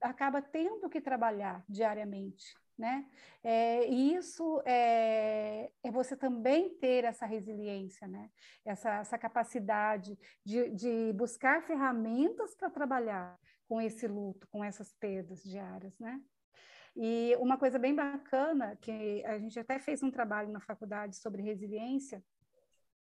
acaba 0.00 0.42
tendo 0.42 0.88
que 0.88 1.00
trabalhar 1.00 1.64
diariamente. 1.68 2.54
Né? 2.78 3.06
É, 3.42 3.88
e 3.88 4.14
isso 4.14 4.60
é, 4.66 5.70
é, 5.82 5.90
você 5.90 6.14
também 6.14 6.74
ter 6.78 7.04
essa 7.04 7.24
resiliência, 7.24 8.06
né? 8.06 8.28
essa, 8.66 8.96
essa 8.96 9.16
capacidade 9.16 10.18
de, 10.44 10.68
de 10.70 11.12
buscar 11.14 11.62
ferramentas 11.62 12.54
para 12.54 12.68
trabalhar 12.68 13.38
com 13.66 13.80
esse 13.80 14.06
luto, 14.06 14.46
com 14.48 14.62
essas 14.62 14.92
perdas 14.92 15.42
diárias. 15.42 15.98
Né? 15.98 16.20
E 16.94 17.34
uma 17.38 17.56
coisa 17.56 17.78
bem 17.78 17.94
bacana, 17.94 18.76
que 18.76 19.24
a 19.24 19.38
gente 19.38 19.58
até 19.58 19.78
fez 19.78 20.02
um 20.02 20.10
trabalho 20.10 20.50
na 20.50 20.60
faculdade 20.60 21.16
sobre 21.16 21.40
resiliência, 21.40 22.22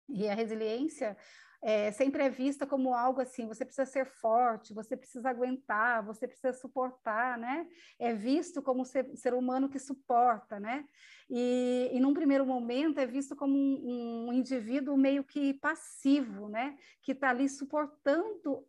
e 0.10 0.28
a 0.28 0.36
resiliência, 0.36 1.16
é, 1.62 1.91
sempre 1.91 2.24
é 2.24 2.30
vista 2.30 2.66
como 2.66 2.93
algo 2.93 3.22
assim, 3.22 3.47
você 3.47 3.64
precisa 3.64 3.86
ser 3.86 4.05
forte, 4.05 4.74
você 4.74 4.97
precisa 4.97 5.30
aguentar, 5.30 6.03
você 6.03 6.28
precisa 6.28 6.53
suportar, 6.53 7.38
né? 7.38 7.68
É 7.99 8.14
visto 8.14 8.62
como 8.62 8.84
ser, 8.84 9.16
ser 9.16 9.34
humano 9.34 9.70
que 9.70 9.78
suporta, 9.78 10.59
né? 10.59 10.88
E, 11.30 11.91
e 11.93 11.99
num 11.99 12.14
primeiro 12.14 12.45
momento 12.45 12.99
é 12.99 13.05
visto 13.05 13.36
como 13.36 13.55
um, 13.55 14.30
um 14.30 14.34
indivíduo 14.34 14.97
meio 14.97 15.24
que 15.24 15.53
passivo, 15.53 16.49
né? 16.49 16.78
Que 17.01 17.12
está 17.12 17.30
ali 17.30 17.47
suportando 17.47 18.68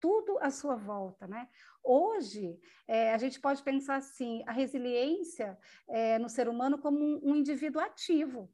tudo 0.00 0.38
à 0.40 0.50
sua 0.50 0.74
volta, 0.74 1.26
né? 1.26 1.48
Hoje, 1.82 2.58
é, 2.86 3.12
a 3.14 3.18
gente 3.18 3.40
pode 3.40 3.62
pensar 3.62 3.96
assim, 3.96 4.42
a 4.46 4.52
resiliência 4.52 5.58
é, 5.88 6.18
no 6.18 6.28
ser 6.28 6.48
humano 6.48 6.78
como 6.78 6.98
um, 6.98 7.30
um 7.30 7.36
indivíduo 7.36 7.80
ativo, 7.80 8.52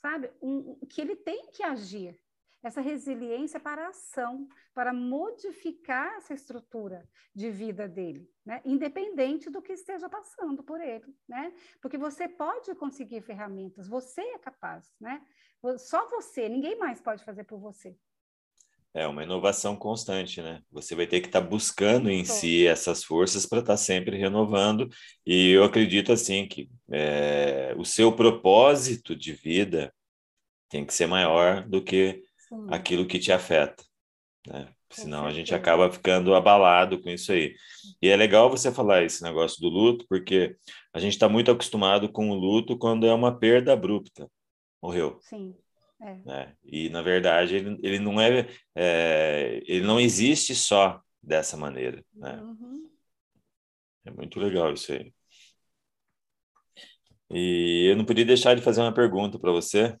sabe? 0.00 0.30
Um, 0.40 0.78
que 0.86 1.00
ele 1.00 1.16
tem 1.16 1.50
que 1.50 1.62
agir, 1.62 2.18
essa 2.68 2.80
resiliência 2.80 3.58
para 3.58 3.86
a 3.86 3.88
ação, 3.88 4.46
para 4.74 4.92
modificar 4.92 6.14
essa 6.18 6.34
estrutura 6.34 7.08
de 7.34 7.50
vida 7.50 7.88
dele, 7.88 8.28
né? 8.44 8.60
independente 8.64 9.50
do 9.50 9.62
que 9.62 9.72
esteja 9.72 10.08
passando 10.08 10.62
por 10.62 10.80
ele, 10.80 11.14
né? 11.28 11.52
Porque 11.80 11.96
você 11.96 12.28
pode 12.28 12.74
conseguir 12.74 13.22
ferramentas, 13.22 13.88
você 13.88 14.20
é 14.20 14.38
capaz, 14.38 14.92
né? 15.00 15.20
Só 15.78 16.08
você, 16.08 16.48
ninguém 16.48 16.78
mais 16.78 17.00
pode 17.00 17.24
fazer 17.24 17.44
por 17.44 17.58
você. 17.58 17.96
É 18.94 19.06
uma 19.06 19.22
inovação 19.22 19.76
constante, 19.76 20.40
né? 20.40 20.62
Você 20.70 20.94
vai 20.94 21.06
ter 21.06 21.20
que 21.20 21.28
estar 21.28 21.40
tá 21.40 21.46
buscando 21.46 22.10
em 22.10 22.24
si 22.24 22.66
essas 22.66 23.04
forças 23.04 23.46
para 23.46 23.60
estar 23.60 23.74
tá 23.74 23.76
sempre 23.76 24.16
renovando. 24.16 24.88
E 25.26 25.50
eu 25.50 25.64
acredito 25.64 26.12
assim 26.12 26.46
que 26.46 26.70
é, 26.90 27.74
o 27.78 27.84
seu 27.84 28.12
propósito 28.12 29.14
de 29.14 29.32
vida 29.32 29.92
tem 30.68 30.84
que 30.84 30.94
ser 30.94 31.06
maior 31.06 31.66
do 31.66 31.82
que 31.82 32.22
Sim. 32.48 32.66
aquilo 32.70 33.06
que 33.06 33.18
te 33.18 33.32
afeta, 33.32 33.84
né? 34.46 34.72
Senão 34.90 35.26
a 35.26 35.32
gente 35.32 35.54
acaba 35.54 35.90
ficando 35.92 36.34
abalado 36.34 37.00
com 37.02 37.10
isso 37.10 37.30
aí. 37.30 37.54
E 38.00 38.08
é 38.08 38.16
legal 38.16 38.48
você 38.48 38.72
falar 38.72 39.02
esse 39.02 39.22
negócio 39.22 39.60
do 39.60 39.68
luto, 39.68 40.06
porque 40.08 40.56
a 40.92 40.98
gente 40.98 41.12
está 41.12 41.28
muito 41.28 41.50
acostumado 41.50 42.10
com 42.10 42.30
o 42.30 42.34
luto 42.34 42.78
quando 42.78 43.06
é 43.06 43.12
uma 43.12 43.38
perda 43.38 43.72
abrupta. 43.72 44.30
Morreu. 44.82 45.18
Sim. 45.20 45.54
É. 46.00 46.14
Né? 46.24 46.56
E 46.64 46.88
na 46.88 47.02
verdade 47.02 47.56
ele, 47.56 47.78
ele 47.82 47.98
não 47.98 48.20
é, 48.20 48.48
é, 48.74 49.62
ele 49.66 49.84
não 49.84 50.00
existe 50.00 50.54
só 50.54 51.02
dessa 51.22 51.56
maneira. 51.56 52.02
Né? 52.14 52.40
Uhum. 52.40 52.90
É 54.06 54.10
muito 54.10 54.40
legal 54.40 54.72
isso 54.72 54.92
aí. 54.92 55.12
E 57.30 57.90
eu 57.90 57.96
não 57.96 58.06
podia 58.06 58.24
deixar 58.24 58.54
de 58.54 58.62
fazer 58.62 58.80
uma 58.80 58.94
pergunta 58.94 59.38
para 59.38 59.52
você. 59.52 59.98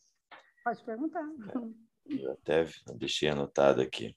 Pode 0.64 0.82
perguntar. 0.82 1.20
É. 1.54 1.78
Eu 2.08 2.32
até 2.32 2.66
deixei 2.96 3.28
anotado 3.28 3.80
aqui. 3.80 4.16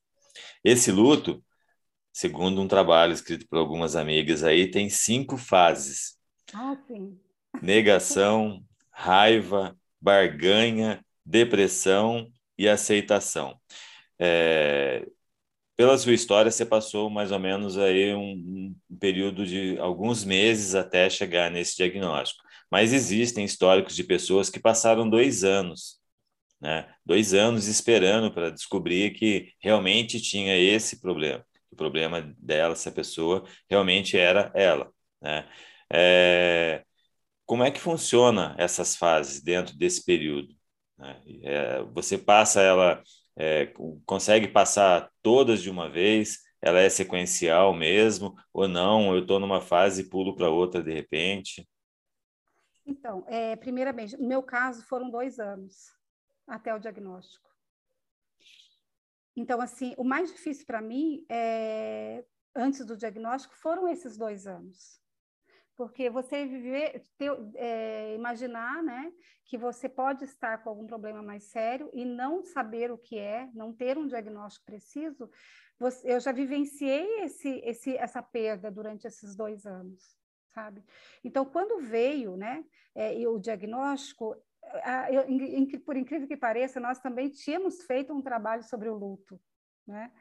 Esse 0.64 0.92
luto, 0.92 1.44
segundo 2.14 2.62
um 2.62 2.68
trabalho 2.68 3.14
escrito 3.14 3.48
por 3.48 3.58
algumas 3.58 3.96
amigas 3.96 4.44
aí, 4.44 4.70
tem 4.70 4.90
cinco 4.90 5.38
fases. 5.38 6.18
Ah, 6.54 6.76
sim. 6.88 7.20
Negação, 7.62 8.64
raiva, 8.90 9.78
barganha, 10.00 11.04
depressão 11.26 12.32
e 12.58 12.68
aceitação. 12.68 13.60
É, 14.18 15.06
pela 15.76 15.98
sua 15.98 16.14
história, 16.14 16.52
você 16.52 16.66
passou 16.66 17.10
mais 17.10 17.32
ou 17.32 17.40
menos 17.40 17.78
aí 17.78 18.14
um, 18.14 18.76
um, 18.90 18.98
período 19.00 19.46
de 19.46 19.78
alguns 19.80 20.24
meses 20.24 20.76
até 20.76 21.10
chegar 21.10 21.50
nesse 21.52 21.76
diagnóstico. 21.78 22.44
Mas 22.70 22.94
existem 22.94 23.44
históricos 23.44 23.96
de 23.96 24.04
pessoas 24.04 24.50
que 24.50 24.60
passaram 24.60 25.10
dois 25.10 25.44
anos 25.44 26.01
né? 26.62 26.94
Dois 27.06 27.34
anos 27.34 27.68
esperando 27.68 28.32
para 28.32 28.52
descobrir 28.52 29.12
que 29.14 29.54
realmente 29.60 30.22
tinha 30.22 30.56
esse 30.56 31.02
problema. 31.02 31.44
O 31.72 31.76
problema 31.76 32.22
dela, 32.38 32.74
essa 32.74 32.92
pessoa, 32.92 33.44
realmente 33.70 34.18
era 34.18 34.52
ela, 34.54 34.92
né? 35.22 35.50
É, 35.94 36.86
como 37.46 37.64
é 37.64 37.72
que 37.72 37.82
funciona 37.82 38.56
essas 38.58 38.96
fases 38.96 39.42
dentro 39.42 39.76
desse 39.76 40.06
período? 40.06 40.56
Né? 40.98 41.22
É, 41.44 41.84
você 41.84 42.18
passa 42.18 42.62
ela, 42.62 43.04
é, 43.36 43.74
consegue 44.06 44.48
passar 44.48 45.10
todas 45.22 45.62
de 45.62 45.70
uma 45.70 45.90
vez? 45.90 46.40
Ela 46.62 46.80
é 46.80 46.90
sequencial 46.90 47.74
mesmo 47.74 48.36
ou 48.54 48.68
não? 48.68 49.14
Eu 49.14 49.22
estou 49.22 49.40
numa 49.40 49.60
fase 49.60 50.04
e 50.04 50.10
pulo 50.10 50.36
para 50.36 50.50
outra 50.50 50.82
de 50.82 50.94
repente? 50.94 51.68
Então, 52.86 53.26
é, 53.28 53.56
primeiramente, 53.56 54.16
no 54.18 54.28
meu 54.28 54.44
caso 54.44 54.86
foram 54.88 55.10
dois 55.10 55.40
anos 55.40 55.92
até 56.52 56.76
o 56.76 56.80
diagnóstico. 56.80 57.50
Então, 59.36 59.62
assim, 59.62 59.94
o 59.98 60.04
mais 60.04 60.32
difícil 60.32 60.66
para 60.66 60.82
mim, 60.82 61.26
é, 61.30 62.26
antes 62.54 62.86
do 62.86 62.98
diagnóstico, 62.98 63.56
foram 63.56 63.88
esses 63.88 64.18
dois 64.18 64.46
anos. 64.46 65.00
Porque 65.78 66.10
você 66.10 66.46
viver, 66.46 67.02
ter, 67.18 67.32
é, 67.56 68.14
imaginar 68.14 68.84
né, 68.84 69.12
que 69.46 69.58
você 69.58 69.88
pode 69.88 70.26
estar 70.26 70.62
com 70.62 70.70
algum 70.70 70.86
problema 70.86 71.24
mais 71.24 71.46
sério 71.46 71.90
e 71.94 72.04
não 72.04 72.44
saber 72.44 72.92
o 72.92 72.98
que 72.98 73.18
é, 73.18 73.50
não 73.54 73.74
ter 73.74 73.98
um 73.98 74.06
diagnóstico 74.06 74.66
preciso, 74.66 75.32
você, 75.80 76.14
eu 76.14 76.20
já 76.20 76.34
vivenciei 76.34 77.22
esse, 77.22 77.62
esse, 77.64 77.96
essa 77.96 78.22
perda 78.22 78.70
durante 78.70 79.08
esses 79.08 79.36
dois 79.36 79.66
anos, 79.66 80.18
sabe? 80.50 80.84
Então, 81.24 81.46
quando 81.46 81.80
veio 81.80 82.36
né, 82.36 82.64
é, 82.94 83.14
o 83.28 83.40
diagnóstico, 83.40 84.36
por 85.86 85.98
incrível 85.98 86.28
que 86.28 86.38
pareça, 86.38 86.80
nós 86.80 87.00
também 87.00 87.30
tínhamos 87.30 87.84
feito 87.84 88.14
um 88.14 88.22
trabalho 88.22 88.64
sobre 88.64 88.90
o 88.90 88.96
luto, 88.96 89.40
né? 89.88 90.12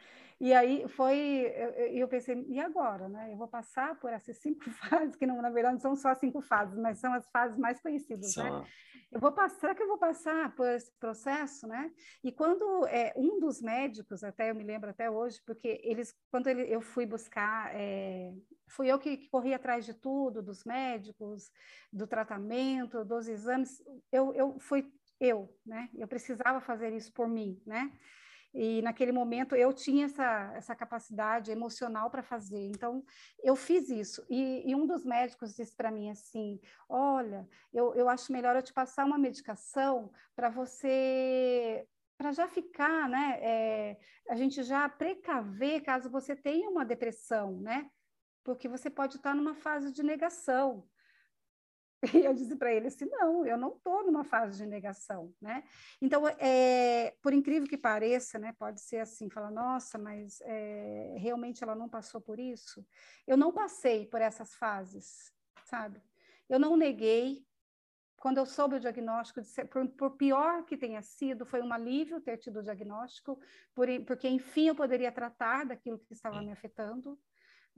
E 0.41 0.55
aí 0.55 0.89
foi, 0.89 1.53
eu, 1.55 1.71
eu 1.99 2.09
pensei, 2.09 2.47
e 2.49 2.59
agora, 2.59 3.09
né? 3.09 3.31
Eu 3.31 3.37
vou 3.37 3.47
passar 3.47 3.99
por 4.01 4.11
essas 4.11 4.39
cinco 4.39 4.65
fases, 4.73 5.15
que 5.15 5.27
não, 5.27 5.41
na 5.43 5.51
verdade 5.51 5.75
não 5.75 5.81
são 5.81 5.95
só 5.95 6.15
cinco 6.15 6.41
fases, 6.41 6.79
mas 6.79 6.99
são 6.99 7.13
as 7.13 7.29
fases 7.31 7.59
mais 7.59 7.81
conhecidas, 7.81 8.35
né? 8.37 8.43
São... 8.43 8.61
né? 8.61 8.67
Eu 9.13 9.19
vou 9.19 9.33
passar, 9.33 9.59
será 9.59 9.75
que 9.75 9.83
eu 9.83 9.89
vou 9.89 9.99
passar 9.99 10.55
por 10.55 10.69
esse 10.69 10.93
processo, 11.01 11.67
né? 11.67 11.91
E 12.23 12.31
quando 12.31 12.87
é, 12.87 13.13
um 13.17 13.41
dos 13.41 13.61
médicos, 13.61 14.23
até 14.23 14.51
eu 14.51 14.55
me 14.55 14.63
lembro 14.63 14.89
até 14.89 15.11
hoje, 15.11 15.41
porque 15.45 15.81
eles, 15.83 16.15
quando 16.31 16.47
ele, 16.47 16.63
eu 16.73 16.81
fui 16.81 17.05
buscar, 17.07 17.75
é, 17.75 18.33
fui 18.71 18.89
eu 18.89 18.99
que, 18.99 19.17
que 19.17 19.29
corri 19.29 19.53
atrás 19.53 19.85
de 19.85 19.95
tudo, 19.95 20.43
dos 20.43 20.65
médicos, 20.65 21.51
do 21.93 22.07
tratamento, 22.07 23.05
dos 23.05 23.29
exames, 23.29 23.83
eu, 24.13 24.33
eu 24.35 24.59
fui 24.59 24.91
eu, 25.21 25.55
né? 25.67 25.91
Eu 25.95 26.09
precisava 26.09 26.61
fazer 26.61 26.93
isso 26.93 27.13
por 27.13 27.29
mim, 27.29 27.61
né? 27.67 27.93
E 28.53 28.83
naquele 28.83 29.13
momento 29.13 29.55
eu 29.55 29.73
tinha 29.73 30.07
essa, 30.07 30.53
essa 30.57 30.75
capacidade 30.75 31.53
emocional 31.53 32.11
para 32.11 32.23
fazer. 32.23 32.67
Então, 32.67 33.05
eu 33.43 33.55
fiz 33.55 33.89
isso. 33.91 34.27
E, 34.29 34.69
e 34.69 34.75
um 34.75 34.87
dos 34.87 35.05
médicos 35.05 35.55
disse 35.55 35.77
para 35.77 35.91
mim 35.91 36.11
assim: 36.11 36.61
Olha, 36.89 37.49
eu, 37.73 37.95
eu 37.95 38.09
acho 38.09 38.33
melhor 38.33 38.57
eu 38.57 38.63
te 38.63 38.73
passar 38.73 39.05
uma 39.05 39.19
medicação 39.19 40.11
para 40.35 40.49
você. 40.49 41.87
Para 42.19 42.33
já 42.33 42.49
ficar, 42.49 43.09
né? 43.09 43.39
É, 43.41 43.99
a 44.29 44.35
gente 44.35 44.63
já 44.63 44.89
precaver 44.89 45.83
caso 45.83 46.11
você 46.11 46.37
tenha 46.37 46.69
uma 46.69 46.85
depressão, 46.85 47.61
né? 47.61 47.89
Porque 48.43 48.69
você 48.69 48.89
pode 48.89 49.17
estar 49.17 49.35
numa 49.35 49.55
fase 49.55 49.93
de 49.93 50.03
negação. 50.03 50.89
E 52.15 52.25
eu 52.25 52.33
disse 52.33 52.57
para 52.57 52.73
ele 52.73 52.87
assim, 52.87 53.05
não, 53.07 53.45
eu 53.45 53.57
não 53.57 53.77
estou 53.77 54.05
numa 54.05 54.25
fase 54.25 54.57
de 54.57 54.67
negação, 54.67 55.35
né? 55.41 55.63
Então, 56.01 56.27
é, 56.39 57.15
por 57.23 57.33
incrível 57.33 57.69
que 57.69 57.77
pareça, 57.77 58.39
né, 58.39 58.55
pode 58.59 58.81
ser 58.81 58.99
assim, 58.99 59.29
falar, 59.29 59.51
nossa, 59.51 59.99
mas 59.99 60.41
é, 60.43 61.17
realmente 61.19 61.63
ela 61.63 61.75
não 61.75 61.89
passou 61.89 62.21
por 62.21 62.39
isso? 62.39 62.87
Eu 63.27 63.37
não 63.37 63.53
passei 63.53 64.07
por 64.07 64.21
essas 64.21 64.55
fases, 64.55 65.33
sabe? 65.65 66.01
Eu 66.49 66.59
não 66.59 66.77
neguei. 66.77 67.47
Quando 68.19 68.37
eu 68.37 68.45
soube 68.45 68.77
o 68.77 68.81
diagnóstico, 68.81 69.41
por, 69.71 69.89
por 69.89 70.11
pior 70.17 70.65
que 70.65 70.77
tenha 70.77 71.01
sido, 71.01 71.47
foi 71.47 71.63
um 71.63 71.73
alívio 71.73 72.21
ter 72.21 72.37
tido 72.37 72.61
o 72.61 72.63
diagnóstico, 72.63 73.41
por, 73.75 73.87
porque 74.07 74.29
enfim 74.29 74.69
eu 74.69 74.75
poderia 74.75 75.11
tratar 75.11 75.65
daquilo 75.65 75.99
que 75.99 76.13
estava 76.13 76.43
me 76.43 76.53
afetando, 76.53 77.19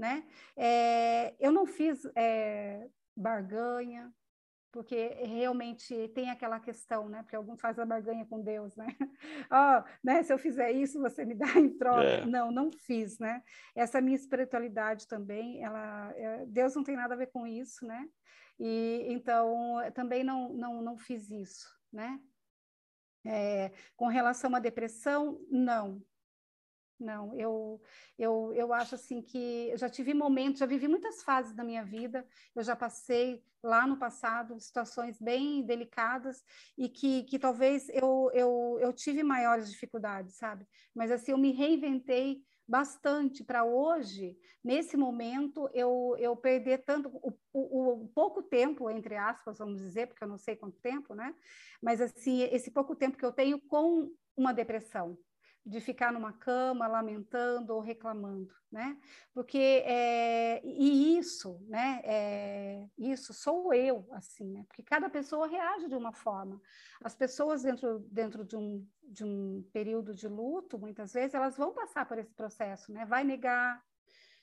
né? 0.02 0.26
É, 0.56 1.32
eu 1.38 1.52
não 1.52 1.64
fiz 1.64 2.04
é, 2.16 2.88
barganha, 3.16 4.12
porque 4.72 5.10
realmente 5.22 6.08
tem 6.08 6.28
aquela 6.28 6.58
questão, 6.58 7.08
né? 7.08 7.22
Porque 7.22 7.36
alguns 7.36 7.60
fazem 7.60 7.84
a 7.84 7.86
barganha 7.86 8.26
com 8.26 8.42
Deus, 8.42 8.74
né? 8.74 8.86
oh, 9.48 9.88
né? 10.02 10.24
Se 10.24 10.32
eu 10.32 10.38
fizer 10.38 10.72
isso, 10.72 11.00
você 11.00 11.24
me 11.24 11.36
dá 11.36 11.54
em 11.56 11.78
troca. 11.78 12.02
É. 12.02 12.26
Não, 12.26 12.50
não 12.50 12.68
fiz, 12.72 13.20
né? 13.20 13.44
Essa 13.76 14.00
minha 14.00 14.16
espiritualidade 14.16 15.06
também, 15.06 15.62
ela, 15.62 16.12
é, 16.16 16.46
Deus 16.46 16.74
não 16.74 16.82
tem 16.82 16.96
nada 16.96 17.14
a 17.14 17.18
ver 17.18 17.28
com 17.28 17.46
isso, 17.46 17.86
né? 17.86 18.08
E 18.58 19.06
então 19.08 19.76
também 19.94 20.24
não 20.24 20.52
não 20.52 20.82
não 20.82 20.98
fiz 20.98 21.30
isso, 21.30 21.68
né? 21.92 22.18
É, 23.24 23.70
com 23.94 24.08
relação 24.08 24.52
à 24.52 24.58
depressão, 24.58 25.38
não, 25.48 26.02
não, 27.02 27.34
eu, 27.34 27.80
eu, 28.18 28.52
eu 28.54 28.72
acho 28.72 28.94
assim 28.94 29.20
que 29.20 29.68
eu 29.70 29.76
já 29.76 29.88
tive 29.88 30.14
momentos, 30.14 30.60
já 30.60 30.66
vivi 30.66 30.88
muitas 30.88 31.22
fases 31.22 31.54
da 31.54 31.64
minha 31.64 31.84
vida, 31.84 32.26
eu 32.54 32.62
já 32.62 32.76
passei 32.76 33.42
lá 33.62 33.86
no 33.86 33.96
passado 33.96 34.58
situações 34.58 35.18
bem 35.20 35.62
delicadas 35.64 36.42
e 36.76 36.88
que, 36.88 37.24
que 37.24 37.38
talvez 37.38 37.88
eu, 37.90 38.30
eu, 38.34 38.78
eu 38.80 38.92
tive 38.92 39.22
maiores 39.22 39.70
dificuldades, 39.70 40.36
sabe? 40.36 40.66
Mas 40.94 41.10
assim, 41.10 41.32
eu 41.32 41.38
me 41.38 41.52
reinventei 41.52 42.42
bastante 42.66 43.44
para 43.44 43.64
hoje, 43.64 44.36
nesse 44.64 44.96
momento, 44.96 45.68
eu, 45.74 46.16
eu 46.18 46.36
perder 46.36 46.84
tanto, 46.84 47.08
o, 47.08 47.32
o, 47.52 48.04
o, 48.04 48.08
pouco 48.08 48.42
tempo, 48.42 48.88
entre 48.88 49.16
aspas, 49.16 49.58
vamos 49.58 49.80
dizer, 49.80 50.06
porque 50.06 50.24
eu 50.24 50.28
não 50.28 50.38
sei 50.38 50.56
quanto 50.56 50.80
tempo, 50.80 51.14
né? 51.14 51.34
Mas 51.82 52.00
assim, 52.00 52.42
esse 52.44 52.70
pouco 52.70 52.94
tempo 52.94 53.18
que 53.18 53.24
eu 53.24 53.32
tenho 53.32 53.60
com 53.60 54.10
uma 54.36 54.54
depressão, 54.54 55.18
de 55.64 55.80
ficar 55.80 56.12
numa 56.12 56.32
cama 56.32 56.88
lamentando 56.88 57.72
ou 57.74 57.80
reclamando, 57.80 58.52
né? 58.70 58.98
Porque 59.32 59.82
é, 59.86 60.60
e 60.64 61.16
isso, 61.16 61.64
né? 61.68 62.00
É, 62.04 62.88
isso 62.98 63.32
sou 63.32 63.72
eu, 63.72 64.06
assim, 64.12 64.50
né? 64.50 64.64
Porque 64.66 64.82
cada 64.82 65.08
pessoa 65.08 65.46
reage 65.46 65.88
de 65.88 65.94
uma 65.94 66.12
forma. 66.12 66.60
As 67.02 67.14
pessoas 67.14 67.62
dentro 67.62 68.00
dentro 68.10 68.44
de 68.44 68.56
um 68.56 68.86
de 69.02 69.24
um 69.24 69.62
período 69.72 70.14
de 70.14 70.26
luto, 70.26 70.78
muitas 70.78 71.12
vezes 71.12 71.34
elas 71.34 71.56
vão 71.56 71.72
passar 71.72 72.06
por 72.06 72.18
esse 72.18 72.34
processo, 72.34 72.92
né? 72.92 73.04
Vai 73.04 73.22
negar, 73.22 73.80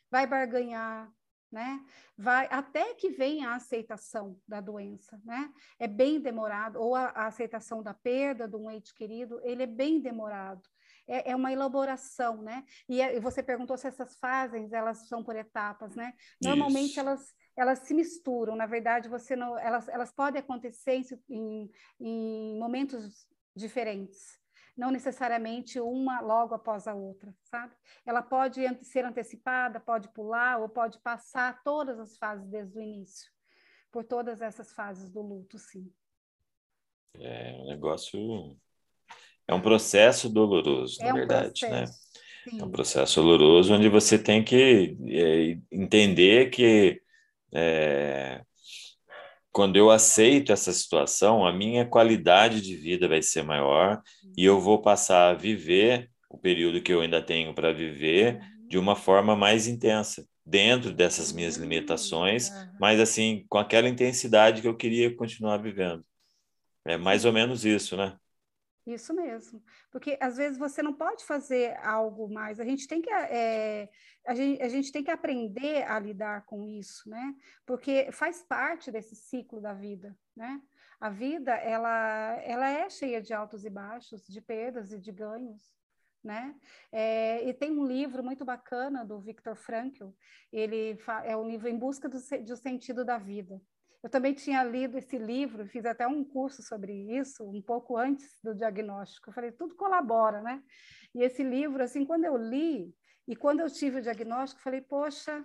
vai 0.09 0.25
barganhar, 0.25 1.11
né? 1.51 1.83
Vai 2.17 2.47
até 2.49 2.93
que 2.93 3.09
venha 3.09 3.49
a 3.49 3.55
aceitação 3.55 4.39
da 4.47 4.61
doença, 4.61 5.19
né? 5.25 5.51
É 5.77 5.87
bem 5.87 6.21
demorado, 6.21 6.79
ou 6.79 6.95
a, 6.95 7.07
a 7.07 7.27
aceitação 7.27 7.83
da 7.83 7.93
perda 7.93 8.47
de 8.47 8.55
um 8.55 8.71
ente 8.71 8.93
querido, 8.93 9.41
ele 9.43 9.63
é 9.63 9.67
bem 9.67 9.99
demorado 9.99 10.61
é, 11.09 11.31
é 11.31 11.35
uma 11.35 11.51
elaboração, 11.51 12.41
né? 12.41 12.63
E, 12.87 13.01
é, 13.01 13.17
e, 13.17 13.19
você 13.19 13.41
perguntou 13.41 13.75
se 13.75 13.87
essas 13.87 14.17
fases 14.19 14.71
elas 14.71 15.07
são 15.07 15.23
por 15.23 15.35
etapas, 15.35 15.95
né? 15.95 16.13
Normalmente 16.41 16.99
elas 16.99 17.33
elas 17.57 17.79
se 17.79 17.93
misturam. 17.93 18.55
Na 18.55 18.65
verdade, 18.65 19.09
você 19.09 19.35
não, 19.35 19.57
elas 19.57 19.89
elas 19.89 20.11
podem 20.13 20.39
acontecer 20.39 21.01
em, 21.29 21.69
em 21.99 22.57
momentos 22.57 23.27
diferentes 23.55 24.39
não 24.77 24.91
necessariamente 24.91 25.77
uma 25.77 26.21
logo 26.21 26.55
após 26.55 26.87
a 26.87 26.93
outra, 26.93 27.35
sabe? 27.43 27.75
Ela 28.05 28.21
pode 28.21 28.61
ser 28.85 29.03
antecipada, 29.03 29.77
pode 29.77 30.07
pular 30.13 30.57
ou 30.57 30.69
pode 30.69 30.97
passar 30.99 31.61
todas 31.63 31.99
as 31.99 32.17
fases 32.17 32.47
desde 32.47 32.77
o 32.77 32.81
início, 32.81 33.29
por 33.91 34.05
todas 34.05 34.41
essas 34.41 34.71
fases 34.71 35.11
do 35.11 35.21
luto, 35.21 35.57
sim. 35.59 35.93
É 37.15 37.51
um 37.55 37.67
negócio 37.67 38.57
é 39.49 39.53
um 39.55 39.61
processo 39.61 40.29
doloroso, 40.29 41.01
é 41.01 41.05
na 41.05 41.11
um 41.11 41.15
verdade, 41.15 41.63
né? 41.63 41.69
processo, 41.69 41.91
né? 41.91 42.51
Sim. 42.51 42.61
É 42.61 42.63
um 42.63 42.69
processo 42.69 43.21
doloroso 43.21 43.73
onde 43.73 43.89
você 43.89 44.17
tem 44.19 44.43
que 44.43 44.95
é, 45.07 45.57
entender 45.71 46.51
que 46.51 47.01
é, 47.51 48.41
quando 49.51 49.75
eu 49.75 49.89
aceito 49.89 50.51
essa 50.51 50.71
situação, 50.71 51.45
a 51.45 51.51
minha 51.51 51.83
qualidade 51.83 52.61
de 52.61 52.75
vida 52.75 53.07
vai 53.07 53.23
ser 53.23 53.43
maior 53.43 53.99
e 54.37 54.45
eu 54.45 54.59
vou 54.59 54.81
passar 54.83 55.31
a 55.31 55.33
viver 55.33 56.11
o 56.29 56.37
período 56.37 56.79
que 56.79 56.93
eu 56.93 57.01
ainda 57.01 57.19
tenho 57.19 57.51
para 57.53 57.73
viver 57.73 58.39
de 58.67 58.77
uma 58.77 58.95
forma 58.95 59.35
mais 59.35 59.67
intensa, 59.67 60.23
dentro 60.45 60.93
dessas 60.93 61.31
minhas 61.31 61.57
hum, 61.57 61.61
limitações, 61.61 62.51
mas 62.79 62.99
assim, 62.99 63.45
com 63.49 63.57
aquela 63.57 63.89
intensidade 63.89 64.61
que 64.61 64.67
eu 64.67 64.77
queria 64.77 65.15
continuar 65.15 65.57
vivendo. 65.57 66.05
É 66.85 66.97
mais 66.97 67.25
ou 67.25 67.33
menos 67.33 67.65
isso, 67.65 67.97
né? 67.97 68.15
Isso 68.85 69.13
mesmo, 69.13 69.61
porque 69.91 70.17
às 70.21 70.37
vezes 70.37 70.57
você 70.57 70.81
não 70.81 70.93
pode 70.93 71.23
fazer 71.25 71.77
algo 71.83 72.27
mais. 72.27 72.59
A 72.59 72.63
gente 72.63 72.87
tem 72.87 73.01
que 73.01 73.09
é, 73.11 73.89
a, 74.25 74.33
gente, 74.33 74.61
a 74.61 74.69
gente 74.69 74.91
tem 74.91 75.03
que 75.03 75.11
aprender 75.11 75.83
a 75.83 75.99
lidar 75.99 76.45
com 76.45 76.65
isso, 76.67 77.09
né? 77.09 77.35
Porque 77.65 78.11
faz 78.11 78.41
parte 78.41 78.91
desse 78.91 79.15
ciclo 79.15 79.61
da 79.61 79.73
vida, 79.73 80.17
né? 80.35 80.61
A 80.99 81.09
vida 81.09 81.53
ela 81.53 82.37
ela 82.43 82.69
é 82.69 82.89
cheia 82.89 83.21
de 83.21 83.33
altos 83.33 83.65
e 83.65 83.69
baixos, 83.69 84.25
de 84.27 84.41
perdas 84.41 84.91
e 84.91 84.99
de 84.99 85.11
ganhos. 85.11 85.77
Né? 86.21 86.53
É, 86.91 87.47
e 87.47 87.53
tem 87.53 87.71
um 87.71 87.85
livro 87.85 88.21
muito 88.21 88.43
bacana 88.43 89.05
do 89.05 89.21
Viktor 89.21 89.55
Frankl, 89.55 90.09
ele 90.51 90.99
é 91.23 91.37
um 91.37 91.47
livro 91.47 91.69
em 91.69 91.77
busca 91.77 92.09
do, 92.09 92.17
do 92.43 92.57
sentido 92.57 93.05
da 93.05 93.17
vida. 93.17 93.61
Eu 94.01 94.09
também 94.09 94.33
tinha 94.33 94.63
lido 94.63 94.97
esse 94.97 95.17
livro, 95.17 95.67
fiz 95.67 95.85
até 95.85 96.07
um 96.07 96.23
curso 96.23 96.63
sobre 96.63 96.93
isso, 97.17 97.43
um 97.43 97.61
pouco 97.61 97.97
antes 97.97 98.39
do 98.41 98.55
diagnóstico. 98.55 99.29
Eu 99.29 99.33
falei, 99.33 99.51
tudo 99.51 99.75
colabora, 99.75 100.41
né? 100.41 100.63
E 101.13 101.21
esse 101.21 101.43
livro, 101.43 101.83
assim, 101.83 102.05
quando 102.05 102.23
eu 102.23 102.37
li 102.37 102.95
e 103.27 103.35
quando 103.35 103.59
eu 103.59 103.69
tive 103.69 103.99
o 103.99 104.01
diagnóstico, 104.01 104.61
falei, 104.61 104.81
poxa, 104.81 105.43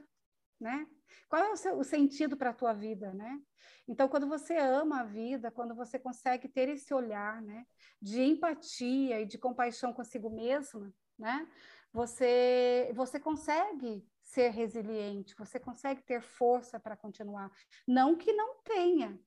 né? 0.60 0.86
Qual 1.28 1.42
é 1.42 1.50
o, 1.50 1.56
seu, 1.56 1.78
o 1.78 1.84
sentido 1.84 2.36
para 2.36 2.50
a 2.50 2.54
tua 2.54 2.72
vida, 2.72 3.12
né? 3.12 3.40
Então, 3.88 4.08
quando 4.08 4.28
você 4.28 4.56
ama 4.56 5.00
a 5.00 5.04
vida, 5.04 5.50
quando 5.50 5.74
você 5.74 5.98
consegue 5.98 6.48
ter 6.48 6.68
esse 6.68 6.94
olhar, 6.94 7.42
né, 7.42 7.66
de 8.00 8.22
empatia 8.22 9.20
e 9.20 9.26
de 9.26 9.36
compaixão 9.36 9.92
consigo 9.92 10.30
mesma, 10.30 10.92
né? 11.18 11.46
Você 11.92 12.92
você 12.94 13.20
consegue 13.20 14.04
ser 14.34 14.50
resiliente, 14.50 15.34
você 15.38 15.60
consegue 15.60 16.02
ter 16.02 16.20
força 16.20 16.80
para 16.80 16.96
continuar. 16.96 17.50
Não 17.86 18.16
que 18.16 18.32
não 18.32 18.60
tenha 18.62 19.18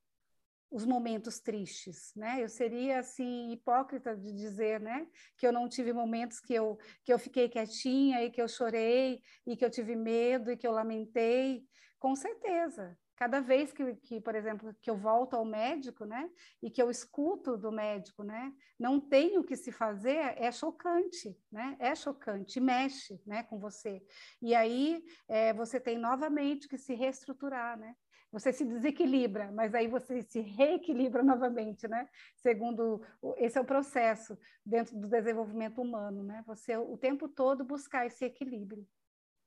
os 0.70 0.86
momentos 0.86 1.40
tristes, 1.40 2.14
né? 2.14 2.44
Eu 2.44 2.50
seria 2.50 3.00
assim 3.00 3.54
hipócrita 3.54 4.18
de 4.18 4.34
dizer, 4.34 4.82
né, 4.82 5.08
que 5.38 5.48
eu 5.48 5.54
não 5.54 5.70
tive 5.70 5.94
momentos 5.94 6.42
que 6.42 6.54
eu 6.54 6.78
que 7.06 7.14
eu 7.14 7.18
fiquei 7.18 7.48
quietinha 7.48 8.22
e 8.24 8.30
que 8.30 8.42
eu 8.42 8.50
chorei 8.50 9.22
e 9.46 9.56
que 9.56 9.64
eu 9.64 9.70
tive 9.70 9.96
medo 9.96 10.52
e 10.52 10.58
que 10.58 10.68
eu 10.68 10.74
lamentei. 10.74 11.64
Com 11.98 12.14
certeza, 12.16 12.98
Cada 13.18 13.42
vez 13.42 13.74
que, 13.74 13.96
que, 13.96 14.22
por 14.22 14.36
exemplo, 14.36 14.74
que 14.80 14.90
eu 14.90 14.96
volto 14.96 15.34
ao 15.36 15.44
médico, 15.44 16.06
né, 16.06 16.30
e 16.62 16.70
que 16.70 16.80
eu 16.80 16.90
escuto 16.90 17.58
do 17.58 17.72
médico, 17.72 18.24
né, 18.24 18.54
não 18.80 19.00
tem 19.00 19.40
o 19.40 19.44
que 19.44 19.56
se 19.56 19.72
fazer, 19.72 20.36
é 20.38 20.52
chocante, 20.52 21.36
né, 21.52 21.76
é 21.80 21.96
chocante, 21.96 22.60
mexe, 22.60 23.20
né, 23.26 23.42
com 23.44 23.58
você. 23.58 24.04
E 24.40 24.54
aí 24.54 25.04
é, 25.28 25.52
você 25.52 25.80
tem 25.80 25.98
novamente 25.98 26.68
que 26.68 26.78
se 26.78 26.94
reestruturar, 26.94 27.78
né, 27.78 27.96
você 28.32 28.54
se 28.54 28.64
desequilibra, 28.64 29.52
mas 29.52 29.74
aí 29.74 29.88
você 29.88 30.22
se 30.22 30.40
reequilibra 30.42 31.24
novamente, 31.24 31.88
né? 31.88 32.08
Segundo 32.36 33.02
esse 33.38 33.58
é 33.58 33.62
o 33.62 33.66
processo 33.66 34.38
dentro 34.66 34.98
do 34.98 35.08
desenvolvimento 35.08 35.82
humano, 35.82 36.24
né? 36.24 36.44
Você 36.46 36.76
o 36.78 36.98
tempo 36.98 37.28
todo 37.28 37.64
buscar 37.66 38.06
esse 38.06 38.26
equilíbrio. 38.26 38.86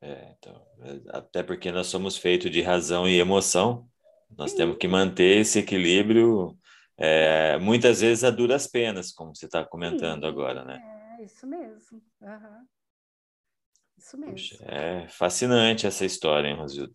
É, 0.03 0.35
então, 0.39 0.67
até 1.09 1.43
porque 1.43 1.71
nós 1.71 1.89
somos 1.89 2.17
feitos 2.17 2.51
de 2.51 2.63
razão 2.63 3.07
e 3.07 3.19
emoção, 3.19 3.87
nós 4.37 4.55
temos 4.55 4.79
que 4.79 4.89
manter 4.89 5.41
esse 5.41 5.59
equilíbrio, 5.59 6.57
é, 6.97 7.59
muitas 7.59 8.01
vezes 8.01 8.25
a 8.25 8.31
duras 8.31 8.67
penas, 8.67 9.13
como 9.13 9.35
você 9.35 9.47
está 9.47 9.65
comentando 9.65 10.23
Sim. 10.23 10.29
agora, 10.29 10.65
né? 10.65 11.17
É, 11.19 11.25
isso 11.25 11.47
mesmo. 11.47 12.03
Uhum. 12.21 12.67
Isso 13.99 14.17
mesmo. 14.17 14.33
Puxa, 14.33 14.65
é 14.67 15.09
fascinante 15.09 15.87
essa 15.87 16.07
história, 16.07 16.49
hein, 16.49 16.57
Rosildo? 16.57 16.95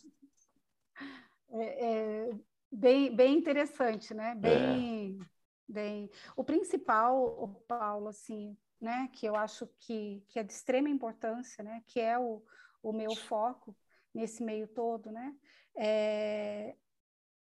É, 1.52 1.86
é, 1.86 2.30
bem, 2.72 3.16
bem 3.16 3.38
interessante, 3.38 4.14
né? 4.14 4.34
Bem, 4.36 5.20
é. 5.22 5.26
bem. 5.68 6.10
O 6.36 6.44
principal, 6.44 7.16
o 7.18 7.48
Paulo, 7.68 8.08
assim, 8.08 8.58
né? 8.82 9.08
Que 9.14 9.28
eu 9.28 9.36
acho 9.36 9.68
que, 9.80 10.24
que 10.28 10.40
é 10.40 10.44
de 10.44 10.52
extrema 10.52 10.90
importância, 10.90 11.64
né? 11.64 11.82
Que 11.88 12.00
é 12.00 12.18
o, 12.18 12.44
o 12.86 12.94
meu 12.94 13.16
foco 13.16 13.76
nesse 14.14 14.44
meio 14.44 14.68
todo, 14.68 15.12
né? 15.12 15.36
É, 15.76 16.76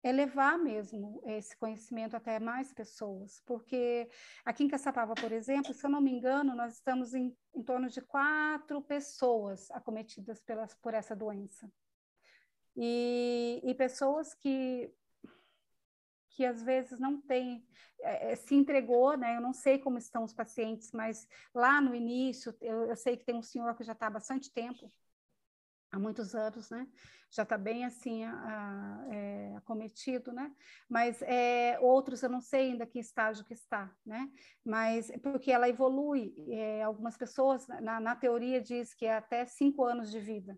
é 0.03 0.11
levar 0.11 0.57
mesmo 0.57 1.21
esse 1.25 1.57
conhecimento 1.57 2.15
até 2.15 2.39
mais 2.39 2.73
pessoas, 2.73 3.41
porque 3.45 4.09
aqui 4.45 4.63
em 4.63 4.67
Caçapava, 4.67 5.13
por 5.15 5.31
exemplo, 5.31 5.73
se 5.73 5.85
eu 5.85 5.89
não 5.89 6.01
me 6.01 6.11
engano, 6.11 6.55
nós 6.55 6.73
estamos 6.75 7.13
em, 7.13 7.35
em 7.55 7.63
torno 7.63 7.89
de 7.89 8.01
quatro 8.01 8.81
pessoas 8.81 9.71
acometidas 9.71 10.41
pelas, 10.41 10.73
por 10.75 10.93
essa 10.93 11.15
doença. 11.15 11.71
E, 12.75 13.61
e 13.63 13.73
pessoas 13.73 14.33
que 14.33 14.93
que 16.31 16.45
às 16.45 16.63
vezes 16.63 17.01
não 17.01 17.19
tem, 17.19 17.67
é, 17.99 18.33
se 18.33 18.55
entregou, 18.55 19.17
né? 19.17 19.35
Eu 19.35 19.41
não 19.41 19.51
sei 19.51 19.77
como 19.77 19.97
estão 19.97 20.23
os 20.23 20.31
pacientes, 20.31 20.89
mas 20.93 21.27
lá 21.53 21.81
no 21.81 21.93
início, 21.93 22.55
eu, 22.61 22.85
eu 22.85 22.95
sei 22.95 23.17
que 23.17 23.25
tem 23.25 23.35
um 23.35 23.41
senhor 23.41 23.75
que 23.75 23.83
já 23.83 23.91
está 23.91 24.07
há 24.07 24.09
bastante 24.09 24.49
tempo 24.53 24.89
há 25.91 25.99
muitos 25.99 26.35
anos, 26.35 26.69
né? 26.69 26.87
Já 27.31 27.43
está 27.43 27.57
bem 27.57 27.85
assim 27.85 28.23
é, 28.23 29.53
acometido, 29.55 30.31
né? 30.33 30.51
Mas 30.89 31.21
é, 31.21 31.77
outros 31.79 32.23
eu 32.23 32.29
não 32.29 32.41
sei 32.41 32.71
ainda 32.71 32.87
que 32.87 32.99
estágio 32.99 33.45
que 33.45 33.53
está, 33.53 33.91
né? 34.05 34.27
Mas 34.65 35.11
porque 35.21 35.51
ela 35.51 35.69
evolui. 35.69 36.33
É, 36.49 36.83
algumas 36.83 37.15
pessoas 37.17 37.67
na, 37.67 37.99
na 37.99 38.15
teoria 38.15 38.59
diz 38.59 38.93
que 38.93 39.05
é 39.05 39.15
até 39.15 39.45
cinco 39.45 39.83
anos 39.85 40.09
de 40.09 40.19
vida, 40.19 40.57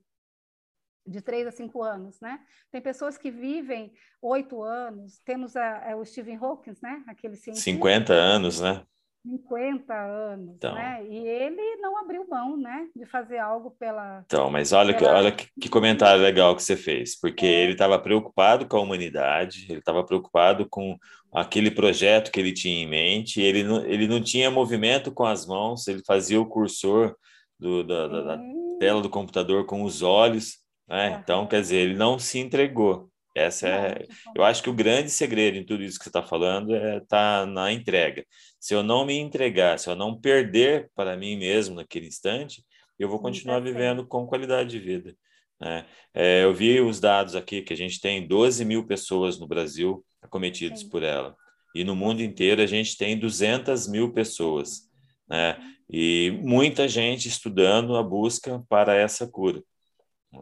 de 1.05 1.21
três 1.21 1.45
a 1.45 1.51
cinco 1.51 1.83
anos, 1.83 2.21
né? 2.21 2.39
Tem 2.71 2.81
pessoas 2.81 3.17
que 3.17 3.29
vivem 3.29 3.93
oito 4.21 4.61
anos. 4.61 5.19
Temos 5.19 5.57
a, 5.57 5.91
a, 5.91 5.95
o 5.97 6.05
Stephen 6.05 6.37
Hawking, 6.37 6.75
né? 6.81 7.03
Aquele 7.05 7.35
cientista. 7.35 7.69
50 7.69 8.13
anos, 8.13 8.61
né? 8.61 8.85
50 9.23 9.93
anos, 9.93 10.55
então, 10.55 10.73
né? 10.73 11.05
E 11.07 11.15
ele 11.15 11.75
não 11.77 11.97
abriu 11.97 12.27
mão, 12.27 12.57
né, 12.57 12.87
de 12.95 13.05
fazer 13.05 13.37
algo 13.37 13.71
pela. 13.79 14.23
Então, 14.25 14.49
mas 14.49 14.73
olha, 14.73 14.97
pela... 14.97 15.15
olha 15.15 15.31
que, 15.31 15.47
que, 15.59 15.69
comentário 15.69 16.21
legal 16.21 16.55
que 16.55 16.63
você 16.63 16.75
fez, 16.75 17.19
porque 17.19 17.45
é. 17.45 17.63
ele 17.63 17.73
estava 17.73 17.99
preocupado 17.99 18.67
com 18.67 18.77
a 18.77 18.81
humanidade, 18.81 19.67
ele 19.69 19.79
estava 19.79 20.03
preocupado 20.03 20.67
com 20.67 20.97
aquele 21.31 21.69
projeto 21.69 22.31
que 22.31 22.39
ele 22.39 22.51
tinha 22.51 22.83
em 22.83 22.87
mente, 22.87 23.39
ele 23.39 23.63
não, 23.63 23.85
ele 23.85 24.07
não 24.07 24.21
tinha 24.21 24.49
movimento 24.49 25.11
com 25.11 25.25
as 25.25 25.45
mãos, 25.45 25.87
ele 25.87 26.01
fazia 26.05 26.41
o 26.41 26.45
cursor 26.45 27.15
do, 27.59 27.83
da, 27.83 28.07
da, 28.07 28.21
da 28.23 28.43
tela 28.79 29.01
do 29.01 29.09
computador 29.09 29.65
com 29.65 29.83
os 29.83 30.01
olhos, 30.01 30.57
né? 30.89 31.19
Então, 31.23 31.45
quer 31.45 31.61
dizer, 31.61 31.77
ele 31.77 31.95
não 31.95 32.17
se 32.17 32.39
entregou. 32.39 33.11
Essa 33.33 33.67
é, 33.67 34.07
eu 34.35 34.43
acho 34.43 34.61
que 34.61 34.69
o 34.69 34.73
grande 34.73 35.09
segredo 35.09 35.57
em 35.57 35.65
tudo 35.65 35.83
isso 35.83 35.97
que 35.97 36.03
você 36.03 36.09
está 36.09 36.21
falando 36.21 36.75
é 36.75 36.99
tá 37.01 37.45
na 37.45 37.71
entrega. 37.71 38.25
Se 38.61 38.75
eu 38.75 38.83
não 38.83 39.03
me 39.03 39.17
entregar, 39.17 39.79
se 39.79 39.89
eu 39.89 39.95
não 39.95 40.15
perder 40.15 40.91
para 40.93 41.17
mim 41.17 41.35
mesmo 41.35 41.73
naquele 41.73 42.05
instante, 42.05 42.63
eu 42.99 43.09
vou 43.09 43.17
continuar 43.17 43.59
vivendo 43.59 44.05
com 44.05 44.27
qualidade 44.27 44.69
de 44.69 44.79
vida. 44.79 45.17
Né? 45.59 45.83
É, 46.13 46.43
eu 46.43 46.53
vi 46.53 46.79
os 46.79 46.99
dados 46.99 47.35
aqui 47.35 47.63
que 47.63 47.73
a 47.73 47.75
gente 47.75 47.99
tem 47.99 48.27
12 48.27 48.63
mil 48.63 48.85
pessoas 48.85 49.39
no 49.39 49.47
Brasil 49.47 50.05
acometidas 50.21 50.83
por 50.83 51.01
ela. 51.01 51.35
E 51.73 51.83
no 51.83 51.95
mundo 51.95 52.21
inteiro 52.21 52.61
a 52.61 52.67
gente 52.67 52.95
tem 52.95 53.17
200 53.17 53.87
mil 53.87 54.13
pessoas. 54.13 54.81
Né? 55.27 55.57
Uhum. 55.57 55.73
E 55.89 56.39
muita 56.43 56.87
gente 56.87 57.27
estudando 57.27 57.95
a 57.95 58.03
busca 58.03 58.63
para 58.69 58.95
essa 58.95 59.27
cura. 59.27 59.63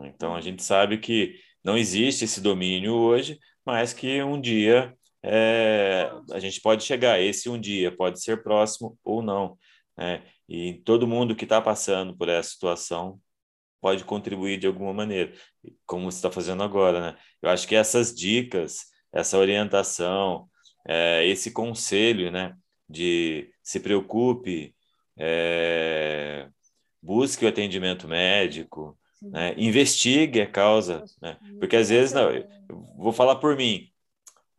Então 0.04 0.36
a 0.36 0.42
gente 0.42 0.62
sabe 0.62 0.98
que 0.98 1.40
não 1.64 1.78
existe 1.78 2.26
esse 2.26 2.42
domínio 2.42 2.96
hoje, 2.96 3.40
mas 3.66 3.94
que 3.94 4.22
um 4.22 4.40
dia 4.40 4.94
é, 5.24 6.12
a 6.32 6.40
gente 6.40 6.62
pode 6.62 6.84
chegar. 6.84 7.20
Esse 7.20 7.50
um 7.50 7.60
dia 7.60 7.96
pode 7.96 8.22
ser 8.22 8.42
próximo 8.44 8.98
ou 9.04 9.22
não. 9.22 9.58
Né? 9.98 10.24
E 10.48 10.76
todo 10.86 11.08
mundo 11.08 11.36
que 11.36 11.46
está 11.46 11.62
passando 11.62 12.16
por 12.16 12.30
essa 12.30 12.50
situação 12.50 13.20
pode 13.82 14.04
contribuir 14.04 14.58
de 14.58 14.68
alguma 14.68 14.94
maneira, 14.94 15.32
como 15.86 16.12
você 16.12 16.18
está 16.18 16.32
fazendo 16.32 16.64
agora. 16.64 17.00
Né? 17.02 17.18
Eu 17.42 17.50
acho 17.50 17.68
que 17.68 17.76
essas 17.76 18.14
dicas, 18.14 18.88
essa 19.12 19.38
orientação, 19.38 20.50
é, 20.88 21.26
esse 21.26 21.52
conselho 21.52 22.32
né, 22.32 22.56
de 22.90 23.50
se 23.64 23.80
preocupe, 23.80 24.76
é, 25.18 26.48
busque 27.02 27.46
o 27.46 27.48
atendimento 27.48 28.08
médico, 28.08 28.98
né? 29.22 29.54
investigue 29.58 30.42
a 30.42 30.48
causa, 30.50 31.04
né? 31.22 31.38
porque 31.60 31.76
às 31.76 31.90
vezes, 31.90 32.14
não, 32.14 32.30
vou 32.98 33.12
falar 33.12 33.36
por 33.36 33.56
mim, 33.56 33.90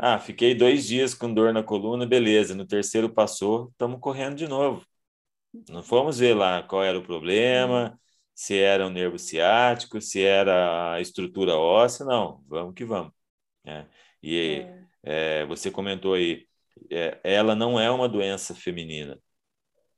ah, 0.02 0.18
fiquei 0.18 0.54
dois 0.54 0.86
dias 0.86 1.14
com 1.14 1.32
dor 1.32 1.52
na 1.52 1.62
coluna, 1.62 2.06
beleza. 2.06 2.54
No 2.54 2.66
terceiro 2.66 3.12
passou, 3.12 3.68
estamos 3.70 4.00
correndo 4.00 4.36
de 4.36 4.48
novo. 4.48 4.82
Não 5.68 5.82
fomos 5.82 6.18
ver 6.18 6.34
lá 6.34 6.62
qual 6.62 6.82
era 6.82 6.98
o 6.98 7.02
problema, 7.02 8.00
se 8.34 8.56
era 8.58 8.86
o 8.86 8.90
nervo 8.90 9.18
ciático, 9.18 10.00
se 10.00 10.22
era 10.24 10.94
a 10.94 11.00
estrutura 11.02 11.54
óssea, 11.54 12.06
não. 12.06 12.42
Vamos 12.48 12.74
que 12.74 12.84
vamos. 12.84 13.12
É. 13.66 13.84
E 14.22 14.66
é. 15.04 15.42
É, 15.42 15.46
você 15.46 15.70
comentou 15.70 16.14
aí, 16.14 16.46
é, 16.90 17.20
ela 17.22 17.54
não 17.54 17.78
é 17.78 17.90
uma 17.90 18.08
doença 18.08 18.54
feminina, 18.54 19.18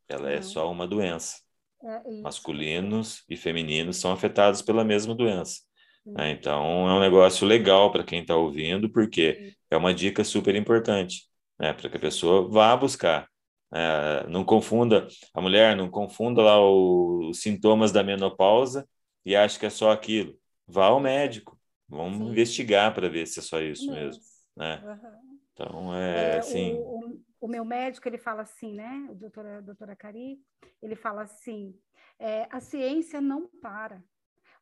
ela 0.08 0.28
é 0.30 0.34
não. 0.34 0.38
é 0.38 0.42
só 0.42 0.70
uma 0.70 0.86
doença. 0.86 1.40
É 1.84 2.20
Masculinos 2.20 3.24
e 3.28 3.36
femininos 3.36 3.98
são 3.98 4.12
afetados 4.12 4.62
pela 4.62 4.84
mesma 4.84 5.14
doença. 5.14 5.60
Né? 6.04 6.32
Então, 6.32 6.88
é 6.88 6.94
um 6.94 7.00
negócio 7.00 7.46
legal 7.46 7.90
para 7.92 8.04
quem 8.04 8.22
está 8.22 8.36
ouvindo, 8.36 8.90
porque 8.90 9.54
é 9.72 9.76
uma 9.76 9.94
dica 9.94 10.24
super 10.24 10.54
importante, 10.54 11.28
né? 11.58 11.72
para 11.72 11.88
que 11.88 11.96
a 11.96 12.00
pessoa 12.00 12.48
vá 12.48 12.76
buscar. 12.76 13.28
É, 13.74 14.26
não 14.28 14.44
confunda, 14.44 15.08
a 15.32 15.40
mulher 15.40 15.74
não 15.74 15.90
confunda 15.90 16.42
lá 16.42 16.60
o, 16.60 17.30
os 17.30 17.40
sintomas 17.40 17.90
da 17.90 18.02
menopausa 18.02 18.86
e 19.24 19.34
acha 19.34 19.58
que 19.58 19.64
é 19.64 19.70
só 19.70 19.90
aquilo. 19.90 20.38
Vá 20.66 20.86
ao 20.86 21.00
médico, 21.00 21.58
vamos 21.88 22.18
Sim. 22.18 22.30
investigar 22.30 22.94
para 22.94 23.08
ver 23.08 23.26
se 23.26 23.40
é 23.40 23.42
só 23.42 23.60
isso 23.60 23.90
mesmo. 23.90 24.22
Né? 24.56 24.82
Uhum. 24.84 25.38
Então, 25.52 25.94
é, 25.94 26.34
é 26.34 26.38
assim... 26.38 26.74
O, 26.74 26.98
o, 26.98 27.20
o, 27.40 27.48
meu 27.48 27.64
médico, 27.64 28.06
ele 28.06 28.18
fala 28.18 28.42
assim, 28.42 28.74
né? 28.74 29.08
O 29.10 29.14
doutora, 29.14 29.62
doutora 29.62 29.96
Cari, 29.96 30.38
ele 30.82 30.94
fala 30.94 31.22
assim, 31.22 31.74
é, 32.18 32.46
a 32.50 32.60
ciência 32.60 33.20
não 33.20 33.48
para 33.60 34.02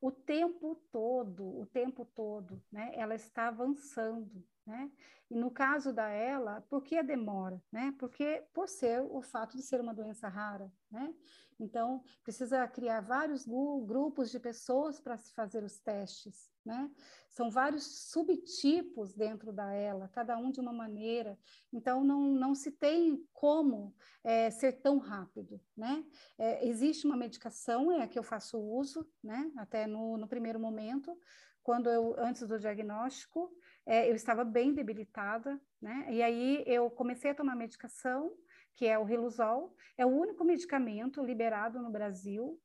o 0.00 0.10
tempo 0.10 0.80
todo, 0.90 1.60
o 1.60 1.66
tempo 1.66 2.08
todo, 2.16 2.62
né? 2.72 2.90
Ela 2.94 3.14
está 3.14 3.48
avançando, 3.48 4.42
né? 4.70 4.90
E 5.28 5.36
no 5.36 5.50
caso 5.50 5.92
da 5.92 6.08
ela, 6.08 6.60
por 6.62 6.82
que 6.82 6.96
a 6.96 7.02
demora, 7.02 7.62
né? 7.70 7.94
Porque 7.98 8.44
por 8.54 8.68
ser 8.68 9.02
o 9.02 9.20
fato 9.20 9.56
de 9.56 9.62
ser 9.62 9.80
uma 9.80 9.92
doença 9.92 10.28
rara, 10.28 10.72
né? 10.90 11.12
Então, 11.58 12.02
precisa 12.22 12.66
criar 12.66 13.00
vários 13.02 13.44
grupos 13.44 14.30
de 14.30 14.40
pessoas 14.40 14.98
para 14.98 15.18
se 15.18 15.32
fazer 15.34 15.62
os 15.62 15.78
testes, 15.78 16.50
né? 16.64 16.90
São 17.28 17.50
vários 17.50 18.10
subtipos 18.10 19.14
dentro 19.14 19.52
da 19.52 19.72
ela, 19.72 20.08
cada 20.08 20.38
um 20.38 20.50
de 20.50 20.58
uma 20.58 20.72
maneira. 20.72 21.38
Então, 21.72 22.02
não, 22.02 22.32
não 22.32 22.54
se 22.54 22.72
tem 22.72 23.22
como 23.32 23.94
é, 24.24 24.50
ser 24.50 24.80
tão 24.80 24.98
rápido, 24.98 25.60
né? 25.76 26.04
É, 26.38 26.66
existe 26.66 27.06
uma 27.06 27.16
medicação, 27.16 27.92
é 27.92 28.02
a 28.02 28.08
que 28.08 28.18
eu 28.18 28.22
faço 28.22 28.58
uso, 28.58 29.06
né? 29.22 29.52
Até 29.56 29.86
no, 29.86 30.16
no 30.16 30.26
primeiro 30.26 30.58
momento, 30.58 31.16
quando 31.62 31.90
eu, 31.90 32.14
antes 32.18 32.48
do 32.48 32.58
diagnóstico, 32.58 33.52
é, 33.86 34.08
eu 34.10 34.14
estava 34.14 34.44
bem 34.44 34.72
debilitada, 34.72 35.60
né? 35.80 36.06
E 36.10 36.22
aí 36.22 36.62
eu 36.66 36.90
comecei 36.90 37.30
a 37.30 37.34
tomar 37.34 37.56
medicação, 37.56 38.32
que 38.74 38.86
é 38.86 38.98
o 38.98 39.04
Riluzol, 39.04 39.74
é 39.96 40.06
o 40.06 40.10
único 40.10 40.44
medicamento 40.44 41.24
liberado 41.24 41.80
no 41.80 41.90
Brasil 41.90 42.60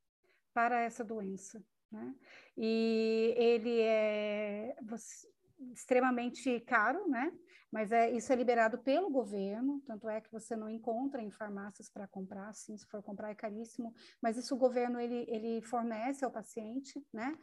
para 0.54 0.82
essa 0.82 1.04
doença. 1.04 1.64
Né? 1.92 2.16
E 2.58 3.34
ele 3.38 3.82
é. 3.82 4.76
Extremamente 5.72 6.60
caro, 6.62 7.08
né? 7.08 7.32
Mas 7.72 7.92
é, 7.92 8.12
isso 8.12 8.32
é 8.32 8.36
liberado 8.36 8.78
pelo 8.78 9.10
governo, 9.10 9.82
tanto 9.86 10.08
é 10.08 10.20
que 10.22 10.32
você 10.32 10.56
não 10.56 10.70
encontra 10.70 11.22
em 11.22 11.32
farmácias 11.32 11.90
para 11.90 12.08
comprar, 12.08 12.54
sim, 12.54 12.78
se 12.78 12.86
for 12.88 13.02
comprar 13.02 13.32
é 13.32 13.36
caríssimo, 13.36 13.94
mas 14.22 14.38
isso 14.38 14.54
o 14.54 14.58
governo 14.58 15.00
ele, 15.00 15.26
ele 15.30 15.62
fornece 15.62 16.24
ao 16.24 16.32
paciente, 16.32 17.06
né? 17.12 17.38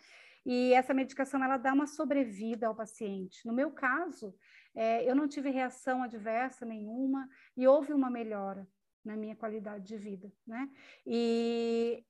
E 0.44 0.72
essa 0.74 0.92
medicação 0.92 1.42
ela 1.42 1.56
dá 1.56 1.72
uma 1.72 1.86
sobrevida 1.86 2.66
ao 2.66 2.74
paciente. 2.74 3.46
No 3.46 3.52
meu 3.52 3.70
caso, 3.70 4.34
é, 4.74 5.08
eu 5.08 5.14
não 5.14 5.28
tive 5.28 5.50
reação 5.50 6.02
adversa 6.02 6.66
nenhuma 6.66 7.28
e 7.56 7.66
houve 7.66 7.92
uma 7.92 8.10
melhora 8.10 8.66
na 9.04 9.16
minha 9.16 9.36
qualidade 9.36 9.86
de 9.86 9.96
vida, 9.96 10.32
né? 10.46 10.68
E, 11.06 12.04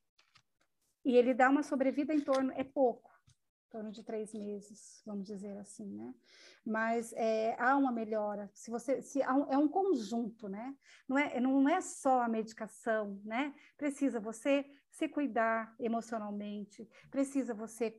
e 1.05 1.17
ele 1.17 1.35
dá 1.35 1.49
uma 1.49 1.63
sobrevida 1.63 2.15
em 2.15 2.21
torno, 2.21 2.53
é 2.53 2.63
pouco, 2.63 3.11
em 3.67 3.71
torno 3.71 3.91
de 3.91 4.05
três 4.05 4.33
meses, 4.35 5.03
vamos 5.07 5.27
dizer 5.27 5.57
assim, 5.59 5.87
né? 5.87 6.15
Mas 6.65 7.13
é, 7.15 7.57
há 7.59 7.77
uma 7.77 7.91
melhora. 7.91 8.51
Se 8.53 8.71
você, 8.71 9.01
se 9.03 9.21
um, 9.21 9.53
é 9.53 9.59
um 9.59 9.69
conjunto, 9.69 10.49
né? 10.49 10.77
Não 11.09 11.19
é, 11.19 11.41
não 11.41 11.69
é 11.69 11.81
só 11.81 12.23
a 12.23 12.29
medicação, 12.29 13.21
né? 13.25 13.55
Precisa 13.77 14.21
você 14.21 14.65
se 14.91 15.09
cuidar 15.09 15.75
emocionalmente, 15.81 16.87
precisa 17.11 17.55
você 17.55 17.99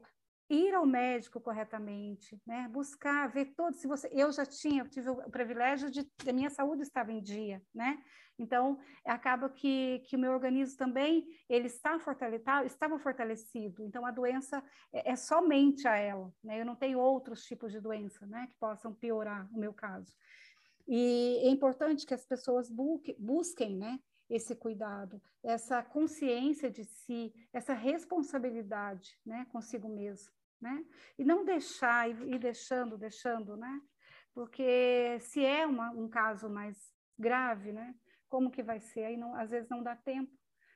ir 0.49 0.73
ao 0.73 0.85
médico 0.85 1.39
corretamente, 1.39 2.39
né? 2.45 2.67
Buscar, 2.69 3.27
ver 3.27 3.53
todo. 3.55 3.75
Se 3.75 3.87
você, 3.87 4.09
eu 4.11 4.31
já 4.31 4.45
tinha, 4.45 4.83
eu 4.83 4.89
tive 4.89 5.09
o 5.09 5.29
privilégio 5.29 5.89
de 5.89 6.07
a 6.27 6.33
minha 6.33 6.49
saúde 6.49 6.81
estava 6.81 7.11
em 7.11 7.21
dia, 7.21 7.61
né? 7.73 8.01
Então 8.37 8.79
acaba 9.05 9.49
que, 9.49 9.99
que 10.07 10.15
o 10.15 10.19
meu 10.19 10.31
organismo 10.31 10.77
também 10.77 11.25
ele 11.47 11.67
está 11.67 11.99
fortalecido, 11.99 12.65
estava 12.65 12.99
fortalecido. 12.99 13.83
Então 13.83 14.05
a 14.05 14.11
doença 14.11 14.63
é, 14.91 15.11
é, 15.11 15.15
somente 15.15 15.87
a 15.87 15.95
ela, 15.95 16.33
né? 16.43 16.59
Eu 16.59 16.65
não 16.65 16.75
tenho 16.75 16.99
outros 16.99 17.43
tipos 17.45 17.71
de 17.71 17.79
doença, 17.79 18.25
né? 18.25 18.47
Que 18.49 18.57
possam 18.57 18.93
piorar 18.93 19.47
o 19.53 19.59
meu 19.59 19.73
caso. 19.73 20.13
E 20.87 21.39
é 21.43 21.49
importante 21.49 22.05
que 22.05 22.13
as 22.13 22.25
pessoas 22.25 22.69
busquem, 22.69 23.15
busquem 23.17 23.77
né? 23.77 23.99
Esse 24.29 24.55
cuidado, 24.55 25.21
essa 25.43 25.83
consciência 25.83 26.69
de 26.69 26.83
si, 26.83 27.33
essa 27.51 27.73
responsabilidade, 27.73 29.17
né, 29.25 29.45
consigo 29.51 29.89
mesmo, 29.89 30.31
né? 30.61 30.85
E 31.17 31.25
não 31.25 31.43
deixar 31.43 32.09
e 32.09 32.39
deixando, 32.39 32.97
deixando, 32.97 33.57
né? 33.57 33.81
Porque 34.33 35.19
se 35.19 35.45
é 35.45 35.65
uma, 35.65 35.91
um 35.91 36.09
caso 36.09 36.49
mais 36.49 36.77
grave, 37.17 37.71
né? 37.71 37.93
Como 38.27 38.49
que 38.49 38.63
vai 38.63 38.79
ser? 38.79 39.05
Aí 39.05 39.17
não, 39.17 39.35
às 39.35 39.49
vezes 39.49 39.69
não 39.69 39.83
dá 39.83 39.95
tempo 39.95 40.31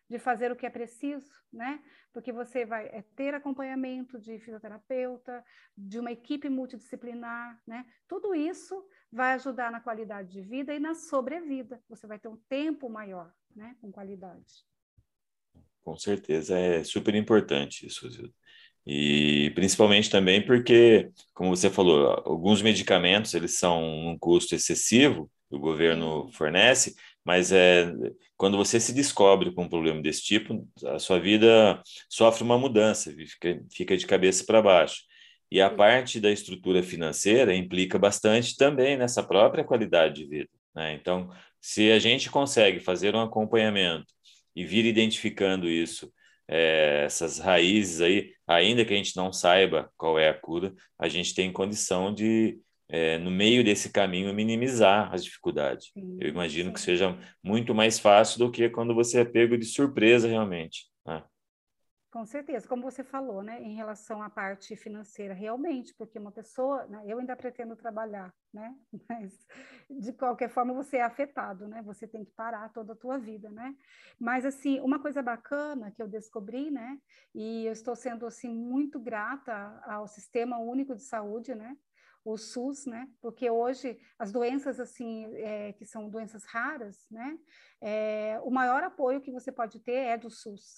de 0.09 0.17
fazer 0.17 0.51
o 0.51 0.55
que 0.55 0.65
é 0.65 0.69
preciso, 0.69 1.31
né? 1.51 1.81
Porque 2.13 2.31
você 2.31 2.65
vai 2.65 2.85
é, 2.87 3.03
ter 3.15 3.33
acompanhamento 3.33 4.19
de 4.19 4.39
fisioterapeuta, 4.39 5.43
de 5.77 5.99
uma 5.99 6.11
equipe 6.11 6.49
multidisciplinar, 6.49 7.61
né? 7.67 7.85
Tudo 8.07 8.33
isso 8.33 8.85
vai 9.11 9.33
ajudar 9.33 9.71
na 9.71 9.81
qualidade 9.81 10.31
de 10.31 10.41
vida 10.41 10.73
e 10.73 10.79
na 10.79 10.95
sobrevida. 10.95 11.81
Você 11.89 12.07
vai 12.07 12.19
ter 12.19 12.27
um 12.27 12.37
tempo 12.49 12.89
maior, 12.89 13.33
né? 13.55 13.75
Com 13.81 13.91
qualidade. 13.91 14.65
Com 15.83 15.97
certeza, 15.97 16.57
é 16.57 16.83
super 16.83 17.15
importante 17.15 17.85
isso, 17.85 18.09
Zilda. 18.09 18.33
E 18.85 19.51
principalmente 19.53 20.09
também 20.09 20.45
porque, 20.45 21.11
como 21.33 21.53
você 21.53 21.69
falou, 21.69 22.23
alguns 22.25 22.61
medicamentos 22.61 23.33
eles 23.33 23.57
são 23.57 23.83
um 23.83 24.17
custo 24.17 24.55
excessivo, 24.55 25.29
o 25.49 25.59
governo 25.59 26.31
fornece, 26.31 26.95
mas 27.27 27.51
é 27.51 27.91
quando 28.37 28.55
você 28.55 28.79
se 28.79 28.93
descobre 28.93 29.51
com 29.51 29.63
um 29.63 29.69
problema 29.69 30.01
desse 30.01 30.23
tipo, 30.23 30.65
a 30.85 30.97
sua 30.97 31.19
vida 31.19 31.81
sofre 32.09 32.41
uma 32.41 32.57
mudança, 32.57 33.11
fica, 33.11 33.61
fica 33.69 33.97
de 33.97 34.07
cabeça 34.07 34.45
para 34.45 34.61
baixo. 34.61 35.03
E 35.51 35.59
a 35.59 35.69
parte 35.69 36.21
da 36.21 36.31
estrutura 36.31 36.81
financeira 36.81 37.53
implica 37.53 37.99
bastante 37.99 38.55
também 38.55 38.95
nessa 38.95 39.21
própria 39.21 39.65
qualidade 39.65 40.23
de 40.23 40.29
vida. 40.29 40.49
Né? 40.73 40.93
Então, 40.93 41.29
se 41.59 41.91
a 41.91 41.99
gente 41.99 42.29
consegue 42.29 42.79
fazer 42.79 43.13
um 43.13 43.21
acompanhamento 43.21 44.07
e 44.55 44.63
vir 44.63 44.85
identificando 44.85 45.69
isso 45.69 46.09
é, 46.47 47.03
essas 47.05 47.39
raízes 47.39 47.99
aí, 47.99 48.31
ainda 48.47 48.85
que 48.85 48.93
a 48.93 48.97
gente 48.97 49.17
não 49.17 49.33
saiba 49.33 49.91
qual 49.97 50.17
é 50.17 50.29
a 50.29 50.33
cura, 50.33 50.73
a 50.97 51.09
gente 51.09 51.35
tem 51.35 51.51
condição 51.51 52.13
de, 52.13 52.57
é, 52.89 53.17
no 53.17 53.29
meio 53.29 53.63
desse 53.63 53.91
caminho, 53.91 54.33
minimizar 54.33 55.13
as 55.13 55.23
dificuldades. 55.23 55.91
Sim, 55.93 56.17
Eu 56.19 56.29
imagino 56.29 56.69
sim. 56.69 56.73
que 56.73 56.79
seja 56.81 57.17
muito 57.43 57.75
mais 57.75 57.99
fácil 57.99 58.39
do 58.39 58.51
que 58.51 58.69
quando 58.69 58.95
você 58.95 59.19
é 59.21 59.25
pego 59.25 59.57
de 59.57 59.65
surpresa 59.65 60.27
realmente. 60.27 60.85
Né? 61.05 61.23
Com 62.09 62.25
certeza, 62.25 62.67
como 62.67 62.81
você 62.81 63.03
falou, 63.03 63.43
né, 63.43 63.61
em 63.61 63.75
relação 63.75 64.23
à 64.23 64.29
parte 64.29 64.75
financeira, 64.77 65.33
realmente, 65.33 65.93
porque 65.97 66.17
uma 66.17 66.31
pessoa, 66.31 66.85
né, 66.87 67.03
eu 67.05 67.19
ainda 67.19 67.35
pretendo 67.35 67.75
trabalhar, 67.75 68.33
né, 68.53 68.73
mas 69.09 69.37
de 69.89 70.13
qualquer 70.13 70.49
forma 70.49 70.73
você 70.73 70.97
é 70.97 71.03
afetado, 71.03 71.67
né, 71.67 71.81
você 71.83 72.07
tem 72.07 72.23
que 72.23 72.31
parar 72.31 72.69
toda 72.69 72.93
a 72.93 72.95
tua 72.95 73.19
vida, 73.19 73.49
né, 73.49 73.75
mas 74.17 74.45
assim, 74.45 74.79
uma 74.79 74.99
coisa 74.99 75.21
bacana 75.21 75.91
que 75.91 76.01
eu 76.01 76.07
descobri, 76.07 76.71
né, 76.71 76.97
e 77.35 77.65
eu 77.65 77.73
estou 77.73 77.95
sendo 77.95 78.25
assim 78.25 78.49
muito 78.49 78.99
grata 78.99 79.79
ao 79.85 80.07
Sistema 80.07 80.57
Único 80.57 80.95
de 80.95 81.03
Saúde, 81.03 81.53
né, 81.53 81.75
o 82.31 82.37
SUS, 82.37 82.85
né? 82.85 83.07
Porque 83.21 83.49
hoje 83.49 83.97
as 84.19 84.31
doenças 84.31 84.79
assim 84.79 85.25
é, 85.35 85.71
que 85.73 85.85
são 85.85 86.09
doenças 86.09 86.43
raras, 86.45 87.05
né? 87.09 87.37
É, 87.81 88.39
o 88.43 88.51
maior 88.51 88.83
apoio 88.83 89.21
que 89.21 89.31
você 89.31 89.51
pode 89.51 89.79
ter 89.79 89.93
é 89.93 90.17
do 90.17 90.29
SUS, 90.29 90.75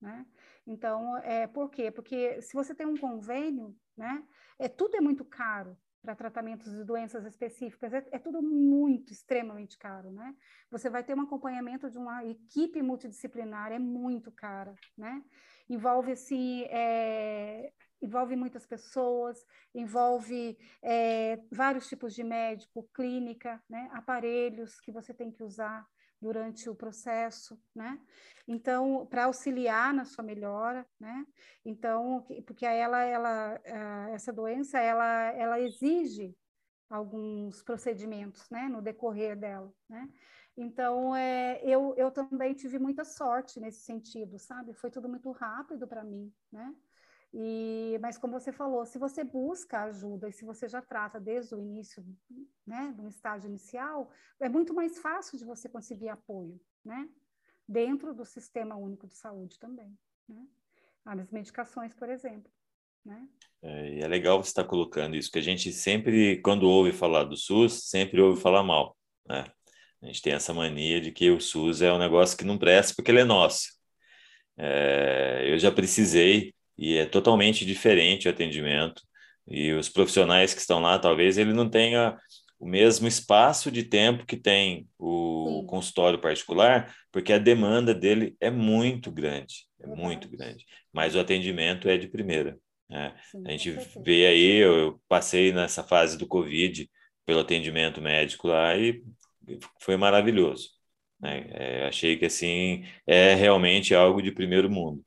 né? 0.00 0.26
Então, 0.66 1.16
é, 1.18 1.46
por 1.46 1.70
quê? 1.70 1.90
Porque 1.90 2.40
se 2.40 2.54
você 2.54 2.74
tem 2.74 2.86
um 2.86 2.96
convênio, 2.96 3.76
né, 3.96 4.22
é, 4.58 4.68
tudo 4.68 4.96
é 4.96 5.00
muito 5.00 5.24
caro 5.24 5.76
para 6.02 6.14
tratamentos 6.14 6.72
de 6.72 6.84
doenças 6.84 7.26
específicas, 7.26 7.92
é, 7.92 8.06
é, 8.12 8.18
tudo 8.18 8.40
muito, 8.40 9.12
extremamente 9.12 9.76
caro, 9.76 10.10
né? 10.12 10.34
Você 10.70 10.88
vai 10.88 11.04
ter 11.04 11.14
um 11.14 11.22
acompanhamento 11.22 11.90
de 11.90 11.98
uma 11.98 12.24
equipe 12.24 12.80
multidisciplinar, 12.80 13.72
é 13.72 13.78
muito 13.78 14.30
cara, 14.32 14.74
né? 14.96 15.22
Envolve, 15.68 16.12
assim, 16.12 16.62
é, 16.70 17.72
envolve 18.00 18.36
muitas 18.36 18.66
pessoas, 18.66 19.38
envolve 19.74 20.56
é, 20.82 21.38
vários 21.50 21.86
tipos 21.86 22.14
de 22.14 22.22
médico, 22.22 22.88
clínica, 22.94 23.62
né? 23.68 23.88
aparelhos 23.92 24.78
que 24.80 24.92
você 24.92 25.14
tem 25.14 25.30
que 25.30 25.42
usar, 25.42 25.86
durante 26.20 26.68
o 26.68 26.74
processo, 26.74 27.60
né? 27.74 28.00
Então, 28.48 29.06
para 29.06 29.24
auxiliar 29.24 29.92
na 29.92 30.04
sua 30.04 30.24
melhora, 30.24 30.86
né? 30.98 31.26
Então, 31.64 32.26
porque 32.46 32.64
ela, 32.64 33.02
ela, 33.02 33.60
essa 34.12 34.32
doença, 34.32 34.78
ela, 34.78 35.32
ela 35.32 35.60
exige 35.60 36.34
alguns 36.88 37.62
procedimentos, 37.62 38.48
né? 38.50 38.68
No 38.68 38.80
decorrer 38.80 39.38
dela, 39.38 39.72
né? 39.88 40.08
Então, 40.56 41.14
é, 41.14 41.60
eu, 41.62 41.94
eu 41.96 42.10
também 42.10 42.54
tive 42.54 42.78
muita 42.78 43.04
sorte 43.04 43.60
nesse 43.60 43.82
sentido, 43.82 44.38
sabe? 44.38 44.72
Foi 44.72 44.90
tudo 44.90 45.08
muito 45.08 45.30
rápido 45.32 45.86
para 45.86 46.02
mim, 46.02 46.32
né? 46.50 46.74
E, 47.38 47.98
mas 48.00 48.16
como 48.16 48.40
você 48.40 48.50
falou, 48.50 48.86
se 48.86 48.98
você 48.98 49.22
busca 49.22 49.82
ajuda 49.82 50.26
e 50.26 50.32
se 50.32 50.42
você 50.42 50.66
já 50.66 50.80
trata 50.80 51.20
desde 51.20 51.54
o 51.54 51.60
início, 51.60 52.02
né, 52.66 52.94
no 52.96 53.10
estágio 53.10 53.46
inicial, 53.46 54.10
é 54.40 54.48
muito 54.48 54.72
mais 54.72 54.96
fácil 54.96 55.36
de 55.36 55.44
você 55.44 55.68
conseguir 55.68 56.08
apoio, 56.08 56.58
né, 56.82 57.06
dentro 57.68 58.14
do 58.14 58.24
sistema 58.24 58.74
único 58.74 59.06
de 59.06 59.18
saúde 59.18 59.58
também, 59.58 59.94
né, 60.26 60.46
as 61.04 61.30
medicações, 61.30 61.92
por 61.92 62.08
exemplo, 62.08 62.50
né. 63.04 63.28
É, 63.60 64.00
é 64.00 64.08
legal 64.08 64.42
você 64.42 64.48
estar 64.48 64.64
colocando 64.64 65.14
isso, 65.14 65.30
que 65.30 65.38
a 65.38 65.42
gente 65.42 65.70
sempre, 65.74 66.40
quando 66.40 66.66
ouve 66.66 66.90
falar 66.90 67.24
do 67.24 67.36
SUS, 67.36 67.90
sempre 67.90 68.18
ouve 68.18 68.40
falar 68.40 68.62
mal, 68.62 68.96
né. 69.28 69.44
A 70.00 70.06
gente 70.06 70.22
tem 70.22 70.32
essa 70.32 70.54
mania 70.54 71.02
de 71.02 71.12
que 71.12 71.30
o 71.30 71.38
SUS 71.38 71.82
é 71.82 71.92
um 71.92 71.98
negócio 71.98 72.36
que 72.36 72.44
não 72.44 72.56
presta 72.56 72.94
porque 72.94 73.10
ele 73.10 73.20
é 73.20 73.24
nosso. 73.24 73.76
É, 74.56 75.50
eu 75.50 75.58
já 75.58 75.72
precisei 75.72 76.54
e 76.78 76.96
é 76.96 77.06
totalmente 77.06 77.64
diferente 77.64 78.28
o 78.28 78.30
atendimento. 78.30 79.02
E 79.48 79.72
os 79.72 79.88
profissionais 79.88 80.52
que 80.52 80.60
estão 80.60 80.80
lá, 80.80 80.98
talvez 80.98 81.38
ele 81.38 81.52
não 81.52 81.68
tenha 81.68 82.18
o 82.58 82.66
mesmo 82.66 83.06
espaço 83.06 83.70
de 83.70 83.84
tempo 83.84 84.26
que 84.26 84.36
tem 84.36 84.88
o 84.98 85.60
Sim. 85.60 85.66
consultório 85.66 86.18
particular, 86.18 86.94
porque 87.12 87.32
a 87.32 87.38
demanda 87.38 87.94
dele 87.94 88.34
é 88.40 88.50
muito 88.50 89.10
grande, 89.12 89.66
é 89.80 89.86
Verdade. 89.86 90.02
muito 90.02 90.28
grande. 90.28 90.64
Mas 90.92 91.14
o 91.14 91.20
atendimento 91.20 91.88
é 91.88 91.96
de 91.98 92.08
primeira. 92.08 92.58
Né? 92.88 93.14
Sim, 93.30 93.42
a 93.46 93.50
gente 93.50 93.70
vê 94.02 94.26
aí, 94.26 94.56
eu 94.56 95.00
passei 95.08 95.52
nessa 95.52 95.82
fase 95.82 96.16
do 96.16 96.26
Covid 96.26 96.88
pelo 97.24 97.40
atendimento 97.40 98.00
médico 98.00 98.48
lá 98.48 98.76
e 98.76 99.02
foi 99.80 99.96
maravilhoso. 99.96 100.70
Né? 101.20 101.46
É, 101.52 101.86
achei 101.86 102.16
que 102.16 102.24
assim 102.26 102.84
é 103.06 103.34
realmente 103.34 103.94
algo 103.94 104.22
de 104.22 104.32
primeiro 104.32 104.70
mundo. 104.70 105.04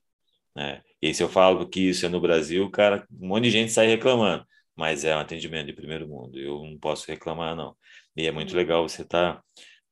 Né? 0.55 0.81
E 1.01 1.13
se 1.13 1.23
eu 1.23 1.29
falo 1.29 1.67
que 1.67 1.79
isso 1.89 2.05
é 2.05 2.09
no 2.09 2.19
Brasil, 2.21 2.69
cara, 2.69 3.05
um 3.11 3.27
monte 3.27 3.45
de 3.45 3.51
gente 3.51 3.71
sai 3.71 3.87
reclamando, 3.87 4.45
mas 4.75 5.05
é 5.05 5.15
um 5.15 5.19
atendimento 5.19 5.67
de 5.67 5.73
primeiro 5.73 6.07
mundo, 6.07 6.37
eu 6.37 6.63
não 6.63 6.77
posso 6.77 7.07
reclamar, 7.07 7.55
não. 7.55 7.75
E 8.15 8.27
é 8.27 8.31
muito 8.31 8.55
legal 8.55 8.87
você 8.87 9.03
estar 9.03 9.35
tá 9.35 9.43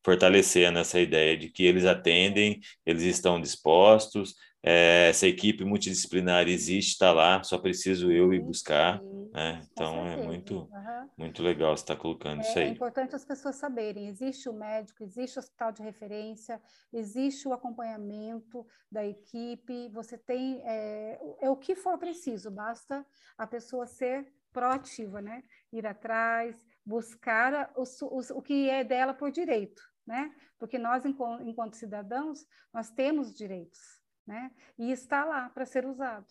fortalecendo 0.03 0.79
essa 0.79 0.99
ideia 0.99 1.37
de 1.37 1.49
que 1.49 1.63
eles 1.63 1.85
atendem, 1.85 2.59
eles 2.85 3.03
estão 3.03 3.39
dispostos, 3.41 4.35
é, 4.63 5.09
essa 5.09 5.27
equipe 5.27 5.63
multidisciplinar 5.63 6.47
existe, 6.47 6.91
está 6.91 7.11
lá, 7.11 7.43
só 7.43 7.57
preciso 7.57 8.11
eu 8.11 8.33
ir 8.33 8.41
buscar, 8.41 9.01
Né? 9.33 9.61
Então 9.71 10.05
é 10.05 10.17
muito, 10.17 10.69
uhum. 10.71 11.09
muito 11.17 11.43
legal 11.43 11.75
você 11.75 11.83
estar 11.83 11.95
tá 11.95 12.01
colocando 12.01 12.39
é, 12.39 12.41
isso 12.41 12.59
aí. 12.59 12.65
É 12.65 12.69
importante 12.69 13.15
as 13.15 13.25
pessoas 13.25 13.55
saberem: 13.55 14.07
existe 14.07 14.49
o 14.49 14.53
médico, 14.53 15.03
existe 15.03 15.37
o 15.37 15.41
hospital 15.41 15.71
de 15.71 15.81
referência, 15.81 16.61
existe 16.93 17.47
o 17.47 17.53
acompanhamento 17.53 18.65
da 18.91 19.05
equipe, 19.05 19.89
você 19.89 20.17
tem 20.17 20.61
é, 20.65 21.19
é 21.41 21.49
o 21.49 21.57
que 21.57 21.75
for 21.75 21.97
preciso, 21.97 22.51
basta 22.51 23.05
a 23.37 23.47
pessoa 23.47 23.85
ser 23.85 24.31
proativa, 24.51 25.21
né? 25.21 25.43
Ir 25.71 25.85
atrás, 25.85 26.55
buscar 26.85 27.71
o, 27.75 27.83
o, 27.83 28.39
o 28.39 28.41
que 28.41 28.69
é 28.69 28.83
dela 28.83 29.13
por 29.13 29.31
direito, 29.31 29.81
né? 30.05 30.33
Porque 30.57 30.79
nós, 30.79 31.05
enquanto, 31.05 31.43
enquanto 31.47 31.75
cidadãos, 31.75 32.45
nós 32.73 32.89
temos 32.89 33.33
direitos, 33.33 33.79
né? 34.25 34.51
E 34.77 34.91
está 34.91 35.25
lá 35.25 35.49
para 35.49 35.65
ser 35.65 35.85
usado. 35.85 36.25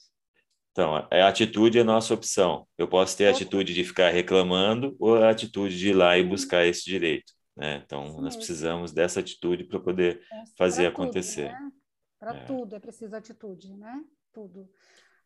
Então, 0.77 0.95
a 0.95 1.27
atitude 1.27 1.79
é 1.79 1.81
a 1.81 1.85
nossa 1.85 2.13
opção. 2.13 2.69
Eu 2.77 2.87
posso 2.87 3.17
ter 3.17 3.29
a 3.29 3.31
atitude 3.31 3.73
de 3.73 3.83
ficar 3.83 4.11
reclamando 4.11 4.95
ou 5.01 5.17
a 5.17 5.31
atitude 5.31 5.79
de 5.79 5.89
ir 5.89 5.95
lá 5.95 6.19
e 6.19 6.23
buscar 6.23 6.67
esse 6.67 6.85
direito. 6.85 7.33
Né? 7.57 7.83
Então, 7.83 8.05
Sim, 8.05 8.21
nós 8.21 8.37
precisamos 8.37 8.93
dessa 8.93 9.21
atitude 9.21 9.65
para 9.65 9.81
poder 9.81 10.21
é, 10.31 10.45
fazer 10.59 10.85
acontecer. 10.85 11.51
Né? 11.51 11.73
Para 12.21 12.37
é. 12.37 12.45
tudo 12.45 12.77
é 12.77 12.79
preciso 12.79 13.17
atitude, 13.17 13.75
né? 13.75 14.05
Tudo. 14.35 14.69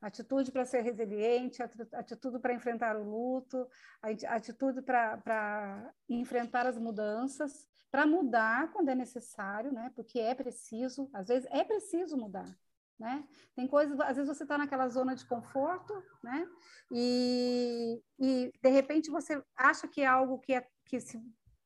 Atitude 0.00 0.52
para 0.52 0.64
ser 0.64 0.82
resiliente, 0.82 1.60
atitude 1.94 2.38
para 2.38 2.54
enfrentar 2.54 2.96
o 2.96 3.02
luto, 3.02 3.66
atitude 4.28 4.82
para 4.82 5.92
enfrentar 6.08 6.64
as 6.64 6.78
mudanças, 6.78 7.66
para 7.90 8.06
mudar 8.06 8.70
quando 8.72 8.90
é 8.90 8.94
necessário, 8.94 9.72
né? 9.72 9.90
Porque 9.96 10.20
é 10.20 10.32
preciso, 10.32 11.10
às 11.12 11.26
vezes 11.26 11.48
é 11.50 11.64
preciso 11.64 12.16
mudar. 12.16 12.56
Né? 13.00 13.24
Tem 13.56 13.66
coisas, 13.66 13.98
às 14.00 14.16
vezes 14.18 14.28
você 14.36 14.42
está 14.42 14.58
naquela 14.58 14.86
zona 14.88 15.14
de 15.16 15.26
conforto, 15.26 15.94
né? 16.22 16.46
E, 16.92 17.98
e 18.18 18.52
de 18.62 18.68
repente 18.68 19.10
você 19.10 19.42
acha 19.56 19.88
que 19.88 20.02
é 20.02 20.06
algo 20.06 20.38
que 20.38 20.52
é 20.52 20.66
que 20.84 21.00
se 21.00 21.18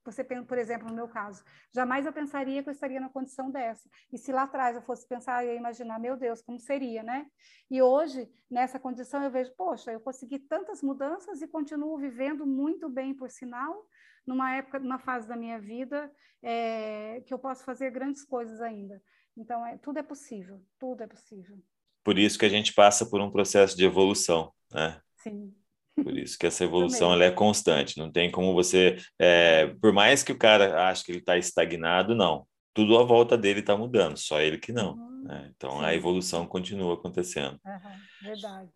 você 0.05 0.23
por 0.23 0.59
exemplo, 0.59 0.87
no 0.87 0.95
meu 0.95 1.09
caso, 1.09 1.43
jamais 1.75 2.07
eu 2.07 2.13
pensaria 2.13 2.63
que 2.63 2.69
eu 2.69 2.73
estaria 2.73 3.01
na 3.01 3.09
condição 3.09 3.51
dessa. 3.51 3.89
E 4.13 4.19
se 4.19 4.31
lá 4.31 4.43
atrás 4.43 4.77
eu 4.77 4.83
fosse 4.83 5.09
pensar, 5.09 5.45
ia 5.45 5.55
imaginar, 5.55 5.99
meu 5.99 6.17
Deus, 6.17 6.43
como 6.43 6.61
seria, 6.61 7.03
né? 7.03 7.27
E 7.71 7.83
hoje, 7.83 8.31
nessa 8.51 8.79
condição, 8.79 9.25
eu 9.25 9.31
vejo, 9.31 9.53
poxa, 9.57 9.91
eu 9.93 10.01
consegui 10.01 10.39
tantas 10.39 10.83
mudanças 10.83 11.41
e 11.41 11.49
continuo 11.49 11.99
vivendo 11.99 12.47
muito 12.47 12.89
bem, 12.89 13.15
por 13.15 13.31
sinal, 13.31 13.87
numa 14.27 14.55
época, 14.55 14.79
numa 14.79 14.99
fase 14.99 15.27
da 15.27 15.37
minha 15.37 15.59
vida 15.59 16.13
é, 16.43 17.23
que 17.27 17.33
eu 17.33 17.39
posso 17.39 17.65
fazer 17.65 17.91
grandes 17.91 18.23
coisas 18.25 18.61
ainda. 18.61 19.03
Então, 19.37 19.67
é, 19.67 19.77
tudo 19.79 19.99
é 19.99 20.03
possível, 20.03 20.61
tudo 20.79 21.03
é 21.03 21.07
possível. 21.07 21.59
Por 22.05 22.19
isso 22.19 22.39
que 22.39 22.45
a 22.45 22.51
gente 22.51 22.73
passa 22.73 23.07
por 23.07 23.21
um 23.21 23.31
processo 23.31 23.77
de 23.77 23.85
evolução, 23.85 24.53
né? 24.73 25.01
Sim. 25.17 25.55
Por 25.97 26.17
isso 26.17 26.39
que 26.39 26.47
essa 26.47 26.65
evolução 26.65 27.13
ela 27.13 27.25
é 27.25 27.31
constante. 27.31 27.99
Não 27.99 28.11
tem 28.11 28.31
como 28.31 28.53
você, 28.53 28.97
é, 29.19 29.69
por 29.81 29.93
mais 29.93 30.23
que 30.23 30.33
o 30.33 30.39
cara 30.39 30.89
ache 30.89 31.05
que 31.05 31.13
ele 31.13 31.19
está 31.19 31.39
estagnado, 31.39 32.15
não. 32.15 32.47
Tudo 32.75 32.99
à 32.99 33.05
volta 33.05 33.39
dele 33.39 33.61
está 33.61 33.77
mudando, 33.77 34.17
só 34.17 34.41
ele 34.41 34.59
que 34.59 34.73
não. 34.73 34.95
Uhum. 34.95 35.23
Né? 35.23 35.53
Então 35.57 35.79
Sim. 35.79 35.85
a 35.85 35.95
evolução 35.95 36.47
continua 36.47 36.95
acontecendo. 36.95 37.59
Uhum. 37.65 38.29
Verdade. 38.29 38.71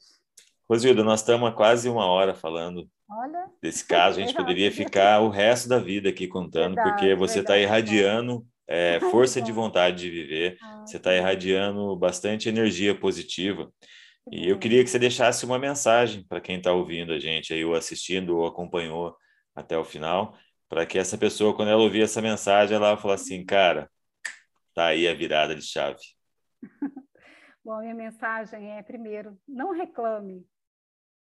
Rosilda, 0.71 1.03
nós 1.03 1.21
estamos 1.21 1.49
há 1.49 1.53
quase 1.53 1.89
uma 1.89 2.07
hora 2.07 2.35
falando 2.35 2.89
Olha. 3.11 3.51
desse 3.61 3.85
caso. 3.85 4.21
A 4.21 4.23
gente 4.23 4.35
poderia 4.37 4.71
ficar 4.71 5.21
o 5.21 5.29
resto 5.29 5.69
da 5.69 5.79
vida 5.79 6.09
aqui 6.09 6.29
contando, 6.29 6.77
verdade, 6.77 6.91
porque 6.91 7.15
você 7.15 7.41
está 7.41 7.59
irradiando 7.59 8.47
é, 8.69 9.01
força 9.01 9.41
de 9.41 9.51
vontade 9.51 9.97
de 9.97 10.11
viver, 10.11 10.59
ah, 10.63 10.85
você 10.87 10.99
está 10.99 11.15
irradiando 11.15 11.97
bastante 11.97 12.49
energia 12.49 12.95
positiva. 12.95 13.73
E 14.31 14.47
eu 14.47 14.59
queria 14.59 14.85
que 14.85 14.91
você 14.91 14.99
deixasse 14.99 15.47
uma 15.47 15.59
mensagem 15.59 16.23
para 16.23 16.41
quem 16.41 16.59
está 16.59 16.71
ouvindo 16.71 17.13
a 17.13 17.19
gente 17.19 17.55
aí, 17.55 17.65
ou 17.65 17.75
assistindo, 17.75 18.37
ou 18.37 18.47
acompanhou 18.47 19.17
até 19.55 19.77
o 19.77 19.85
final, 19.85 20.37
para 20.69 20.85
que 20.85 20.99
essa 20.99 21.17
pessoa, 21.17 21.57
quando 21.57 21.71
ela 21.71 21.83
ouvir 21.83 22.03
essa 22.03 22.21
mensagem, 22.21 22.77
ela 22.77 22.97
falar 22.99 23.15
assim, 23.15 23.45
cara, 23.45 23.91
tá 24.75 24.89
aí 24.89 25.09
a 25.09 25.15
virada 25.15 25.55
de 25.55 25.63
chave. 25.63 25.99
Bom, 27.65 27.81
minha 27.81 27.95
mensagem 27.95 28.71
é, 28.73 28.83
primeiro, 28.83 29.39
não 29.49 29.73
reclame, 29.73 30.47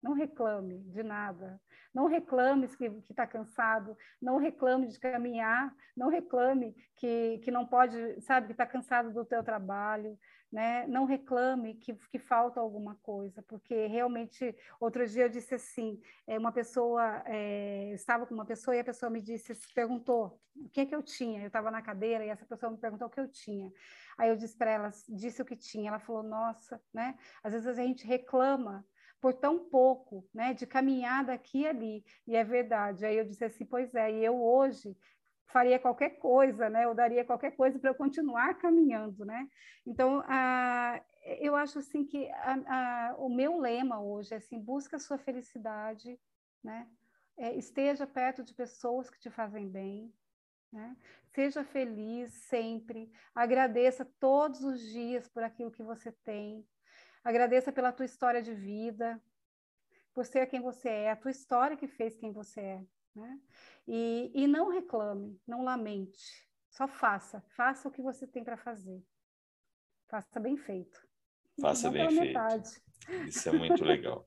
não 0.05 0.13
reclame 0.13 0.81
de 0.81 1.03
nada. 1.03 1.59
Não 1.95 2.07
reclame 2.07 2.69
que 2.69 2.85
está 3.09 3.27
cansado, 3.27 3.97
não 4.21 4.37
reclame 4.37 4.87
de 4.87 4.99
caminhar, 4.99 5.75
não 5.97 6.11
reclame 6.11 6.77
que, 6.97 7.39
que 7.43 7.51
não 7.51 7.67
pode, 7.67 8.21
sabe, 8.21 8.49
que 8.49 8.53
está 8.53 8.67
cansado 8.67 9.13
do 9.13 9.25
teu 9.25 9.43
trabalho, 9.43 10.19
né? 10.53 10.87
Não 10.89 11.07
reclame 11.07 11.77
que, 11.77 11.95
que 11.95 12.19
falta 12.19 12.61
alguma 12.61 12.97
coisa, 12.97 13.43
porque 13.43 13.87
realmente, 13.87 14.55
outro 14.79 15.07
dia 15.07 15.25
eu 15.25 15.29
disse 15.31 15.55
assim, 15.55 15.99
é, 16.27 16.39
uma 16.39 16.53
pessoa, 16.53 17.23
é, 17.25 17.91
eu 17.91 17.95
estava 17.95 18.27
com 18.27 18.35
uma 18.35 18.45
pessoa 18.45 18.77
e 18.77 18.81
a 18.81 18.85
pessoa 18.85 19.09
me 19.09 19.23
disse, 19.23 19.57
perguntou 19.75 20.39
o 20.55 20.69
que 20.69 20.83
é 20.83 20.87
que 20.87 20.95
eu 20.95 21.03
tinha, 21.03 21.41
eu 21.41 21.47
estava 21.47 21.71
na 21.71 21.81
cadeira 21.81 22.27
e 22.27 22.29
essa 22.29 22.45
pessoa 22.45 22.71
me 22.71 22.79
perguntou 22.79 23.09
o 23.09 23.11
que 23.11 23.21
eu 23.21 23.29
tinha. 23.29 23.73
Aí 24.19 24.29
eu 24.29 24.37
disse 24.37 24.57
para 24.57 24.71
ela, 24.71 24.91
disse 25.09 25.41
o 25.41 25.45
que 25.47 25.57
tinha, 25.57 25.89
ela 25.89 25.99
falou, 25.99 26.23
nossa, 26.23 26.79
né? 26.93 27.17
Às 27.43 27.55
vezes 27.55 27.67
a 27.67 27.73
gente 27.73 28.07
reclama 28.07 28.85
por 29.21 29.33
tão 29.35 29.59
pouco, 29.59 30.29
né, 30.35 30.53
de 30.53 30.67
caminhar 30.67 31.25
daqui 31.25 31.61
e 31.61 31.67
ali. 31.67 32.05
E 32.27 32.37
é 32.37 32.45
verdade. 32.45 33.07
Aí 33.07 33.17
eu 33.17 33.25
disse 33.25 33.45
assim, 33.45 33.65
pois 33.65 33.95
é, 33.95 34.13
e 34.13 34.25
eu 34.25 34.43
hoje 34.43 34.97
faria 35.47 35.79
qualquer 35.79 36.19
coisa, 36.19 36.69
né? 36.69 36.85
Eu 36.85 36.95
daria 36.95 37.25
qualquer 37.25 37.53
coisa 37.53 37.79
para 37.79 37.91
eu 37.91 37.95
continuar 37.95 38.55
caminhando, 38.55 39.25
né? 39.25 39.49
Então, 39.87 40.23
a, 40.27 41.01
eu 41.39 41.55
acho 41.55 41.79
assim 41.79 42.05
que 42.05 42.29
a, 42.31 43.11
a, 43.13 43.17
o 43.19 43.29
meu 43.29 43.59
lema 43.59 44.01
hoje 44.01 44.35
é 44.35 44.39
assim, 44.39 44.59
busca 44.59 44.97
a 44.97 45.01
sua 45.01 45.17
felicidade, 45.17 46.19
né? 46.63 46.89
É, 47.37 47.55
esteja 47.57 48.07
perto 48.07 48.43
de 48.43 48.53
pessoas 48.53 49.09
que 49.09 49.19
te 49.19 49.31
fazem 49.31 49.69
bem, 49.69 50.13
né? 50.73 50.97
Seja 51.33 51.65
feliz 51.65 52.33
sempre, 52.49 53.11
agradeça 53.35 54.05
todos 54.19 54.63
os 54.65 54.81
dias 54.81 55.29
por 55.29 55.43
aquilo 55.43 55.71
que 55.71 55.83
você 55.83 56.11
tem, 56.11 56.67
Agradeça 57.25 57.73
pela 57.73 57.91
tua 57.91 58.05
história 58.05 58.43
de 58.43 58.53
vida, 58.53 59.21
por 60.13 60.27
ser 60.27 60.47
quem 60.47 60.61
você 60.61 60.89
é, 60.89 61.11
a 61.11 61.17
tua 61.17 61.31
história 61.31 61.77
que 61.77 61.89
fez 61.89 62.15
quem 62.15 62.31
você 62.33 62.61
é. 62.61 62.85
Né? 63.17 63.41
E, 63.89 64.31
e 64.35 64.47
não 64.47 64.71
reclame, 64.71 65.41
não 65.47 65.65
lamente, 65.65 66.47
só 66.71 66.87
faça. 66.87 67.43
Faça 67.57 67.89
o 67.89 67.91
que 67.91 68.03
você 68.03 68.27
tem 68.27 68.45
para 68.45 68.57
fazer. 68.57 69.03
Faça 70.11 70.39
bem 70.39 70.57
feito. 70.57 71.01
Faça 71.61 71.91
bem 71.91 72.09
feito. 72.09 72.21
Metade. 72.21 72.71
Isso 73.27 73.49
é 73.49 73.53
muito 73.53 73.83
legal. 73.85 74.25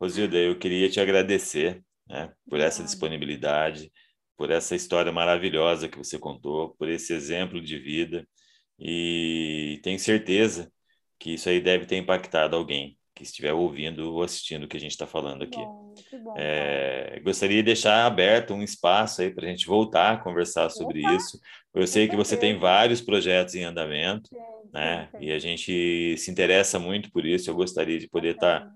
Rosilda, 0.00 0.36
eu 0.36 0.58
queria 0.58 0.90
te 0.90 0.98
agradecer 0.98 1.84
né, 2.06 2.34
por 2.48 2.58
essa 2.58 2.82
disponibilidade, 2.82 3.92
por 4.36 4.50
essa 4.50 4.74
história 4.74 5.12
maravilhosa 5.12 5.88
que 5.88 5.98
você 5.98 6.18
contou, 6.18 6.74
por 6.76 6.88
esse 6.88 7.12
exemplo 7.12 7.60
de 7.60 7.78
vida. 7.78 8.26
E 8.78 9.80
tenho 9.82 9.98
certeza 9.98 10.72
que 11.18 11.34
isso 11.34 11.48
aí 11.48 11.60
deve 11.60 11.86
ter 11.86 11.96
impactado 11.96 12.56
alguém 12.56 12.98
que 13.14 13.22
estiver 13.22 13.52
ouvindo 13.52 14.12
ou 14.12 14.22
assistindo 14.22 14.64
o 14.64 14.68
que 14.68 14.76
a 14.76 14.80
gente 14.80 14.90
está 14.90 15.06
falando 15.06 15.44
aqui. 15.44 15.56
Bom, 15.56 15.94
bom, 16.24 16.34
é, 16.36 17.20
gostaria 17.22 17.58
de 17.58 17.62
deixar 17.62 18.04
aberto 18.04 18.52
um 18.52 18.62
espaço 18.62 19.22
aí 19.22 19.32
para 19.32 19.46
a 19.46 19.48
gente 19.48 19.66
voltar 19.66 20.14
a 20.14 20.16
conversar 20.16 20.68
sobre 20.68 21.00
Opa, 21.00 21.14
isso. 21.14 21.38
Eu 21.72 21.86
sei 21.86 22.08
que 22.08 22.16
você 22.16 22.36
tem 22.36 22.58
vários 22.58 23.00
projetos 23.00 23.54
em 23.54 23.62
andamento, 23.62 24.30
né? 24.72 25.08
E 25.20 25.30
a 25.30 25.38
gente 25.38 26.16
se 26.18 26.30
interessa 26.30 26.78
muito 26.78 27.10
por 27.12 27.24
isso. 27.24 27.48
Eu 27.48 27.54
gostaria 27.54 27.98
de 27.98 28.08
poder 28.08 28.34
estar 28.34 28.62
tá 28.62 28.72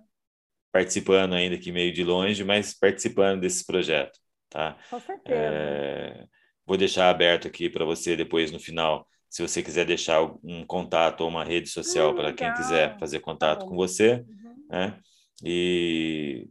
participando 0.71 1.35
ainda 1.35 1.57
aqui 1.57 1.73
meio 1.73 1.93
de 1.93 2.05
longe, 2.05 2.45
mas 2.45 2.73
participando 2.79 3.41
desses 3.41 3.65
projetos, 3.65 4.21
tá? 4.49 4.79
Com 4.89 5.01
certeza. 5.01 5.37
É, 5.37 6.25
vou 6.65 6.77
deixar 6.77 7.11
aberto 7.11 7.49
aqui 7.49 7.69
para 7.69 7.85
você 7.85 8.15
depois 8.15 8.53
no 8.53 8.61
final 8.61 9.05
se 9.29 9.43
você 9.43 9.63
quiser 9.63 9.85
deixar 9.85 10.23
um 10.43 10.65
contato 10.67 11.21
ou 11.21 11.29
uma 11.29 11.45
rede 11.45 11.69
social 11.69 12.15
para 12.15 12.33
quem 12.33 12.53
quiser 12.55 12.99
fazer 12.99 13.21
contato 13.21 13.61
tá 13.61 13.67
com 13.67 13.77
você, 13.77 14.25
uhum. 14.29 14.67
né? 14.71 15.01
E 15.45 16.49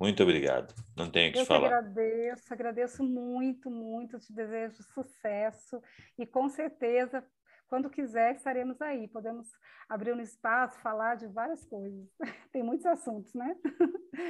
muito 0.00 0.22
obrigado. 0.22 0.74
Não 0.96 1.10
tenho 1.10 1.28
o 1.28 1.32
que 1.34 1.40
Eu 1.40 1.46
falar. 1.46 1.70
Eu 1.70 1.76
agradeço, 1.76 2.54
agradeço 2.54 3.04
muito, 3.04 3.70
muito. 3.70 4.18
Te 4.18 4.32
desejo 4.32 4.82
sucesso 4.94 5.82
e 6.18 6.24
com 6.24 6.48
certeza, 6.48 7.22
quando 7.68 7.90
quiser, 7.90 8.34
estaremos 8.34 8.80
aí. 8.80 9.08
Podemos 9.08 9.46
abrir 9.88 10.14
um 10.14 10.20
espaço, 10.20 10.80
falar 10.80 11.16
de 11.16 11.26
várias 11.26 11.66
coisas. 11.66 12.08
Tem 12.50 12.62
muitos 12.62 12.86
assuntos, 12.86 13.34
né? 13.34 13.54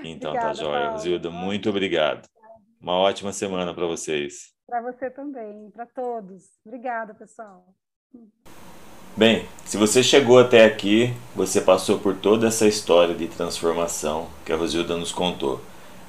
Então 0.03 0.33
tá 0.33 0.39
Obrigada, 0.39 0.47
tá 0.49 0.55
jóia. 0.55 0.99
Zilda, 0.99 1.31
muito 1.31 1.71
obrigado. 1.71 2.29
Uma 2.81 2.95
ótima 2.95 3.31
semana 3.31 3.75
para 3.75 3.87
vocês. 3.87 4.53
Para 4.67 4.81
você 4.81 5.11
também, 5.11 5.71
para 5.71 5.85
todos. 5.85 6.45
Obrigada, 6.65 7.13
pessoal. 7.13 7.67
Bem, 9.15 9.45
se 9.67 9.77
você 9.77 10.03
chegou 10.03 10.39
até 10.39 10.65
aqui, 10.65 11.13
você 11.37 11.61
passou 11.61 11.99
por 11.99 12.17
toda 12.17 12.49
essa 12.49 12.67
história 12.67 13.15
de 13.15 13.27
transformação 13.27 14.29
que 14.47 14.53
a 14.53 14.57
Rosilda 14.57 14.97
nos 14.97 15.13
contou. 15.13 15.61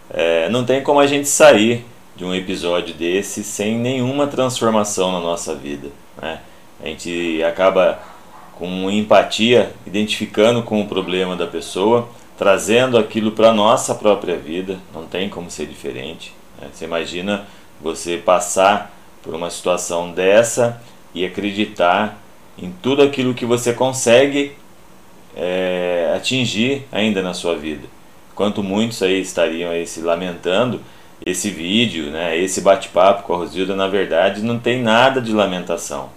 É, 0.09 0.47
não 0.47 0.65
tem 0.65 0.81
como 0.81 1.01
a 1.01 1.07
gente 1.07 1.27
sair 1.27 1.83
de 2.15 2.23
um 2.23 2.33
episódio 2.33 2.95
desse 2.95 3.43
sem 3.43 3.77
nenhuma 3.77 4.27
transformação 4.27 5.11
na 5.11 5.19
nossa 5.19 5.53
vida. 5.53 5.89
Né? 6.21 6.41
A 6.81 6.87
gente 6.87 7.43
acaba 7.43 8.01
com 8.53 8.89
empatia, 8.89 9.73
identificando 9.85 10.63
com 10.63 10.79
o 10.79 10.87
problema 10.87 11.35
da 11.35 11.47
pessoa, 11.47 12.07
trazendo 12.37 12.97
aquilo 12.97 13.33
para 13.33 13.49
a 13.49 13.53
nossa 13.53 13.93
própria 13.93 14.37
vida, 14.37 14.79
não 14.93 15.05
tem 15.05 15.27
como 15.27 15.51
ser 15.51 15.65
diferente. 15.65 16.33
Né? 16.61 16.67
Você 16.71 16.85
imagina 16.85 17.47
você 17.81 18.17
passar 18.17 18.95
por 19.23 19.33
uma 19.33 19.49
situação 19.49 20.11
dessa 20.11 20.81
e 21.13 21.25
acreditar 21.25 22.21
em 22.57 22.71
tudo 22.81 23.01
aquilo 23.01 23.33
que 23.33 23.45
você 23.45 23.73
consegue 23.73 24.53
é, 25.35 26.13
atingir 26.15 26.85
ainda 26.91 27.21
na 27.21 27.33
sua 27.33 27.57
vida. 27.57 27.87
Quanto 28.35 28.63
muitos 28.63 29.01
aí 29.01 29.19
estariam 29.19 29.71
aí 29.71 29.85
se 29.85 30.01
lamentando, 30.01 30.81
esse 31.25 31.49
vídeo, 31.49 32.09
né, 32.09 32.37
esse 32.37 32.61
bate-papo 32.61 33.23
com 33.23 33.33
a 33.33 33.37
Rosilda, 33.37 33.75
na 33.75 33.87
verdade, 33.87 34.41
não 34.41 34.57
tem 34.57 34.81
nada 34.81 35.21
de 35.21 35.31
lamentação. 35.31 36.09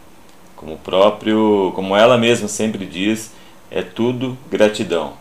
Como 0.57 0.79
próprio, 0.79 1.73
como 1.75 1.95
ela 1.97 2.17
mesma 2.17 2.49
sempre 2.49 2.87
diz, 2.87 3.33
é 3.71 3.83
tudo 3.83 4.39
gratidão. 4.51 5.13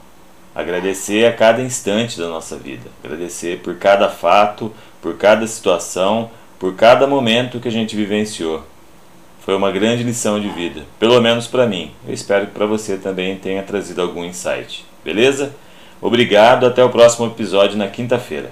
Agradecer 0.56 1.26
a 1.26 1.34
cada 1.34 1.62
instante 1.62 2.18
da 2.18 2.28
nossa 2.30 2.56
vida, 2.56 2.90
agradecer 3.04 3.60
por 3.60 3.76
cada 3.76 4.08
fato, 4.08 4.72
por 5.04 5.18
cada 5.18 5.46
situação, 5.46 6.32
por 6.58 6.76
cada 6.76 7.06
momento 7.06 7.60
que 7.60 7.68
a 7.68 7.72
gente 7.72 7.94
vivenciou. 7.94 8.64
Foi 9.42 9.54
uma 9.54 9.70
grande 9.70 10.02
lição 10.02 10.40
de 10.40 10.48
vida, 10.48 10.84
pelo 10.98 11.20
menos 11.22 11.46
para 11.46 11.68
mim. 11.68 11.92
Eu 12.08 12.14
espero 12.14 12.48
que 12.48 12.54
para 12.54 12.66
você 12.66 12.96
também 12.96 13.36
tenha 13.36 13.62
trazido 13.62 14.02
algum 14.02 14.24
insight. 14.24 14.86
Beleza? 15.04 15.54
Obrigado, 16.02 16.66
até 16.66 16.82
o 16.82 16.90
próximo 16.90 17.28
episódio 17.28 17.78
na 17.78 17.90
quinta-feira. 17.90 18.52